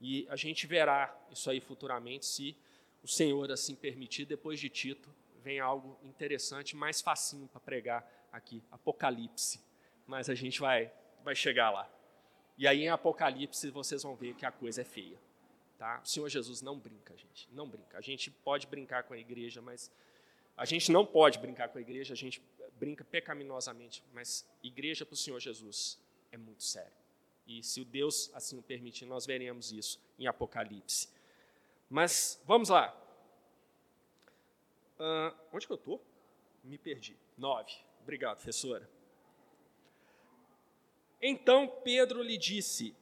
E 0.01 0.27
a 0.29 0.37
gente 0.37 0.67
verá 0.67 1.17
isso 1.31 1.49
aí 1.49 1.61
futuramente, 1.61 2.27
se 2.27 2.57
o 3.03 3.09
Senhor 3.09 3.51
assim 3.51 3.75
permitir, 3.75 4.27
depois 4.27 4.61
de 4.61 4.69
Tito, 4.69 5.09
vem 5.43 5.61
algo 5.61 5.97
interessante, 6.03 6.77
mais 6.77 7.01
facinho 7.01 7.49
para 7.49 7.61
pregar 7.61 8.29
aqui, 8.33 8.63
Apocalipse 8.71 9.61
mas 10.07 10.29
a 10.29 10.35
gente 10.35 10.61
vai, 10.61 10.93
vai 11.23 11.35
chegar 11.35 11.71
lá. 11.71 11.91
E 12.57 12.67
aí 12.67 12.83
em 12.83 12.89
Apocalipse 12.89 13.71
vocês 13.71 14.03
vão 14.03 14.15
ver 14.15 14.35
que 14.35 14.47
a 14.47 14.53
coisa 14.53 14.83
é 14.83 14.85
feia. 14.85 15.19
Tá? 15.79 16.01
O 16.05 16.07
Senhor 16.07 16.29
Jesus 16.29 16.63
não 16.63 16.79
brinca, 16.79 17.17
gente. 17.17 17.49
Não 17.53 17.69
brinca. 17.69 17.99
A 17.99 18.01
gente 18.01 18.31
pode 18.31 18.67
brincar 18.67 19.03
com 19.03 19.15
a 19.15 19.19
igreja, 19.19 19.61
mas 19.61 19.91
a 20.57 20.65
gente 20.65 20.93
não 20.93 21.05
pode 21.05 21.39
brincar 21.39 21.69
com 21.69 21.79
a 21.79 21.81
igreja, 21.81 22.15
a 22.15 22.17
gente 22.17 22.41
brinca 22.79 23.05
pecaminosamente, 23.05 24.05
mas 24.13 24.49
igreja 24.63 25.05
para 25.05 25.15
o 25.15 25.17
Senhor 25.17 25.41
Jesus 25.41 25.99
é 26.31 26.37
muito 26.37 26.63
sério. 26.63 26.93
E 27.47 27.63
se 27.63 27.81
o 27.81 27.85
Deus 27.85 28.31
assim 28.35 28.59
o 28.59 28.63
permitir, 28.63 29.05
nós 29.05 29.27
veremos 29.27 29.73
isso 29.73 30.01
em 30.19 30.27
Apocalipse. 30.27 31.09
Mas 31.91 32.41
vamos 32.47 32.69
lá. 32.69 32.97
Uh, 34.99 35.37
onde 35.53 35.67
que 35.67 35.73
eu 35.73 35.77
estou? 35.77 36.03
Me 36.63 36.79
perdi. 36.79 37.17
Nove. 37.37 37.73
Obrigado, 38.01 38.37
professora. 38.37 38.89
Então 41.27 41.67
Pedro 41.67 42.23
lhe 42.23 42.37
disse: 42.37 42.95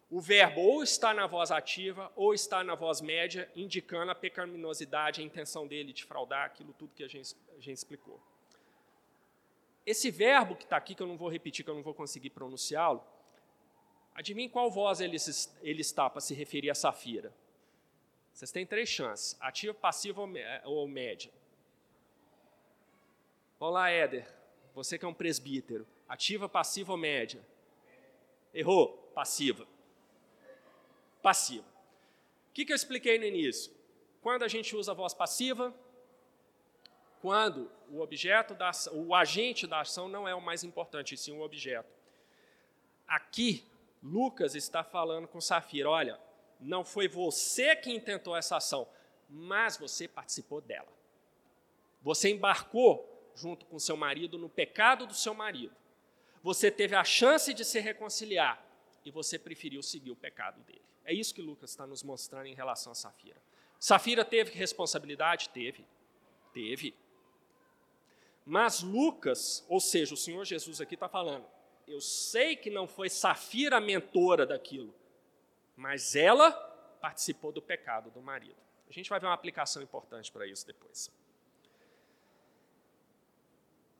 O 0.09 0.21
verbo 0.21 0.61
ou 0.61 0.83
está 0.83 1.13
na 1.13 1.27
voz 1.27 1.51
ativa 1.51 2.11
ou 2.15 2.33
está 2.33 2.63
na 2.63 2.75
voz 2.75 3.01
média, 3.01 3.51
indicando 3.53 4.09
a 4.09 4.15
pecaminosidade, 4.15 5.21
a 5.21 5.23
intenção 5.23 5.67
dele 5.67 5.91
de 5.91 6.05
fraudar 6.05 6.45
aquilo 6.45 6.73
tudo 6.73 6.95
que 6.95 7.03
a 7.03 7.09
gente, 7.09 7.35
a 7.49 7.59
gente 7.59 7.73
explicou. 7.73 8.21
Esse 9.85 10.09
verbo 10.09 10.55
que 10.55 10.63
está 10.63 10.77
aqui, 10.77 10.95
que 10.95 11.03
eu 11.03 11.07
não 11.07 11.17
vou 11.17 11.29
repetir, 11.29 11.63
que 11.63 11.69
eu 11.69 11.75
não 11.75 11.83
vou 11.83 11.93
conseguir 11.93 12.29
pronunciá-lo, 12.29 13.03
adivinhe 14.15 14.49
qual 14.49 14.71
voz 14.71 15.01
ele, 15.01 15.17
ele 15.61 15.81
está 15.81 16.09
para 16.09 16.21
se 16.21 16.33
referir 16.33 16.69
a 16.69 16.75
Safira. 16.75 17.33
Vocês 18.31 18.51
têm 18.51 18.65
três 18.65 18.87
chances: 18.87 19.35
ativa, 19.41 19.73
passiva 19.73 20.21
ou 20.63 20.87
média. 20.87 21.31
Olá, 23.59 23.89
Éder. 23.89 24.25
Você 24.73 24.97
que 24.97 25.03
é 25.03 25.07
um 25.07 25.13
presbítero. 25.13 25.85
Ativa, 26.07 26.47
passiva 26.47 26.93
ou 26.93 26.97
média? 26.97 27.45
Errou. 28.53 29.11
Passiva 29.13 29.67
passiva. 31.21 31.67
O 32.49 32.53
que, 32.53 32.65
que 32.65 32.71
eu 32.71 32.75
expliquei 32.75 33.17
no 33.17 33.25
início? 33.25 33.71
Quando 34.21 34.43
a 34.43 34.47
gente 34.47 34.75
usa 34.75 34.91
a 34.91 34.95
voz 34.95 35.13
passiva, 35.13 35.73
quando 37.21 37.71
o 37.89 37.99
objeto 37.99 38.53
da 38.53 38.71
o 38.91 39.13
agente 39.15 39.65
da 39.65 39.81
ação 39.81 40.07
não 40.07 40.27
é 40.27 40.35
o 40.35 40.41
mais 40.41 40.63
importante, 40.63 41.17
sim 41.17 41.31
o 41.31 41.41
objeto. 41.41 41.89
Aqui, 43.07 43.65
Lucas 44.01 44.55
está 44.55 44.83
falando 44.83 45.27
com 45.27 45.41
Safira: 45.41 45.89
olha, 45.89 46.19
não 46.59 46.83
foi 46.83 47.07
você 47.07 47.75
que 47.75 47.91
intentou 47.91 48.35
essa 48.35 48.57
ação, 48.57 48.87
mas 49.29 49.77
você 49.77 50.07
participou 50.07 50.61
dela. 50.61 50.91
Você 52.01 52.29
embarcou 52.29 53.31
junto 53.35 53.65
com 53.65 53.79
seu 53.79 53.95
marido 53.95 54.37
no 54.37 54.49
pecado 54.49 55.05
do 55.05 55.13
seu 55.13 55.33
marido. 55.33 55.75
Você 56.41 56.71
teve 56.71 56.95
a 56.95 57.03
chance 57.03 57.53
de 57.53 57.65
se 57.65 57.79
reconciliar 57.79 58.63
e 59.03 59.11
você 59.11 59.37
preferiu 59.37 59.81
seguir 59.83 60.11
o 60.11 60.15
pecado 60.15 60.61
dele. 60.61 60.81
É 61.07 61.13
isso 61.13 61.33
que 61.33 61.41
Lucas 61.41 61.69
está 61.69 61.87
nos 61.87 62.03
mostrando 62.03 62.47
em 62.47 62.53
relação 62.53 62.91
a 62.91 62.95
Safira. 62.95 63.41
Safira 63.79 64.25
teve 64.25 64.51
responsabilidade? 64.51 65.47
Teve. 65.49 65.85
Teve. 66.53 66.93
Mas 68.45 68.81
Lucas, 68.81 69.65
ou 69.69 69.79
seja, 69.79 70.13
o 70.13 70.17
Senhor 70.17 70.43
Jesus 70.43 70.81
aqui 70.81 70.95
está 70.95 71.07
falando, 71.07 71.45
eu 71.87 72.01
sei 72.01 72.57
que 72.57 72.69
não 72.69 72.85
foi 72.85 73.09
Safira 73.09 73.77
a 73.77 73.81
mentora 73.81 74.45
daquilo, 74.45 74.93
mas 75.77 76.13
ela 76.13 76.51
participou 76.99 77.53
do 77.53 77.61
pecado 77.61 78.11
do 78.11 78.21
marido. 78.21 78.57
A 78.89 78.91
gente 78.91 79.09
vai 79.09 79.17
ver 79.17 79.27
uma 79.27 79.33
aplicação 79.33 79.81
importante 79.81 80.29
para 80.29 80.45
isso 80.45 80.67
depois. 80.67 81.09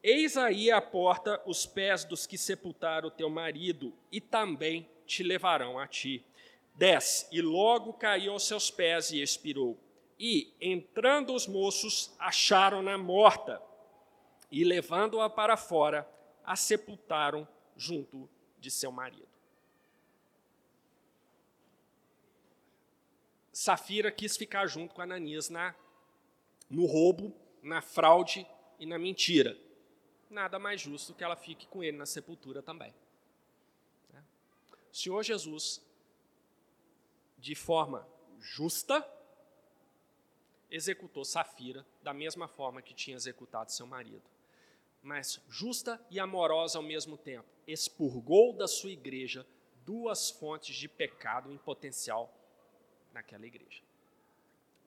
Eis 0.03 0.35
aí 0.35 0.69
à 0.71 0.81
porta 0.81 1.41
os 1.45 1.65
pés 1.65 2.03
dos 2.03 2.27
que 2.27 2.37
sepultaram 2.37 3.09
teu 3.09 3.29
marido, 3.29 3.93
e 4.11 4.19
também 4.19 4.89
te 5.05 5.23
levarão 5.23 5.79
a 5.79 5.87
ti. 5.87 6.25
10. 6.77 7.29
E 7.31 7.41
logo 7.41 7.93
caiu 7.93 8.33
aos 8.33 8.47
seus 8.47 8.71
pés 8.71 9.11
e 9.11 9.21
expirou. 9.21 9.77
E, 10.19 10.53
entrando 10.61 11.33
os 11.33 11.47
moços, 11.47 12.15
acharam-na 12.17 12.97
morta, 12.97 13.61
e, 14.51 14.63
levando-a 14.63 15.29
para 15.29 15.57
fora, 15.57 16.09
a 16.43 16.55
sepultaram 16.55 17.47
junto 17.75 18.29
de 18.57 18.71
seu 18.71 18.91
marido. 18.91 19.27
Safira 23.51 24.11
quis 24.11 24.37
ficar 24.37 24.67
junto 24.67 24.93
com 24.95 25.01
Ananias 25.01 25.49
na, 25.49 25.75
no 26.69 26.85
roubo, 26.85 27.35
na 27.61 27.81
fraude 27.81 28.47
e 28.79 28.85
na 28.85 28.97
mentira. 28.97 29.57
Nada 30.29 30.59
mais 30.59 30.79
justo 30.79 31.13
que 31.13 31.23
ela 31.23 31.35
fique 31.35 31.67
com 31.67 31.83
ele 31.83 31.97
na 31.97 32.05
sepultura 32.05 32.61
também. 32.61 32.93
O 34.91 34.95
Senhor 34.95 35.23
Jesus 35.23 35.81
de 37.47 37.55
forma 37.55 38.05
justa, 38.41 39.09
executou 40.69 41.23
Safira 41.23 41.87
da 42.03 42.13
mesma 42.13 42.45
forma 42.45 42.81
que 42.81 42.93
tinha 42.93 43.15
executado 43.15 43.71
seu 43.71 43.87
marido. 43.87 44.29
Mas 45.01 45.41
justa 45.47 46.05
e 46.11 46.19
amorosa 46.19 46.77
ao 46.77 46.83
mesmo 46.83 47.17
tempo, 47.17 47.47
expurgou 47.65 48.51
da 48.51 48.67
sua 48.67 48.91
igreja 48.91 49.47
duas 49.85 50.29
fontes 50.29 50.75
de 50.75 50.89
pecado 50.89 51.49
em 51.49 51.57
potencial 51.57 52.37
naquela 53.13 53.45
igreja. 53.45 53.81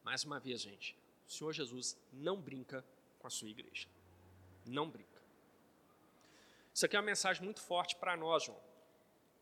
Mais 0.05 0.23
uma 0.25 0.39
vez, 0.39 0.61
gente, 0.61 0.95
o 1.27 1.33
Senhor 1.33 1.55
Jesus 1.55 1.97
não 2.13 2.39
brinca 2.39 2.85
com 3.21 3.27
a 3.27 3.31
sua 3.31 3.49
igreja. 3.49 3.89
Não 4.67 4.87
brinca. 4.87 5.23
Isso 6.75 6.85
aqui 6.85 6.95
é 6.95 6.99
uma 6.99 7.07
mensagem 7.07 7.43
muito 7.43 7.63
forte 7.63 7.97
para 7.97 8.19
nós, 8.19 8.45
João. 8.45 8.70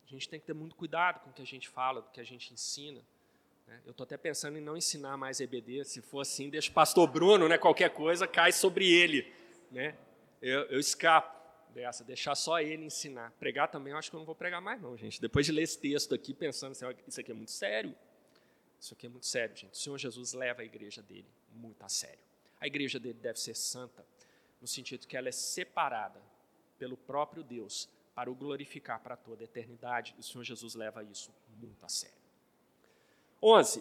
A 0.09 0.11
gente 0.11 0.29
tem 0.29 0.41
que 0.41 0.47
ter 0.47 0.55
muito 0.55 0.75
cuidado 0.75 1.21
com 1.21 1.29
o 1.29 1.33
que 1.33 1.43
a 1.43 1.47
gente 1.47 1.69
fala, 1.69 2.01
do 2.01 2.11
que 2.11 2.19
a 2.19 2.25
gente 2.25 2.53
ensina. 2.53 3.03
Né? 3.67 3.79
Eu 3.85 3.91
estou 3.91 4.05
até 4.05 4.17
pensando 4.17 4.57
em 4.57 4.61
não 4.61 4.75
ensinar 4.75 5.19
mais 5.19 5.39
EBD. 5.39 5.85
Se 5.85 6.01
for 6.01 6.21
assim, 6.21 6.49
deixa 6.49 6.71
o 6.71 6.73
pastor 6.73 7.07
Bruno, 7.07 7.47
né? 7.47 7.59
qualquer 7.59 7.91
coisa 7.91 8.27
cai 8.27 8.51
sobre 8.51 8.91
ele. 8.91 9.31
Né? 9.71 9.95
Eu, 10.41 10.63
eu 10.63 10.81
escapo 10.81 11.37
dessa, 11.75 12.03
deixar 12.03 12.35
só 12.35 12.59
ele 12.59 12.87
ensinar. 12.87 13.33
Pregar 13.33 13.69
também, 13.69 13.93
eu 13.93 13.99
acho 13.99 14.09
que 14.09 14.17
eu 14.17 14.19
não 14.19 14.25
vou 14.25 14.35
pregar 14.35 14.63
mais, 14.63 14.81
não, 14.81 14.97
gente. 14.97 15.21
Depois 15.21 15.45
de 15.45 15.53
ler 15.53 15.63
esse 15.63 15.79
texto 15.79 16.15
aqui, 16.15 16.33
pensando 16.33 16.73
assim, 16.73 16.87
isso 17.07 17.21
aqui 17.21 17.31
é 17.31 17.35
muito 17.35 17.51
sério. 17.51 17.95
Isso 18.81 18.95
aqui 18.95 19.07
é 19.07 19.11
muito 19.11 19.27
sério, 19.27 19.55
gente. 19.55 19.75
O 19.75 19.77
Senhor 19.77 19.99
Jesus 19.99 20.33
leva 20.33 20.63
a 20.63 20.65
igreja 20.65 21.03
dele 21.03 21.29
muito 21.53 21.85
a 21.85 21.89
sério. 21.89 22.19
A 22.59 22.67
igreja 22.67 22.99
dele 22.99 23.19
deve 23.21 23.39
ser 23.39 23.55
santa, 23.55 24.07
no 24.59 24.67
sentido 24.67 25.07
que 25.07 25.17
ela 25.17 25.29
é 25.29 25.33
separada 25.33 26.21
pelo 26.79 26.97
próprio 26.97 27.43
Deus 27.43 27.89
para 28.19 28.33
o 28.33 28.35
glorificar 28.35 29.01
para 29.01 29.17
toda 29.17 29.45
a 29.45 29.47
eternidade. 29.47 30.13
O 30.19 30.25
Senhor 30.25 30.43
Jesus 30.43 30.75
leva 30.75 31.05
isso 31.05 31.33
muito 31.57 31.87
a 31.87 31.89
sério. 31.89 32.17
11. 33.41 33.81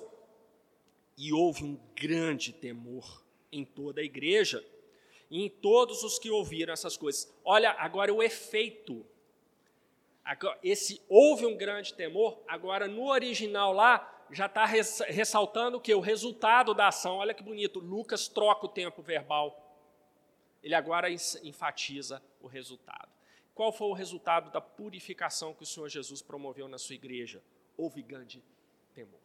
E 1.17 1.33
houve 1.33 1.63
um 1.63 1.75
grande 1.95 2.53
temor 2.53 3.23
em 3.51 3.65
toda 3.65 3.99
a 3.99 4.03
igreja 4.03 4.63
e 5.31 5.43
em 5.43 5.49
todos 5.49 6.03
os 6.03 6.19
que 6.19 6.29
ouviram 6.29 6.71
essas 6.71 6.95
coisas. 6.95 7.35
Olha 7.43 7.71
agora 7.79 8.13
o 8.13 8.21
efeito. 8.21 9.03
Esse 10.61 11.01
houve 11.09 11.43
um 11.47 11.57
grande 11.57 11.95
temor, 11.95 12.39
agora 12.47 12.87
no 12.87 13.07
original 13.09 13.73
lá 13.73 14.27
já 14.29 14.45
está 14.45 14.65
ressaltando 14.65 15.81
que? 15.81 15.95
O 15.95 15.99
resultado 15.99 16.75
da 16.75 16.89
ação. 16.89 17.15
Olha 17.15 17.33
que 17.33 17.41
bonito, 17.41 17.79
Lucas 17.79 18.27
troca 18.27 18.67
o 18.67 18.69
tempo 18.69 19.01
verbal. 19.01 19.75
Ele 20.61 20.75
agora 20.75 21.09
enfatiza 21.09 22.21
o 22.39 22.45
resultado. 22.45 23.17
Qual 23.57 23.71
foi 23.71 23.87
o 23.87 23.93
resultado 23.93 24.51
da 24.51 24.61
purificação 24.61 25.51
que 25.51 25.63
o 25.63 25.65
Senhor 25.65 25.89
Jesus 25.89 26.21
promoveu 26.21 26.67
na 26.67 26.77
sua 26.77 26.93
igreja? 26.93 27.41
Houve 27.75 28.03
grande 28.03 28.43
temor. 28.93 29.19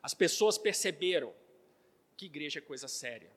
As 0.00 0.14
pessoas 0.14 0.56
perceberam 0.56 1.34
que 2.16 2.26
igreja 2.26 2.60
é 2.60 2.62
coisa 2.62 2.86
séria. 2.86 3.32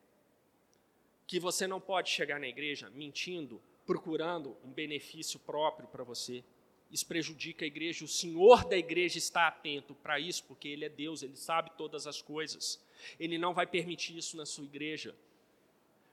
Que 1.25 1.39
você 1.39 1.65
não 1.65 1.81
pode 1.81 2.11
chegar 2.11 2.39
na 2.39 2.47
igreja 2.47 2.91
mentindo, 2.91 3.59
procurando 3.83 4.55
um 4.63 4.69
benefício 4.69 5.39
próprio 5.39 5.87
para 5.87 6.03
você. 6.03 6.43
Isso 6.91 7.07
prejudica 7.07 7.65
a 7.65 7.67
igreja. 7.67 8.05
O 8.05 8.07
Senhor 8.07 8.63
da 8.65 8.77
igreja 8.77 9.17
está 9.17 9.47
atento 9.47 9.95
para 9.95 10.19
isso, 10.19 10.43
porque 10.43 10.67
Ele 10.67 10.85
é 10.85 10.89
Deus, 10.89 11.23
Ele 11.23 11.35
sabe 11.35 11.71
todas 11.75 12.05
as 12.05 12.21
coisas. 12.21 12.79
Ele 13.19 13.39
não 13.39 13.51
vai 13.51 13.65
permitir 13.65 14.15
isso 14.15 14.37
na 14.37 14.45
sua 14.45 14.63
igreja 14.65 15.15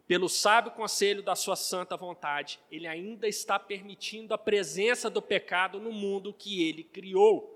pelo 0.09 0.27
sábio 0.27 0.73
conselho 0.73 1.23
da 1.23 1.37
sua 1.37 1.55
santa 1.55 1.95
vontade, 1.95 2.59
ele 2.71 2.87
ainda 2.87 3.29
está 3.29 3.59
permitindo 3.59 4.33
a 4.33 4.39
presença 4.39 5.11
do 5.11 5.21
pecado 5.21 5.79
no 5.79 5.93
mundo 5.93 6.33
que 6.33 6.67
ele 6.67 6.83
criou. 6.83 7.55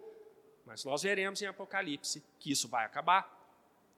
Mas 0.66 0.84
nós 0.84 1.02
veremos 1.02 1.40
em 1.40 1.46
Apocalipse 1.46 2.22
que 2.38 2.52
isso 2.52 2.68
vai 2.68 2.84
acabar. 2.84 3.40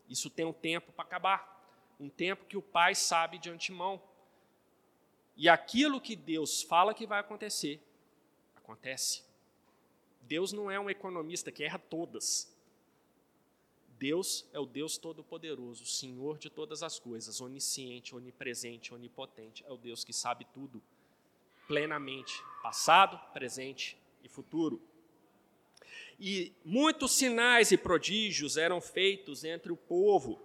Isso 0.09 0.31
tem 0.31 0.45
um 0.45 0.53
tempo 0.53 0.93
para 0.93 1.05
acabar. 1.05 1.67
Um 1.99 2.09
tempo 2.09 2.45
que 2.45 2.57
o 2.57 2.63
Pai 2.63 2.95
sabe 2.95 3.39
de 3.39 3.51
antemão. 3.51 4.01
E 5.37 5.49
aquilo 5.49 6.01
que 6.01 6.15
Deus 6.15 6.63
fala 6.63 6.95
que 6.95 7.09
vai 7.09 7.19
acontecer, 7.19 7.83
acontece. 8.55 9.25
Deus 10.23 10.53
não 10.53 10.71
é 10.71 10.79
um 10.79 10.89
economista 10.89 11.51
que 11.51 11.65
erra 11.65 11.81
todas. 11.81 12.54
Deus 14.05 14.47
é 14.53 14.61
o 14.61 14.67
Deus 14.67 14.99
Todo-Poderoso, 14.99 15.87
Senhor 15.87 16.37
de 16.37 16.51
todas 16.51 16.83
as 16.83 16.99
coisas, 16.99 17.41
onisciente, 17.41 18.15
onipresente, 18.15 18.93
onipotente. 18.93 19.65
É 19.67 19.73
o 19.73 19.79
Deus 19.79 20.05
que 20.05 20.13
sabe 20.13 20.47
tudo, 20.53 20.83
plenamente, 21.67 22.35
passado, 22.63 23.19
presente 23.33 23.97
e 24.23 24.29
futuro. 24.29 24.79
E 26.21 26.53
muitos 26.63 27.13
sinais 27.13 27.73
e 27.73 27.79
prodígios 27.79 28.59
eram 28.59 28.79
feitos 28.79 29.43
entre 29.43 29.73
o 29.73 29.77
povo 29.77 30.39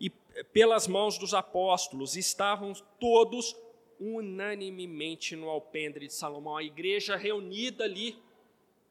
e 0.00 0.10
pelas 0.52 0.88
mãos 0.88 1.16
dos 1.16 1.34
apóstolos, 1.34 2.16
estavam 2.16 2.72
todos 2.98 3.54
unanimemente 4.00 5.36
no 5.36 5.48
alpendre 5.48 6.08
de 6.08 6.14
Salomão, 6.14 6.56
a 6.56 6.64
igreja 6.64 7.14
reunida 7.14 7.84
ali, 7.84 8.18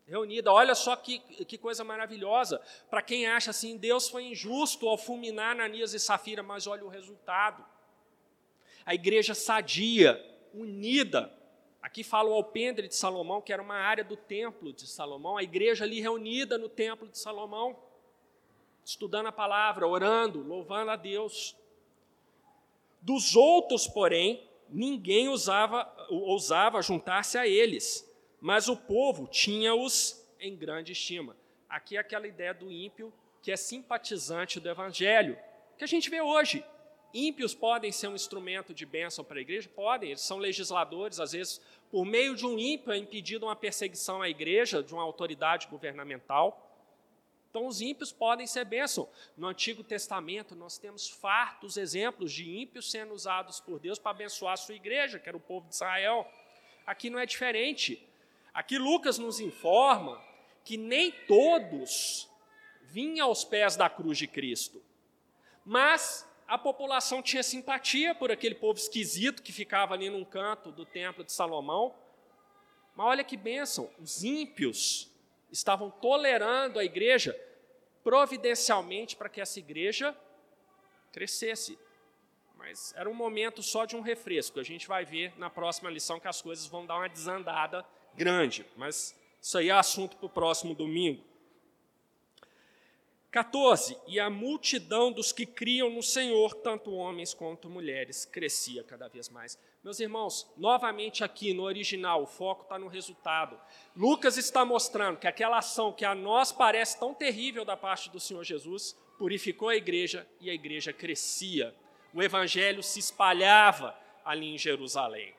reunida. 0.08 0.52
Olha 0.52 0.76
só 0.76 0.96
que, 0.96 1.20
que 1.20 1.58
coisa 1.58 1.84
maravilhosa. 1.84 2.62
Para 2.90 3.02
quem 3.02 3.26
acha 3.26 3.52
assim, 3.52 3.78
Deus 3.78 4.10
foi 4.10 4.24
injusto 4.24 4.88
ao 4.88 4.98
fulminar 4.98 5.52
Ananias 5.52 5.94
e 5.94 6.00
Safira, 6.00 6.44
mas 6.44 6.68
olha 6.68 6.86
o 6.86 6.90
resultado. 6.90 7.66
A 8.86 8.94
igreja 8.94 9.34
sadia, 9.34 10.22
unida. 10.54 11.34
Aqui 11.82 12.04
fala 12.04 12.30
o 12.30 12.34
alpendre 12.34 12.88
de 12.88 12.96
Salomão, 12.96 13.42
que 13.42 13.52
era 13.52 13.62
uma 13.62 13.76
área 13.76 14.04
do 14.04 14.16
templo 14.16 14.72
de 14.72 14.88
Salomão, 14.88 15.38
a 15.38 15.44
igreja 15.44 15.84
ali 15.84 16.00
reunida 16.00 16.58
no 16.58 16.70
templo 16.70 17.08
de 17.08 17.18
Salomão 17.18 17.78
estudando 18.86 19.28
a 19.28 19.32
palavra, 19.32 19.88
orando, 19.88 20.42
louvando 20.42 20.92
a 20.92 20.96
Deus. 20.96 21.56
Dos 23.02 23.36
outros, 23.36 23.88
porém, 23.88 24.48
ninguém 24.70 25.30
usava, 25.30 25.92
ousava 26.10 26.82
juntar-se 26.82 27.38
a 27.38 27.48
eles, 27.48 28.10
mas 28.44 28.68
o 28.68 28.76
povo 28.76 29.26
tinha-os 29.26 30.22
em 30.38 30.54
grande 30.54 30.92
estima. 30.92 31.34
Aqui 31.70 31.96
é 31.96 32.00
aquela 32.02 32.28
ideia 32.28 32.54
do 32.54 32.70
ímpio 32.70 33.14
que 33.42 33.54
é 33.54 33.56
simpatizante 33.56 34.60
do 34.60 34.70
evangelho, 34.70 35.40
que 35.78 35.84
a 35.86 35.88
gente 35.88 36.10
vê 36.10 36.20
hoje. 36.20 36.62
Ímpios 37.14 37.56
podem 37.56 37.90
ser 37.90 38.10
um 38.10 38.16
instrumento 38.16 38.74
de 38.74 38.86
bênção 38.86 39.24
para 39.24 39.38
a 39.38 39.42
igreja? 39.42 39.70
Podem, 39.74 40.10
eles 40.10 40.22
são 40.24 40.40
legisladores, 40.40 41.22
às 41.22 41.32
vezes, 41.32 41.62
por 41.90 42.04
meio 42.04 42.36
de 42.36 42.46
um 42.46 42.60
ímpio 42.60 42.92
é 42.92 42.98
impedido 42.98 43.46
uma 43.46 43.56
perseguição 43.56 44.22
à 44.22 44.28
igreja, 44.28 44.84
de 44.84 44.94
uma 44.94 45.04
autoridade 45.04 45.68
governamental. 45.68 46.70
Então, 47.50 47.66
os 47.66 47.80
ímpios 47.80 48.12
podem 48.12 48.46
ser 48.46 48.66
bênção. 48.66 49.08
No 49.38 49.48
Antigo 49.48 49.86
Testamento, 49.86 50.54
nós 50.54 50.78
temos 50.78 51.10
fartos 51.10 51.78
exemplos 51.78 52.34
de 52.34 52.50
ímpios 52.60 52.92
sendo 52.92 53.14
usados 53.14 53.62
por 53.62 53.80
Deus 53.80 53.98
para 53.98 54.12
abençoar 54.12 54.56
a 54.56 54.58
sua 54.58 54.76
igreja, 54.76 55.18
que 55.18 55.30
era 55.30 55.38
o 55.38 55.40
povo 55.40 55.70
de 55.70 55.76
Israel. 55.76 56.30
Aqui 56.86 57.10
não 57.10 57.20
é 57.20 57.26
diferente. 57.26 58.06
Aqui 58.54 58.78
Lucas 58.78 59.18
nos 59.18 59.40
informa 59.40 60.22
que 60.64 60.78
nem 60.78 61.12
todos 61.12 62.30
vinham 62.84 63.28
aos 63.28 63.44
pés 63.44 63.76
da 63.76 63.90
cruz 63.90 64.18
de 64.18 64.28
Cristo, 64.28 64.82
mas 65.66 66.28
a 66.48 66.58
população 66.58 67.22
tinha 67.22 67.42
simpatia 67.42 68.14
por 68.14 68.32
aquele 68.32 68.54
povo 68.54 68.78
esquisito 68.78 69.42
que 69.42 69.52
ficava 69.52 69.94
ali 69.96 70.10
num 70.10 70.24
canto 70.24 70.72
do 70.72 70.86
templo 70.86 71.24
de 71.24 71.32
Salomão. 71.32 71.96
Mas 72.96 73.08
olha 73.08 73.24
que 73.24 73.36
bênção, 73.36 73.90
os 74.00 74.24
ímpios 74.24 75.10
estavam 75.52 75.90
tolerando 75.90 76.78
a 76.78 76.84
igreja 76.84 77.36
providencialmente 78.04 79.16
para 79.16 79.30
que 79.30 79.42
essa 79.42 79.58
igreja 79.58 80.16
crescesse. 81.12 81.80
Mas 82.56 82.94
era 82.96 83.10
um 83.10 83.14
momento 83.14 83.64
só 83.64 83.86
de 83.86 83.96
um 83.96 84.02
refresco. 84.02 84.60
A 84.60 84.64
gente 84.64 84.88
vai 84.88 85.06
ver 85.06 85.34
na 85.40 85.50
próxima 85.50 85.90
lição 85.90 86.20
que 86.20 86.28
as 86.28 86.42
coisas 86.42 86.68
vão 86.68 86.86
dar 86.86 86.98
uma 86.98 87.10
desandada 87.10 87.86
grande. 88.16 88.66
Mas 88.76 89.16
isso 89.42 89.58
aí 89.58 89.70
é 89.70 89.74
assunto 89.74 90.18
para 90.18 90.26
o 90.26 90.30
próximo 90.30 90.74
domingo. 90.74 91.24
14. 93.34 93.98
E 94.06 94.20
a 94.20 94.30
multidão 94.30 95.12
dos 95.12 95.32
que 95.32 95.44
criam 95.44 95.90
no 95.90 96.04
Senhor, 96.04 96.54
tanto 96.54 96.94
homens 96.94 97.34
quanto 97.34 97.68
mulheres, 97.68 98.26
crescia 98.26 98.84
cada 98.84 99.08
vez 99.08 99.28
mais. 99.28 99.58
Meus 99.84 100.00
irmãos, 100.00 100.48
novamente 100.56 101.24
aqui 101.24 101.52
no 101.52 101.64
original, 101.64 102.22
o 102.22 102.28
foco 102.28 102.62
está 102.62 102.78
no 102.78 102.88
resultado. 102.88 103.60
Lucas 103.96 104.38
está 104.38 104.64
mostrando 104.64 105.18
que 105.18 105.28
aquela 105.28 105.58
ação 105.58 105.92
que 105.92 106.06
a 106.06 106.14
nós 106.14 106.52
parece 106.52 107.00
tão 107.00 107.12
terrível 107.12 107.66
da 107.66 107.76
parte 107.76 108.08
do 108.12 108.20
Senhor 108.20 108.44
Jesus, 108.44 108.96
purificou 109.18 109.70
a 109.70 109.76
igreja 109.76 110.28
e 110.40 110.50
a 110.50 110.54
igreja 110.54 110.94
crescia. 110.94 111.76
O 112.14 112.22
evangelho 112.22 112.84
se 112.84 113.00
espalhava 113.00 113.98
ali 114.24 114.54
em 114.54 114.58
Jerusalém, 114.60 115.34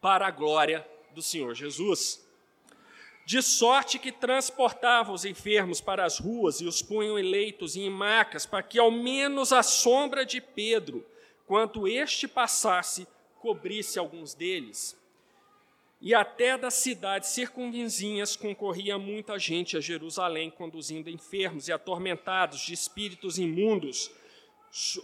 para 0.00 0.28
a 0.28 0.30
glória 0.30 0.86
do 1.14 1.22
Senhor 1.22 1.54
Jesus 1.54 2.20
de 3.30 3.40
sorte 3.42 3.96
que 3.96 4.10
transportavam 4.10 5.14
os 5.14 5.24
enfermos 5.24 5.80
para 5.80 6.04
as 6.04 6.18
ruas 6.18 6.60
e 6.60 6.64
os 6.64 6.82
punham 6.82 7.16
em 7.16 7.22
leitos 7.22 7.76
e 7.76 7.80
em 7.82 7.88
macas, 7.88 8.44
para 8.44 8.60
que 8.60 8.76
ao 8.76 8.90
menos 8.90 9.52
a 9.52 9.62
sombra 9.62 10.26
de 10.26 10.40
Pedro, 10.40 11.06
quando 11.46 11.86
este 11.86 12.26
passasse, 12.26 13.06
cobrisse 13.38 14.00
alguns 14.00 14.34
deles. 14.34 15.00
E 16.00 16.12
até 16.12 16.58
das 16.58 16.74
cidades 16.74 17.28
circunvizinhas 17.28 18.34
concorria 18.34 18.98
muita 18.98 19.38
gente 19.38 19.76
a 19.76 19.80
Jerusalém, 19.80 20.50
conduzindo 20.50 21.08
enfermos 21.08 21.68
e 21.68 21.72
atormentados 21.72 22.58
de 22.60 22.72
espíritos 22.72 23.38
imundos, 23.38 24.10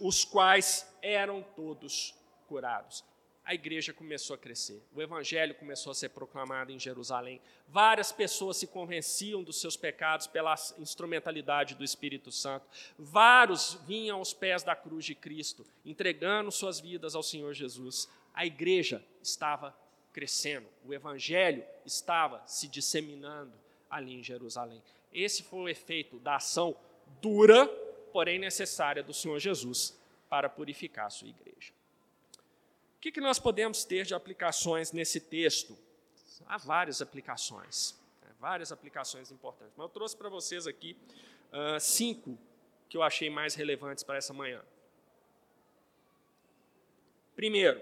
os 0.00 0.24
quais 0.24 0.84
eram 1.00 1.44
todos 1.54 2.12
curados 2.48 3.04
a 3.46 3.54
igreja 3.54 3.94
começou 3.94 4.34
a 4.34 4.38
crescer, 4.38 4.82
o 4.92 5.00
evangelho 5.00 5.54
começou 5.54 5.92
a 5.92 5.94
ser 5.94 6.08
proclamado 6.08 6.72
em 6.72 6.80
Jerusalém. 6.80 7.40
Várias 7.68 8.10
pessoas 8.10 8.56
se 8.56 8.66
convenciam 8.66 9.40
dos 9.44 9.60
seus 9.60 9.76
pecados 9.76 10.26
pela 10.26 10.52
instrumentalidade 10.78 11.76
do 11.76 11.84
Espírito 11.84 12.32
Santo. 12.32 12.66
Vários 12.98 13.78
vinham 13.86 14.18
aos 14.18 14.34
pés 14.34 14.64
da 14.64 14.74
cruz 14.74 15.04
de 15.04 15.14
Cristo, 15.14 15.64
entregando 15.84 16.50
suas 16.50 16.80
vidas 16.80 17.14
ao 17.14 17.22
Senhor 17.22 17.54
Jesus. 17.54 18.08
A 18.34 18.44
igreja 18.44 19.00
estava 19.22 19.72
crescendo, 20.12 20.66
o 20.84 20.92
evangelho 20.92 21.64
estava 21.84 22.42
se 22.48 22.66
disseminando 22.66 23.52
ali 23.88 24.14
em 24.14 24.24
Jerusalém. 24.24 24.82
Esse 25.12 25.44
foi 25.44 25.60
o 25.60 25.68
efeito 25.68 26.18
da 26.18 26.34
ação 26.34 26.74
dura, 27.22 27.68
porém 28.12 28.40
necessária 28.40 29.04
do 29.04 29.14
Senhor 29.14 29.38
Jesus 29.38 29.96
para 30.28 30.48
purificar 30.48 31.06
a 31.06 31.10
sua 31.10 31.28
igreja. 31.28 31.75
Que, 33.06 33.12
que 33.12 33.20
nós 33.20 33.38
podemos 33.38 33.84
ter 33.84 34.04
de 34.04 34.16
aplicações 34.16 34.90
nesse 34.90 35.20
texto? 35.20 35.78
Há 36.44 36.58
várias 36.58 37.00
aplicações, 37.00 37.96
né? 38.20 38.28
várias 38.40 38.72
aplicações 38.72 39.30
importantes. 39.30 39.72
Mas 39.76 39.84
eu 39.84 39.88
trouxe 39.88 40.16
para 40.16 40.28
vocês 40.28 40.66
aqui 40.66 40.96
uh, 41.52 41.78
cinco 41.78 42.36
que 42.88 42.96
eu 42.96 43.04
achei 43.04 43.30
mais 43.30 43.54
relevantes 43.54 44.02
para 44.02 44.16
essa 44.16 44.32
manhã. 44.32 44.60
Primeiro, 47.36 47.80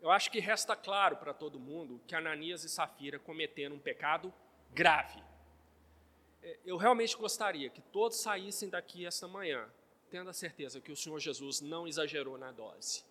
eu 0.00 0.10
acho 0.10 0.30
que 0.30 0.40
resta 0.40 0.74
claro 0.74 1.18
para 1.18 1.34
todo 1.34 1.60
mundo 1.60 2.00
que 2.06 2.14
Ananias 2.14 2.64
e 2.64 2.70
Safira 2.70 3.18
cometeram 3.18 3.76
um 3.76 3.78
pecado 3.78 4.32
grave. 4.72 5.22
É, 6.42 6.58
eu 6.64 6.78
realmente 6.78 7.14
gostaria 7.18 7.68
que 7.68 7.82
todos 7.82 8.18
saíssem 8.18 8.70
daqui 8.70 9.04
esta 9.04 9.28
manhã, 9.28 9.68
tendo 10.08 10.30
a 10.30 10.32
certeza 10.32 10.80
que 10.80 10.90
o 10.90 10.96
Senhor 10.96 11.20
Jesus 11.20 11.60
não 11.60 11.86
exagerou 11.86 12.38
na 12.38 12.50
dose. 12.50 13.04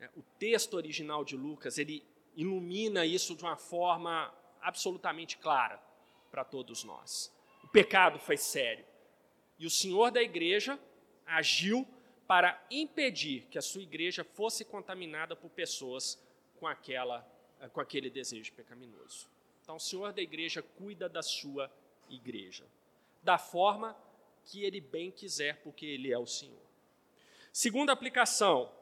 É, 0.00 0.08
o 0.16 0.22
texto 0.38 0.74
original 0.74 1.24
de 1.24 1.36
Lucas, 1.36 1.78
ele 1.78 2.02
ilumina 2.34 3.04
isso 3.04 3.36
de 3.36 3.44
uma 3.44 3.56
forma 3.56 4.32
absolutamente 4.60 5.36
clara 5.36 5.80
para 6.30 6.44
todos 6.44 6.84
nós. 6.84 7.32
O 7.62 7.68
pecado 7.68 8.18
foi 8.18 8.36
sério. 8.36 8.84
E 9.58 9.66
o 9.66 9.70
Senhor 9.70 10.10
da 10.10 10.22
igreja 10.22 10.78
agiu 11.26 11.86
para 12.26 12.64
impedir 12.70 13.46
que 13.50 13.58
a 13.58 13.62
sua 13.62 13.82
igreja 13.82 14.24
fosse 14.24 14.64
contaminada 14.64 15.36
por 15.36 15.50
pessoas 15.50 16.18
com, 16.58 16.66
aquela, 16.66 17.20
com 17.72 17.80
aquele 17.80 18.08
desejo 18.08 18.52
pecaminoso. 18.54 19.28
Então, 19.62 19.76
o 19.76 19.80
Senhor 19.80 20.12
da 20.12 20.22
igreja 20.22 20.62
cuida 20.62 21.08
da 21.08 21.22
sua 21.22 21.70
igreja, 22.08 22.64
da 23.22 23.36
forma 23.36 23.96
que 24.44 24.64
ele 24.64 24.80
bem 24.80 25.10
quiser, 25.10 25.60
porque 25.62 25.84
ele 25.84 26.12
é 26.12 26.18
o 26.18 26.26
Senhor. 26.26 26.62
Segunda 27.52 27.92
aplicação, 27.92 28.72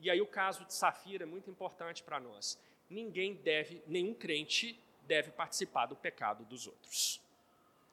e 0.00 0.10
aí 0.10 0.20
o 0.20 0.26
caso 0.26 0.64
de 0.64 0.74
Safira 0.74 1.24
é 1.24 1.26
muito 1.26 1.50
importante 1.50 2.02
para 2.02 2.20
nós. 2.20 2.58
Ninguém 2.88 3.34
deve, 3.34 3.82
nenhum 3.86 4.14
crente 4.14 4.80
deve 5.02 5.30
participar 5.30 5.86
do 5.86 5.96
pecado 5.96 6.44
dos 6.44 6.66
outros. 6.66 7.20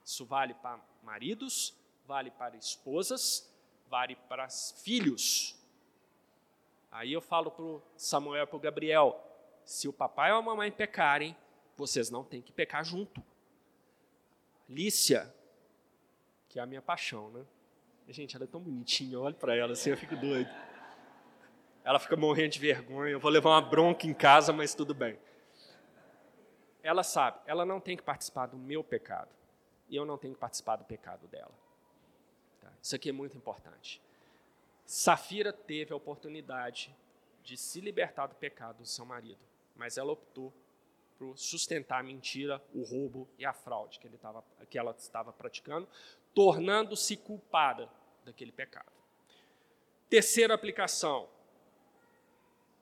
Isso 0.04 0.26
vale 0.26 0.54
para 0.54 0.80
maridos, 1.04 1.76
vale 2.06 2.32
para 2.32 2.56
esposas, 2.58 3.50
vale 3.88 4.16
para 4.16 4.50
filhos. 4.50 5.56
Aí 6.92 7.14
eu 7.14 7.22
falo 7.22 7.52
para 7.52 7.64
o 7.64 7.82
Samuel 7.96 8.44
e 8.44 8.48
para 8.48 8.58
o 8.58 8.60
Gabriel: 8.60 9.24
se 9.64 9.88
o 9.88 9.94
papai 9.94 10.32
ou 10.32 10.40
a 10.40 10.42
mamãe 10.42 10.72
pecarem, 10.72 11.36
vocês 11.78 12.10
não 12.10 12.24
têm 12.24 12.42
que 12.42 12.52
pecar 12.52 12.84
junto. 12.84 13.24
Lícia, 14.68 15.34
que 16.50 16.60
é 16.60 16.62
a 16.62 16.66
minha 16.66 16.82
paixão, 16.82 17.30
né? 17.30 17.46
Gente, 18.10 18.36
ela 18.36 18.44
é 18.44 18.48
tão 18.48 18.60
bonitinha, 18.60 19.20
olho 19.20 19.36
para 19.36 19.56
ela 19.56 19.74
assim, 19.74 19.90
eu 19.90 19.98
fico 19.98 20.16
doido. 20.18 20.50
Ela 21.84 22.00
fica 22.00 22.16
morrendo 22.16 22.52
de 22.52 22.60
vergonha. 22.60 23.12
Eu 23.12 23.20
vou 23.20 23.32
levar 23.32 23.52
uma 23.52 23.62
bronca 23.62 24.06
em 24.06 24.14
casa, 24.14 24.54
mas 24.54 24.74
tudo 24.74 24.94
bem. 24.94 25.18
Ela 26.84 27.04
sabe, 27.04 27.40
ela 27.46 27.66
não 27.66 27.80
tem 27.80 27.96
que 27.96 28.04
participar 28.04 28.48
do 28.48 28.58
meu 28.58 28.84
pecado. 28.84 29.30
E 29.90 29.96
eu 29.96 30.06
não 30.06 30.18
tenho 30.18 30.34
que 30.34 30.40
participar 30.40 30.78
do 30.78 30.86
pecado 30.86 31.28
dela. 31.28 31.52
Tá? 32.60 32.72
Isso 32.82 32.96
aqui 32.96 33.10
é 33.10 33.12
muito 33.12 33.38
importante. 33.38 34.02
Safira 34.86 35.54
teve 35.54 35.94
a 35.94 35.96
oportunidade 35.96 36.96
de 37.44 37.58
se 37.58 37.82
libertar 37.82 38.28
do 38.28 38.36
pecado 38.36 38.78
do 38.78 38.86
seu 38.86 39.06
marido, 39.06 39.40
mas 39.76 39.98
ela 39.98 40.12
optou 40.12 40.54
para 41.18 41.28
sustentar 41.36 42.00
a 42.00 42.04
mentira, 42.04 42.62
o 42.74 42.84
roubo 42.84 43.28
e 43.38 43.46
a 43.46 43.54
fraude 43.54 44.00
que, 44.00 44.08
ele 44.08 44.18
tava, 44.18 44.44
que 44.70 44.78
ela 44.78 44.92
estava 44.98 45.32
praticando, 45.32 45.88
tornando-se 46.34 47.16
culpada 47.18 47.90
daquele 48.26 48.52
pecado. 48.52 48.92
Terceira 50.10 50.54
aplicação, 50.54 51.30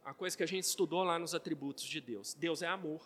a 0.09 0.13
coisa 0.15 0.35
que 0.35 0.41
a 0.41 0.47
gente 0.47 0.63
estudou 0.63 1.03
lá 1.03 1.19
nos 1.19 1.35
atributos 1.35 1.83
de 1.83 2.01
Deus. 2.01 2.33
Deus 2.33 2.63
é 2.63 2.67
amor. 2.67 2.99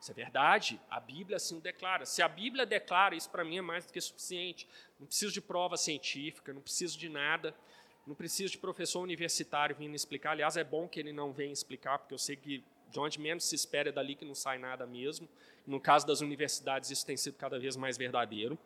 Isso 0.00 0.10
é 0.10 0.14
verdade, 0.14 0.80
a 0.90 0.98
Bíblia 0.98 1.36
assim 1.36 1.56
o 1.56 1.60
declara. 1.60 2.04
Se 2.04 2.20
a 2.20 2.28
Bíblia 2.28 2.66
declara, 2.66 3.14
isso 3.14 3.30
para 3.30 3.44
mim 3.44 3.58
é 3.58 3.60
mais 3.60 3.86
do 3.86 3.92
que 3.92 4.00
suficiente. 4.00 4.68
Não 4.98 5.06
preciso 5.06 5.32
de 5.32 5.40
prova 5.40 5.76
científica, 5.76 6.52
não 6.52 6.60
preciso 6.60 6.98
de 6.98 7.08
nada, 7.08 7.54
não 8.04 8.12
preciso 8.12 8.50
de 8.50 8.58
professor 8.58 9.00
universitário 9.00 9.76
vindo 9.76 9.94
explicar. 9.94 10.32
Aliás, 10.32 10.56
é 10.56 10.64
bom 10.64 10.88
que 10.88 10.98
ele 10.98 11.12
não 11.12 11.32
venha 11.32 11.52
explicar, 11.52 11.96
porque 11.96 12.14
eu 12.14 12.18
sei 12.18 12.34
que 12.34 12.64
de 12.90 12.98
onde 12.98 13.20
menos 13.20 13.44
se 13.44 13.54
espera 13.54 13.90
é 13.90 13.92
dali 13.92 14.16
que 14.16 14.24
não 14.24 14.34
sai 14.34 14.58
nada 14.58 14.84
mesmo. 14.84 15.28
No 15.64 15.80
caso 15.80 16.08
das 16.08 16.20
universidades, 16.20 16.90
isso 16.90 17.06
tem 17.06 17.16
sido 17.16 17.36
cada 17.36 17.56
vez 17.56 17.76
mais 17.76 17.96
verdadeiro. 17.96 18.58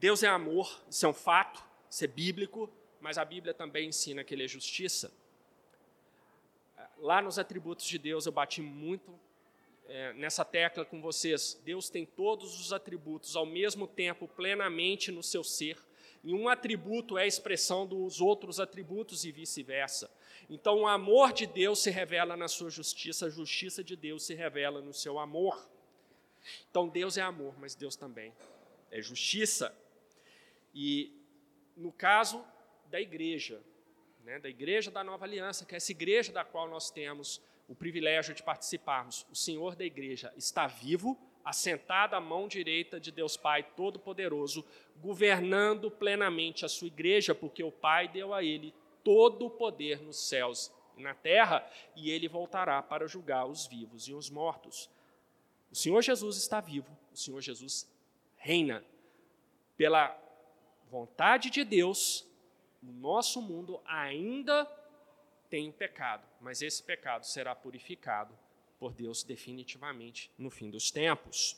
Deus 0.00 0.24
é 0.24 0.28
amor, 0.28 0.82
isso 0.90 1.06
é 1.06 1.08
um 1.08 1.14
fato, 1.14 1.62
isso 1.88 2.02
é 2.02 2.08
bíblico, 2.08 2.68
mas 3.00 3.16
a 3.16 3.24
Bíblia 3.24 3.54
também 3.54 3.88
ensina 3.88 4.24
que 4.24 4.34
ele 4.34 4.44
é 4.44 4.48
justiça. 4.48 5.12
Lá 6.98 7.20
nos 7.20 7.38
atributos 7.38 7.86
de 7.86 7.98
Deus 7.98 8.26
eu 8.26 8.32
bati 8.32 8.62
muito 8.62 9.18
é, 9.88 10.12
nessa 10.14 10.44
tecla 10.44 10.84
com 10.84 11.00
vocês. 11.00 11.60
Deus 11.64 11.90
tem 11.90 12.04
todos 12.04 12.58
os 12.60 12.72
atributos 12.72 13.36
ao 13.36 13.46
mesmo 13.46 13.86
tempo 13.86 14.26
plenamente 14.28 15.12
no 15.12 15.22
seu 15.22 15.44
ser, 15.44 15.78
e 16.24 16.34
um 16.34 16.48
atributo 16.48 17.16
é 17.16 17.22
a 17.22 17.26
expressão 17.26 17.86
dos 17.86 18.20
outros 18.20 18.58
atributos 18.58 19.24
e 19.24 19.30
vice-versa. 19.30 20.10
Então, 20.50 20.80
o 20.80 20.86
amor 20.86 21.32
de 21.32 21.46
Deus 21.46 21.80
se 21.80 21.90
revela 21.90 22.36
na 22.36 22.48
sua 22.48 22.68
justiça, 22.68 23.26
a 23.26 23.30
justiça 23.30 23.84
de 23.84 23.94
Deus 23.94 24.24
se 24.24 24.34
revela 24.34 24.80
no 24.80 24.92
seu 24.92 25.20
amor. 25.20 25.68
Então, 26.68 26.88
Deus 26.88 27.16
é 27.16 27.22
amor, 27.22 27.54
mas 27.60 27.76
Deus 27.76 27.94
também 27.94 28.32
é 28.90 29.00
justiça. 29.00 29.72
E 30.74 31.12
no 31.76 31.92
caso 31.92 32.44
da 32.90 33.00
igreja, 33.00 33.60
né, 34.26 34.40
da 34.40 34.48
igreja 34.48 34.90
da 34.90 35.04
nova 35.04 35.24
aliança, 35.24 35.64
que 35.64 35.72
é 35.72 35.76
essa 35.76 35.92
igreja 35.92 36.32
da 36.32 36.44
qual 36.44 36.68
nós 36.68 36.90
temos 36.90 37.40
o 37.68 37.76
privilégio 37.76 38.34
de 38.34 38.42
participarmos, 38.42 39.24
o 39.30 39.36
Senhor 39.36 39.76
da 39.76 39.84
igreja 39.84 40.32
está 40.36 40.66
vivo, 40.66 41.16
assentado 41.44 42.16
à 42.16 42.20
mão 42.20 42.48
direita 42.48 42.98
de 42.98 43.12
Deus 43.12 43.36
Pai 43.36 43.62
Todo-Poderoso, 43.62 44.64
governando 44.96 45.92
plenamente 45.92 46.64
a 46.64 46.68
sua 46.68 46.88
igreja, 46.88 47.36
porque 47.36 47.62
o 47.62 47.70
Pai 47.70 48.08
deu 48.08 48.34
a 48.34 48.42
ele 48.42 48.74
todo 49.04 49.46
o 49.46 49.50
poder 49.50 50.00
nos 50.00 50.28
céus 50.28 50.72
e 50.96 51.02
na 51.02 51.14
terra, 51.14 51.64
e 51.94 52.10
ele 52.10 52.26
voltará 52.26 52.82
para 52.82 53.06
julgar 53.06 53.46
os 53.46 53.68
vivos 53.68 54.08
e 54.08 54.12
os 54.12 54.28
mortos. 54.28 54.90
O 55.70 55.76
Senhor 55.76 56.02
Jesus 56.02 56.36
está 56.36 56.60
vivo, 56.60 56.90
o 57.12 57.16
Senhor 57.16 57.40
Jesus 57.40 57.88
reina. 58.36 58.84
Pela 59.76 60.20
vontade 60.90 61.48
de 61.48 61.62
Deus, 61.62 62.26
o 62.82 62.92
nosso 62.92 63.40
mundo 63.40 63.80
ainda 63.84 64.64
tem 65.48 65.68
o 65.68 65.72
pecado, 65.72 66.26
mas 66.40 66.62
esse 66.62 66.82
pecado 66.82 67.24
será 67.24 67.54
purificado 67.54 68.36
por 68.78 68.92
Deus 68.92 69.22
definitivamente 69.22 70.30
no 70.36 70.50
fim 70.50 70.70
dos 70.70 70.90
tempos. 70.90 71.56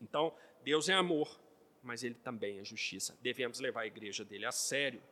Então, 0.00 0.34
Deus 0.62 0.88
é 0.88 0.94
amor, 0.94 1.40
mas 1.82 2.04
ele 2.04 2.14
também 2.14 2.58
é 2.58 2.64
justiça. 2.64 3.16
Devemos 3.20 3.60
levar 3.60 3.82
a 3.82 3.86
igreja 3.86 4.24
dele 4.24 4.44
a 4.44 4.52
sério. 4.52 5.02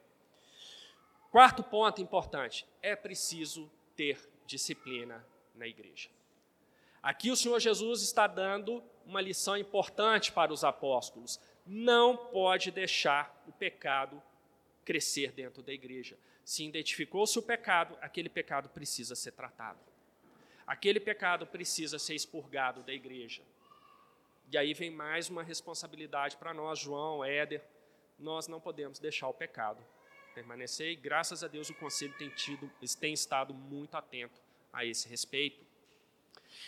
Quarto 1.30 1.62
ponto 1.62 2.00
importante: 2.00 2.66
é 2.82 2.94
preciso 2.94 3.70
ter 3.94 4.18
disciplina 4.46 5.26
na 5.54 5.66
igreja. 5.66 6.10
Aqui 7.02 7.30
o 7.30 7.36
Senhor 7.36 7.58
Jesus 7.60 8.02
está 8.02 8.26
dando 8.26 8.82
uma 9.04 9.20
lição 9.20 9.56
importante 9.56 10.32
para 10.32 10.52
os 10.52 10.64
apóstolos. 10.64 11.40
Não 11.64 12.16
pode 12.16 12.70
deixar 12.70 13.44
o 13.46 13.52
pecado 13.52 14.20
crescer 14.86 15.32
dentro 15.32 15.62
da 15.62 15.72
igreja. 15.72 16.16
Se 16.44 16.64
identificou-se 16.64 17.36
o 17.38 17.42
pecado, 17.42 17.98
aquele 18.00 18.28
pecado 18.28 18.68
precisa 18.70 19.16
ser 19.16 19.32
tratado. 19.32 19.80
Aquele 20.64 21.00
pecado 21.00 21.46
precisa 21.46 21.98
ser 21.98 22.14
expurgado 22.14 22.82
da 22.84 22.92
igreja. 22.92 23.42
E 24.50 24.56
aí 24.56 24.72
vem 24.72 24.90
mais 24.90 25.28
uma 25.28 25.42
responsabilidade 25.42 26.36
para 26.36 26.54
nós, 26.54 26.78
João, 26.78 27.24
Éder. 27.24 27.62
Nós 28.16 28.46
não 28.46 28.60
podemos 28.60 29.00
deixar 29.00 29.28
o 29.28 29.34
pecado 29.34 29.84
permanecer, 30.34 30.92
e 30.92 30.96
graças 30.96 31.42
a 31.42 31.48
Deus 31.48 31.70
o 31.70 31.74
conselho 31.74 32.14
tem, 32.18 32.28
tido, 32.30 32.70
tem 33.00 33.12
estado 33.12 33.54
muito 33.54 33.96
atento 33.96 34.40
a 34.72 34.84
esse 34.84 35.08
respeito. 35.08 35.64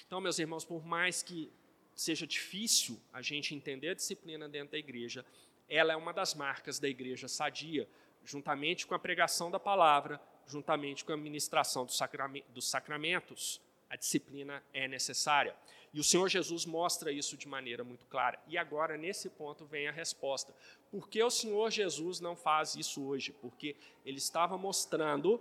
Então, 0.06 0.20
meus 0.20 0.38
irmãos, 0.38 0.64
por 0.64 0.84
mais 0.84 1.22
que 1.22 1.52
seja 1.94 2.26
difícil 2.26 2.98
a 3.12 3.20
gente 3.20 3.54
entender 3.54 3.90
a 3.90 3.94
disciplina 3.94 4.48
dentro 4.48 4.72
da 4.72 4.78
igreja, 4.78 5.24
ela 5.68 5.92
é 5.92 5.96
uma 5.96 6.12
das 6.12 6.34
marcas 6.34 6.78
da 6.78 6.88
igreja 6.88 7.28
sadia, 7.28 7.86
juntamente 8.28 8.86
com 8.86 8.94
a 8.94 8.98
pregação 8.98 9.50
da 9.50 9.58
palavra, 9.58 10.20
juntamente 10.46 11.02
com 11.02 11.12
a 11.12 11.16
ministração 11.16 11.86
dos 11.86 12.68
sacramentos. 12.68 13.60
A 13.88 13.96
disciplina 13.96 14.62
é 14.72 14.86
necessária. 14.86 15.56
E 15.94 15.98
o 15.98 16.04
Senhor 16.04 16.28
Jesus 16.28 16.66
mostra 16.66 17.10
isso 17.10 17.38
de 17.38 17.48
maneira 17.48 17.82
muito 17.82 18.04
clara. 18.06 18.38
E 18.46 18.58
agora, 18.58 18.98
nesse 18.98 19.30
ponto, 19.30 19.64
vem 19.64 19.88
a 19.88 19.92
resposta. 19.92 20.54
Por 20.90 21.08
que 21.08 21.22
o 21.22 21.30
Senhor 21.30 21.70
Jesus 21.70 22.20
não 22.20 22.36
faz 22.36 22.76
isso 22.76 23.02
hoje? 23.02 23.32
Porque 23.32 23.74
ele 24.04 24.18
estava 24.18 24.58
mostrando 24.58 25.40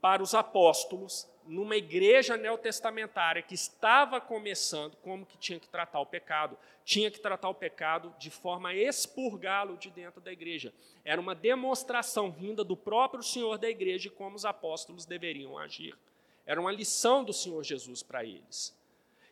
para 0.00 0.22
os 0.22 0.34
apóstolos, 0.34 1.28
numa 1.46 1.76
igreja 1.76 2.36
neotestamentária 2.36 3.42
que 3.42 3.54
estava 3.54 4.20
começando, 4.20 4.96
como 4.96 5.26
que 5.26 5.38
tinha 5.38 5.60
que 5.60 5.68
tratar 5.68 6.00
o 6.00 6.06
pecado. 6.06 6.58
Tinha 6.84 7.10
que 7.10 7.20
tratar 7.20 7.48
o 7.48 7.54
pecado 7.54 8.14
de 8.18 8.30
forma 8.30 8.70
a 8.70 8.74
expurgá-lo 8.74 9.76
de 9.76 9.90
dentro 9.90 10.20
da 10.20 10.32
igreja. 10.32 10.72
Era 11.04 11.20
uma 11.20 11.34
demonstração 11.34 12.30
vinda 12.30 12.62
do 12.62 12.76
próprio 12.76 13.22
Senhor 13.22 13.58
da 13.58 13.68
igreja 13.68 14.04
de 14.04 14.10
como 14.10 14.36
os 14.36 14.44
apóstolos 14.44 15.04
deveriam 15.04 15.58
agir. 15.58 15.96
Era 16.44 16.60
uma 16.60 16.72
lição 16.72 17.24
do 17.24 17.32
Senhor 17.32 17.62
Jesus 17.64 18.02
para 18.02 18.24
eles. 18.24 18.76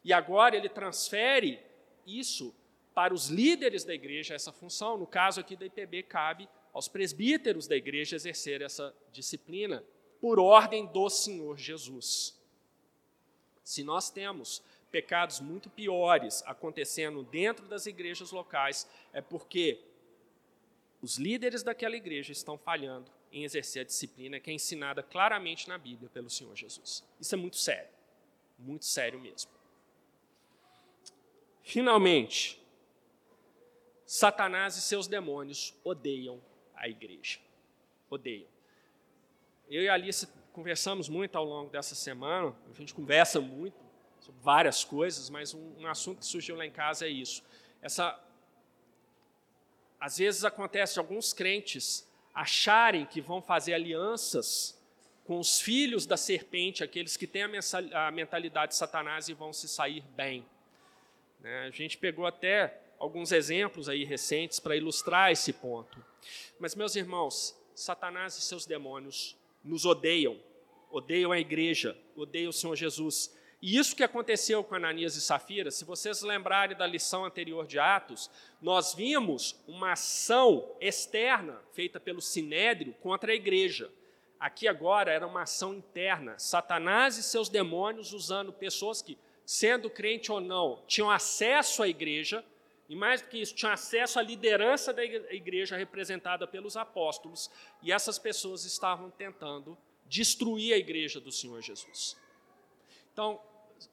E 0.05 0.13
agora 0.13 0.57
ele 0.57 0.69
transfere 0.69 1.61
isso 2.07 2.55
para 2.95 3.15
os 3.15 3.29
líderes 3.29 3.85
da 3.85 3.95
igreja, 3.95 4.35
essa 4.35 4.53
função. 4.53 4.97
No 4.97 5.07
caso 5.07 5.41
aqui 5.41 5.57
da 5.57 5.67
IPB, 5.67 6.05
cabe 6.05 6.49
aos 6.73 6.89
presbíteros 6.89 7.67
da 7.67 7.77
igreja 7.77 8.17
exercer 8.17 8.61
essa 8.61 8.95
disciplina, 9.13 9.85
por 10.25 10.41
ordem 10.41 10.87
do 10.87 11.11
Senhor 11.11 11.59
Jesus. 11.59 12.35
Se 13.63 13.85
nós 13.85 14.09
temos 14.09 14.63
pecados 14.91 15.39
muito 15.39 15.69
piores 15.69 16.43
acontecendo 16.47 17.23
dentro 17.23 17.69
das 17.69 17.85
igrejas 17.85 18.33
locais, 18.33 18.89
é 19.13 19.21
porque 19.21 19.85
os 21.03 21.19
líderes 21.19 21.63
daquela 21.63 21.95
igreja 21.95 22.33
estão 22.33 22.57
falhando 22.57 23.13
em 23.31 23.45
exercer 23.45 23.83
a 23.83 23.85
disciplina 23.85 24.41
que 24.41 24.51
é 24.51 24.55
ensinada 24.55 25.03
claramente 25.03 25.69
na 25.69 25.77
Bíblia 25.77 26.09
pelo 26.09 26.31
Senhor 26.31 26.57
Jesus. 26.57 27.05
Isso 27.21 27.35
é 27.35 27.37
muito 27.37 27.59
sério, 27.59 27.93
muito 28.59 28.87
sério 28.87 29.21
mesmo. 29.21 29.51
Finalmente, 31.63 32.59
Satanás 34.07 34.75
e 34.79 34.81
seus 34.81 35.07
demônios 35.07 35.75
odeiam 35.85 36.41
a 36.75 36.89
igreja. 36.89 37.41
Odeiam. 38.09 38.54
Eu 39.69 39.83
e 39.83 39.89
a 39.89 39.95
Alice 39.95 40.29
conversamos 40.53 41.09
muito 41.09 41.37
ao 41.37 41.45
longo 41.45 41.71
dessa 41.71 41.95
semana, 41.95 42.55
a 42.71 42.75
gente 42.75 42.95
conversa 42.95 43.41
muito 43.41 43.77
sobre 44.21 44.41
várias 44.41 44.85
coisas, 44.85 45.29
mas 45.29 45.53
um, 45.53 45.75
um 45.81 45.87
assunto 45.87 46.21
que 46.21 46.27
surgiu 46.27 46.57
lá 46.57 46.65
em 46.65 46.71
casa 46.71 47.07
é 47.07 47.09
isso. 47.09 47.43
Essa, 47.83 48.19
às 49.99 50.19
vezes 50.19 50.45
acontece 50.45 50.99
alguns 50.99 51.33
crentes 51.33 52.09
acharem 52.35 53.07
que 53.07 53.21
vão 53.21 53.41
fazer 53.41 53.75
alianças 53.75 54.79
com 55.25 55.39
os 55.39 55.61
filhos 55.61 56.05
da 56.05 56.17
serpente, 56.17 56.85
aqueles 56.85 57.17
que 57.17 57.27
têm 57.27 57.45
a 57.93 58.11
mentalidade 58.11 58.73
de 58.73 58.77
Satanás 58.77 59.29
e 59.29 59.35
vão 59.35 59.53
se 59.53 59.69
sair 59.69 60.03
bem. 60.15 60.45
Né? 61.41 61.67
A 61.67 61.71
gente 61.71 61.97
pegou 61.97 62.27
até 62.27 62.81
alguns 62.99 63.33
exemplos 63.33 63.89
aí 63.89 64.05
recentes 64.05 64.61
para 64.61 64.77
ilustrar 64.77 65.31
esse 65.31 65.53
ponto. 65.53 66.05
Mas, 66.59 66.75
meus 66.75 66.95
irmãos, 66.97 67.57
Satanás 67.75 68.37
e 68.37 68.43
seus 68.43 68.67
demônios 68.67 69.37
nos 69.65 69.85
odeiam, 69.85 70.39
odeiam 70.91 71.33
a 71.33 71.39
igreja, 71.39 71.97
odeiam 72.15 72.51
o 72.51 72.53
Senhor 72.53 72.77
Jesus. 72.77 73.35
E 73.63 73.79
isso 73.79 73.97
que 73.97 74.03
aconteceu 74.03 74.63
com 74.63 74.75
Ananias 74.75 75.17
e 75.17 75.21
Safira, 75.21 75.71
se 75.71 75.85
vocês 75.85 76.21
lembrarem 76.23 76.77
da 76.77 76.87
lição 76.87 77.25
anterior 77.25 77.67
de 77.67 77.79
Atos, 77.79 78.31
nós 78.61 78.95
vimos 78.95 79.59
uma 79.67 79.93
ação 79.93 80.77
externa 80.81 81.61
feita 81.73 81.99
pelo 81.99 82.21
Sinédrio 82.21 82.95
contra 83.01 83.33
a 83.33 83.35
igreja. 83.35 83.91
Aqui 84.39 84.69
agora 84.69 85.11
era 85.11 85.27
uma 85.27 85.43
ação 85.43 85.73
interna. 85.73 86.39
Satanás 86.39 87.17
e 87.17 87.23
seus 87.23 87.49
demônios 87.49 88.13
usando 88.13 88.53
pessoas 88.53 89.01
que 89.01 89.17
sendo 89.45 89.91
crente 89.91 90.33
ou 90.33 90.41
não, 90.41 90.83
tinham 90.87 91.11
acesso 91.11 91.83
à 91.83 91.89
igreja, 91.89 92.45
e 92.89 92.95
mais 92.95 93.23
do 93.23 93.29
que 93.29 93.39
isso, 93.39 93.55
tinham 93.55 93.73
acesso 93.73 94.19
à 94.19 94.23
liderança 94.23 94.93
da 94.93 95.05
igreja 95.05 95.77
representada 95.77 96.47
pelos 96.47 96.77
apóstolos, 96.77 97.51
e 97.83 97.91
essas 97.91 98.19
pessoas 98.19 98.65
estavam 98.65 99.11
tentando 99.11 99.77
destruir 100.07 100.75
a 100.75 100.77
igreja 100.77 101.21
do 101.21 101.33
Senhor 101.33 101.61
Jesus. 101.63 102.17
Então, 103.13 103.41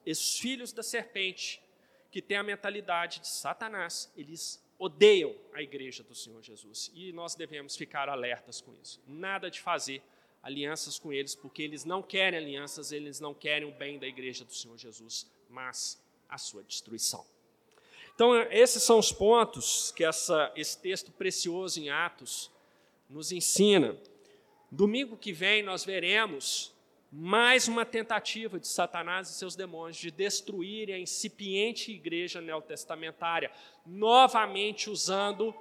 esses 0.06 0.38
filhos 0.38 0.72
da 0.74 0.84
serpente, 0.84 1.62
que 2.12 2.22
têm 2.22 2.38
a 2.38 2.44
mentalidade 2.44 3.22
de 3.22 3.28
Satanás, 3.30 4.12
eles 4.18 4.62
odeiam 4.78 5.34
a 5.54 5.62
igreja 5.62 6.04
do 6.04 6.14
Senhor 6.14 6.42
Jesus. 6.42 6.92
E 6.94 7.14
nós 7.14 7.36
devemos 7.36 7.78
ficar 7.78 8.10
alertas 8.10 8.60
com 8.60 8.74
isso. 8.82 9.02
Nada 9.08 9.50
de 9.50 9.62
fazer 9.62 10.04
alianças 10.44 11.00
com 11.00 11.14
eles, 11.14 11.36
porque 11.36 11.62
eles 11.62 11.86
não 11.86 12.02
querem 12.02 12.39
alianças, 12.39 12.92
eles 12.92 13.20
não 13.20 13.34
querem 13.34 13.70
o 13.70 13.72
bem 13.72 13.98
da 13.98 14.08
igreja 14.08 14.44
do 14.44 14.54
Senhor 14.54 14.78
Jesus, 14.78 15.32
mas 15.50 16.02
a 16.28 16.38
sua 16.38 16.64
destruição. 16.64 17.26
Então, 18.22 18.36
esses 18.51 18.84
são 18.84 18.99
os 18.99 19.11
pontos 19.11 19.91
que 19.95 20.03
essa, 20.03 20.51
esse 20.55 20.80
texto 20.80 21.11
precioso 21.11 21.80
em 21.80 21.89
Atos 21.89 22.51
nos 23.09 23.32
ensina. 23.32 23.97
Domingo 24.69 25.17
que 25.17 25.34
vem 25.34 25.63
nós 25.63 25.84
veremos 25.84 26.72
mais 27.11 27.67
uma 27.67 27.84
tentativa 27.84 28.59
de 28.59 28.67
Satanás 28.67 29.28
e 29.28 29.34
seus 29.34 29.55
demônios 29.55 29.97
de 29.97 30.11
destruírem 30.11 30.93
a 30.93 30.99
incipiente 30.99 31.91
igreja 31.91 32.39
neotestamentária, 32.39 33.49
novamente 33.84 34.88
usando 34.88 35.51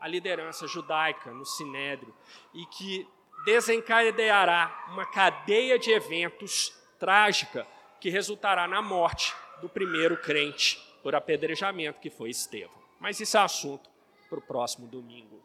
a 0.00 0.08
liderança 0.08 0.66
judaica 0.66 1.30
no 1.30 1.46
Sinédrio, 1.46 2.12
e 2.52 2.66
que 2.66 3.06
desencadeará 3.44 4.88
uma 4.90 5.06
cadeia 5.06 5.78
de 5.78 5.92
eventos 5.92 6.76
trágica 6.98 7.64
que 8.00 8.10
resultará 8.10 8.66
na 8.66 8.82
morte 8.82 9.32
do 9.60 9.68
primeiro 9.68 10.16
crente 10.16 10.87
por 11.02 11.14
apedrejamento, 11.14 12.00
que 12.00 12.10
foi 12.10 12.30
Estevão. 12.30 12.78
Mas 12.98 13.20
isso 13.20 13.36
é 13.36 13.40
assunto 13.40 13.88
para 14.28 14.38
o 14.38 14.42
próximo 14.42 14.86
domingo. 14.86 15.40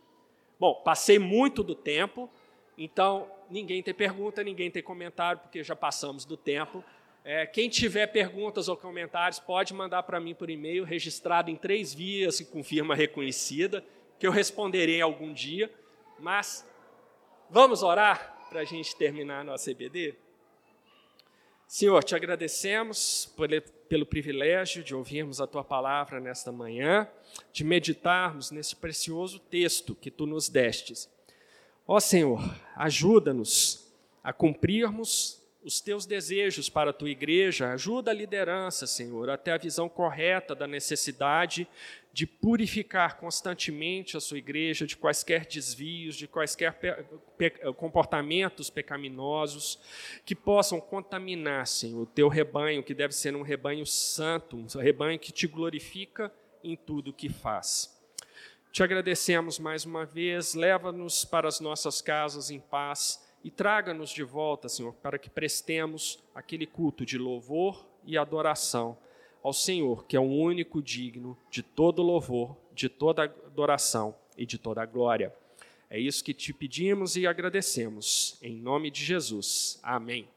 Bom, 0.59 0.75
passei 0.75 1.19
muito 1.19 1.63
do 1.63 1.75
tempo, 1.75 2.29
então 2.77 3.29
ninguém 3.49 3.81
tem 3.83 3.93
pergunta, 3.93 4.43
ninguém 4.43 4.71
tem 4.71 4.81
comentário, 4.81 5.41
porque 5.41 5.63
já 5.63 5.75
passamos 5.75 6.25
do 6.25 6.37
tempo. 6.37 6.83
É, 7.25 7.45
quem 7.45 7.69
tiver 7.69 8.07
perguntas 8.07 8.67
ou 8.67 8.75
comentários, 8.75 9.39
pode 9.39 9.73
mandar 9.73 10.03
para 10.03 10.19
mim 10.19 10.35
por 10.35 10.49
e-mail, 10.49 10.83
registrado 10.83 11.49
em 11.49 11.55
três 11.55 11.93
vias 11.93 12.39
e 12.39 12.45
com 12.45 12.63
firma 12.63 12.95
reconhecida, 12.95 13.83
que 14.19 14.27
eu 14.27 14.31
responderei 14.31 15.01
algum 15.01 15.33
dia. 15.33 15.71
Mas 16.19 16.67
vamos 17.49 17.81
orar 17.81 18.47
para 18.49 18.61
a 18.61 18.65
gente 18.65 18.95
terminar 18.95 19.43
nossa 19.43 19.71
EBD? 19.71 20.15
Senhor, 21.65 22.03
te 22.03 22.13
agradecemos 22.13 23.31
por, 23.35 23.49
pelo 23.93 24.07
privilégio 24.07 24.83
de 24.83 24.95
ouvirmos 24.95 25.39
a 25.39 25.45
tua 25.45 25.63
palavra 25.63 26.19
nesta 26.19 26.51
manhã, 26.51 27.07
de 27.51 27.63
meditarmos 27.63 28.49
nesse 28.49 28.75
precioso 28.75 29.37
texto 29.37 29.93
que 29.93 30.09
tu 30.09 30.25
nos 30.25 30.49
destes. 30.49 31.07
Ó 31.85 31.99
Senhor, 31.99 32.41
ajuda-nos 32.75 33.93
a 34.23 34.33
cumprirmos 34.33 35.42
os 35.63 35.79
teus 35.79 36.05
desejos 36.05 36.67
para 36.69 36.89
a 36.89 36.93
tua 36.93 37.09
igreja, 37.09 37.71
ajuda 37.71 38.11
a 38.11 38.13
liderança, 38.13 38.85
Senhor, 38.85 39.29
até 39.29 39.51
a 39.51 39.57
visão 39.57 39.87
correta 39.87 40.53
da 40.53 40.67
necessidade 40.67 41.67
de 42.11 42.27
purificar 42.27 43.17
constantemente 43.17 44.17
a 44.17 44.19
sua 44.19 44.37
igreja 44.37 44.85
de 44.85 44.95
quaisquer 44.95 45.45
desvios, 45.45 46.15
de 46.15 46.27
quaisquer 46.27 46.73
pe 46.73 46.91
pe 47.37 47.49
comportamentos 47.73 48.69
pecaminosos 48.69 49.79
que 50.25 50.35
possam 50.35 50.79
contaminar, 50.79 51.65
Senhor, 51.65 52.01
o 52.01 52.05
teu 52.05 52.27
rebanho, 52.27 52.83
que 52.83 52.93
deve 52.93 53.15
ser 53.15 53.35
um 53.35 53.41
rebanho 53.41 53.85
santo, 53.85 54.57
um 54.57 54.67
rebanho 54.79 55.17
que 55.17 55.31
te 55.31 55.47
glorifica 55.47 56.31
em 56.63 56.75
tudo 56.75 57.13
que 57.13 57.29
faz. 57.29 57.91
Te 58.71 58.83
agradecemos 58.83 59.57
mais 59.57 59.85
uma 59.85 60.05
vez, 60.05 60.55
leva-nos 60.55 61.23
para 61.23 61.47
as 61.47 61.59
nossas 61.59 62.01
casas 62.01 62.49
em 62.49 62.59
paz 62.59 63.23
e 63.43 63.51
traga-nos 63.51 64.09
de 64.09 64.23
volta, 64.23 64.69
Senhor, 64.69 64.93
para 64.93 65.19
que 65.19 65.29
prestemos 65.29 66.19
aquele 66.33 66.65
culto 66.65 67.05
de 67.05 67.17
louvor 67.17 67.85
e 68.05 68.17
adoração 68.17 68.97
ao 69.41 69.51
Senhor, 69.51 70.05
que 70.05 70.15
é 70.15 70.19
o 70.19 70.23
único 70.23 70.81
digno 70.81 71.37
de 71.51 71.61
todo 71.61 72.01
louvor, 72.01 72.55
de 72.73 72.87
toda 72.87 73.23
adoração 73.23 74.15
e 74.37 74.45
de 74.45 74.57
toda 74.57 74.85
glória. 74.85 75.33
É 75.89 75.99
isso 75.99 76.23
que 76.23 76.33
te 76.33 76.53
pedimos 76.53 77.15
e 77.15 77.27
agradecemos. 77.27 78.37
Em 78.41 78.55
nome 78.55 78.89
de 78.89 79.03
Jesus. 79.03 79.79
Amém. 79.83 80.32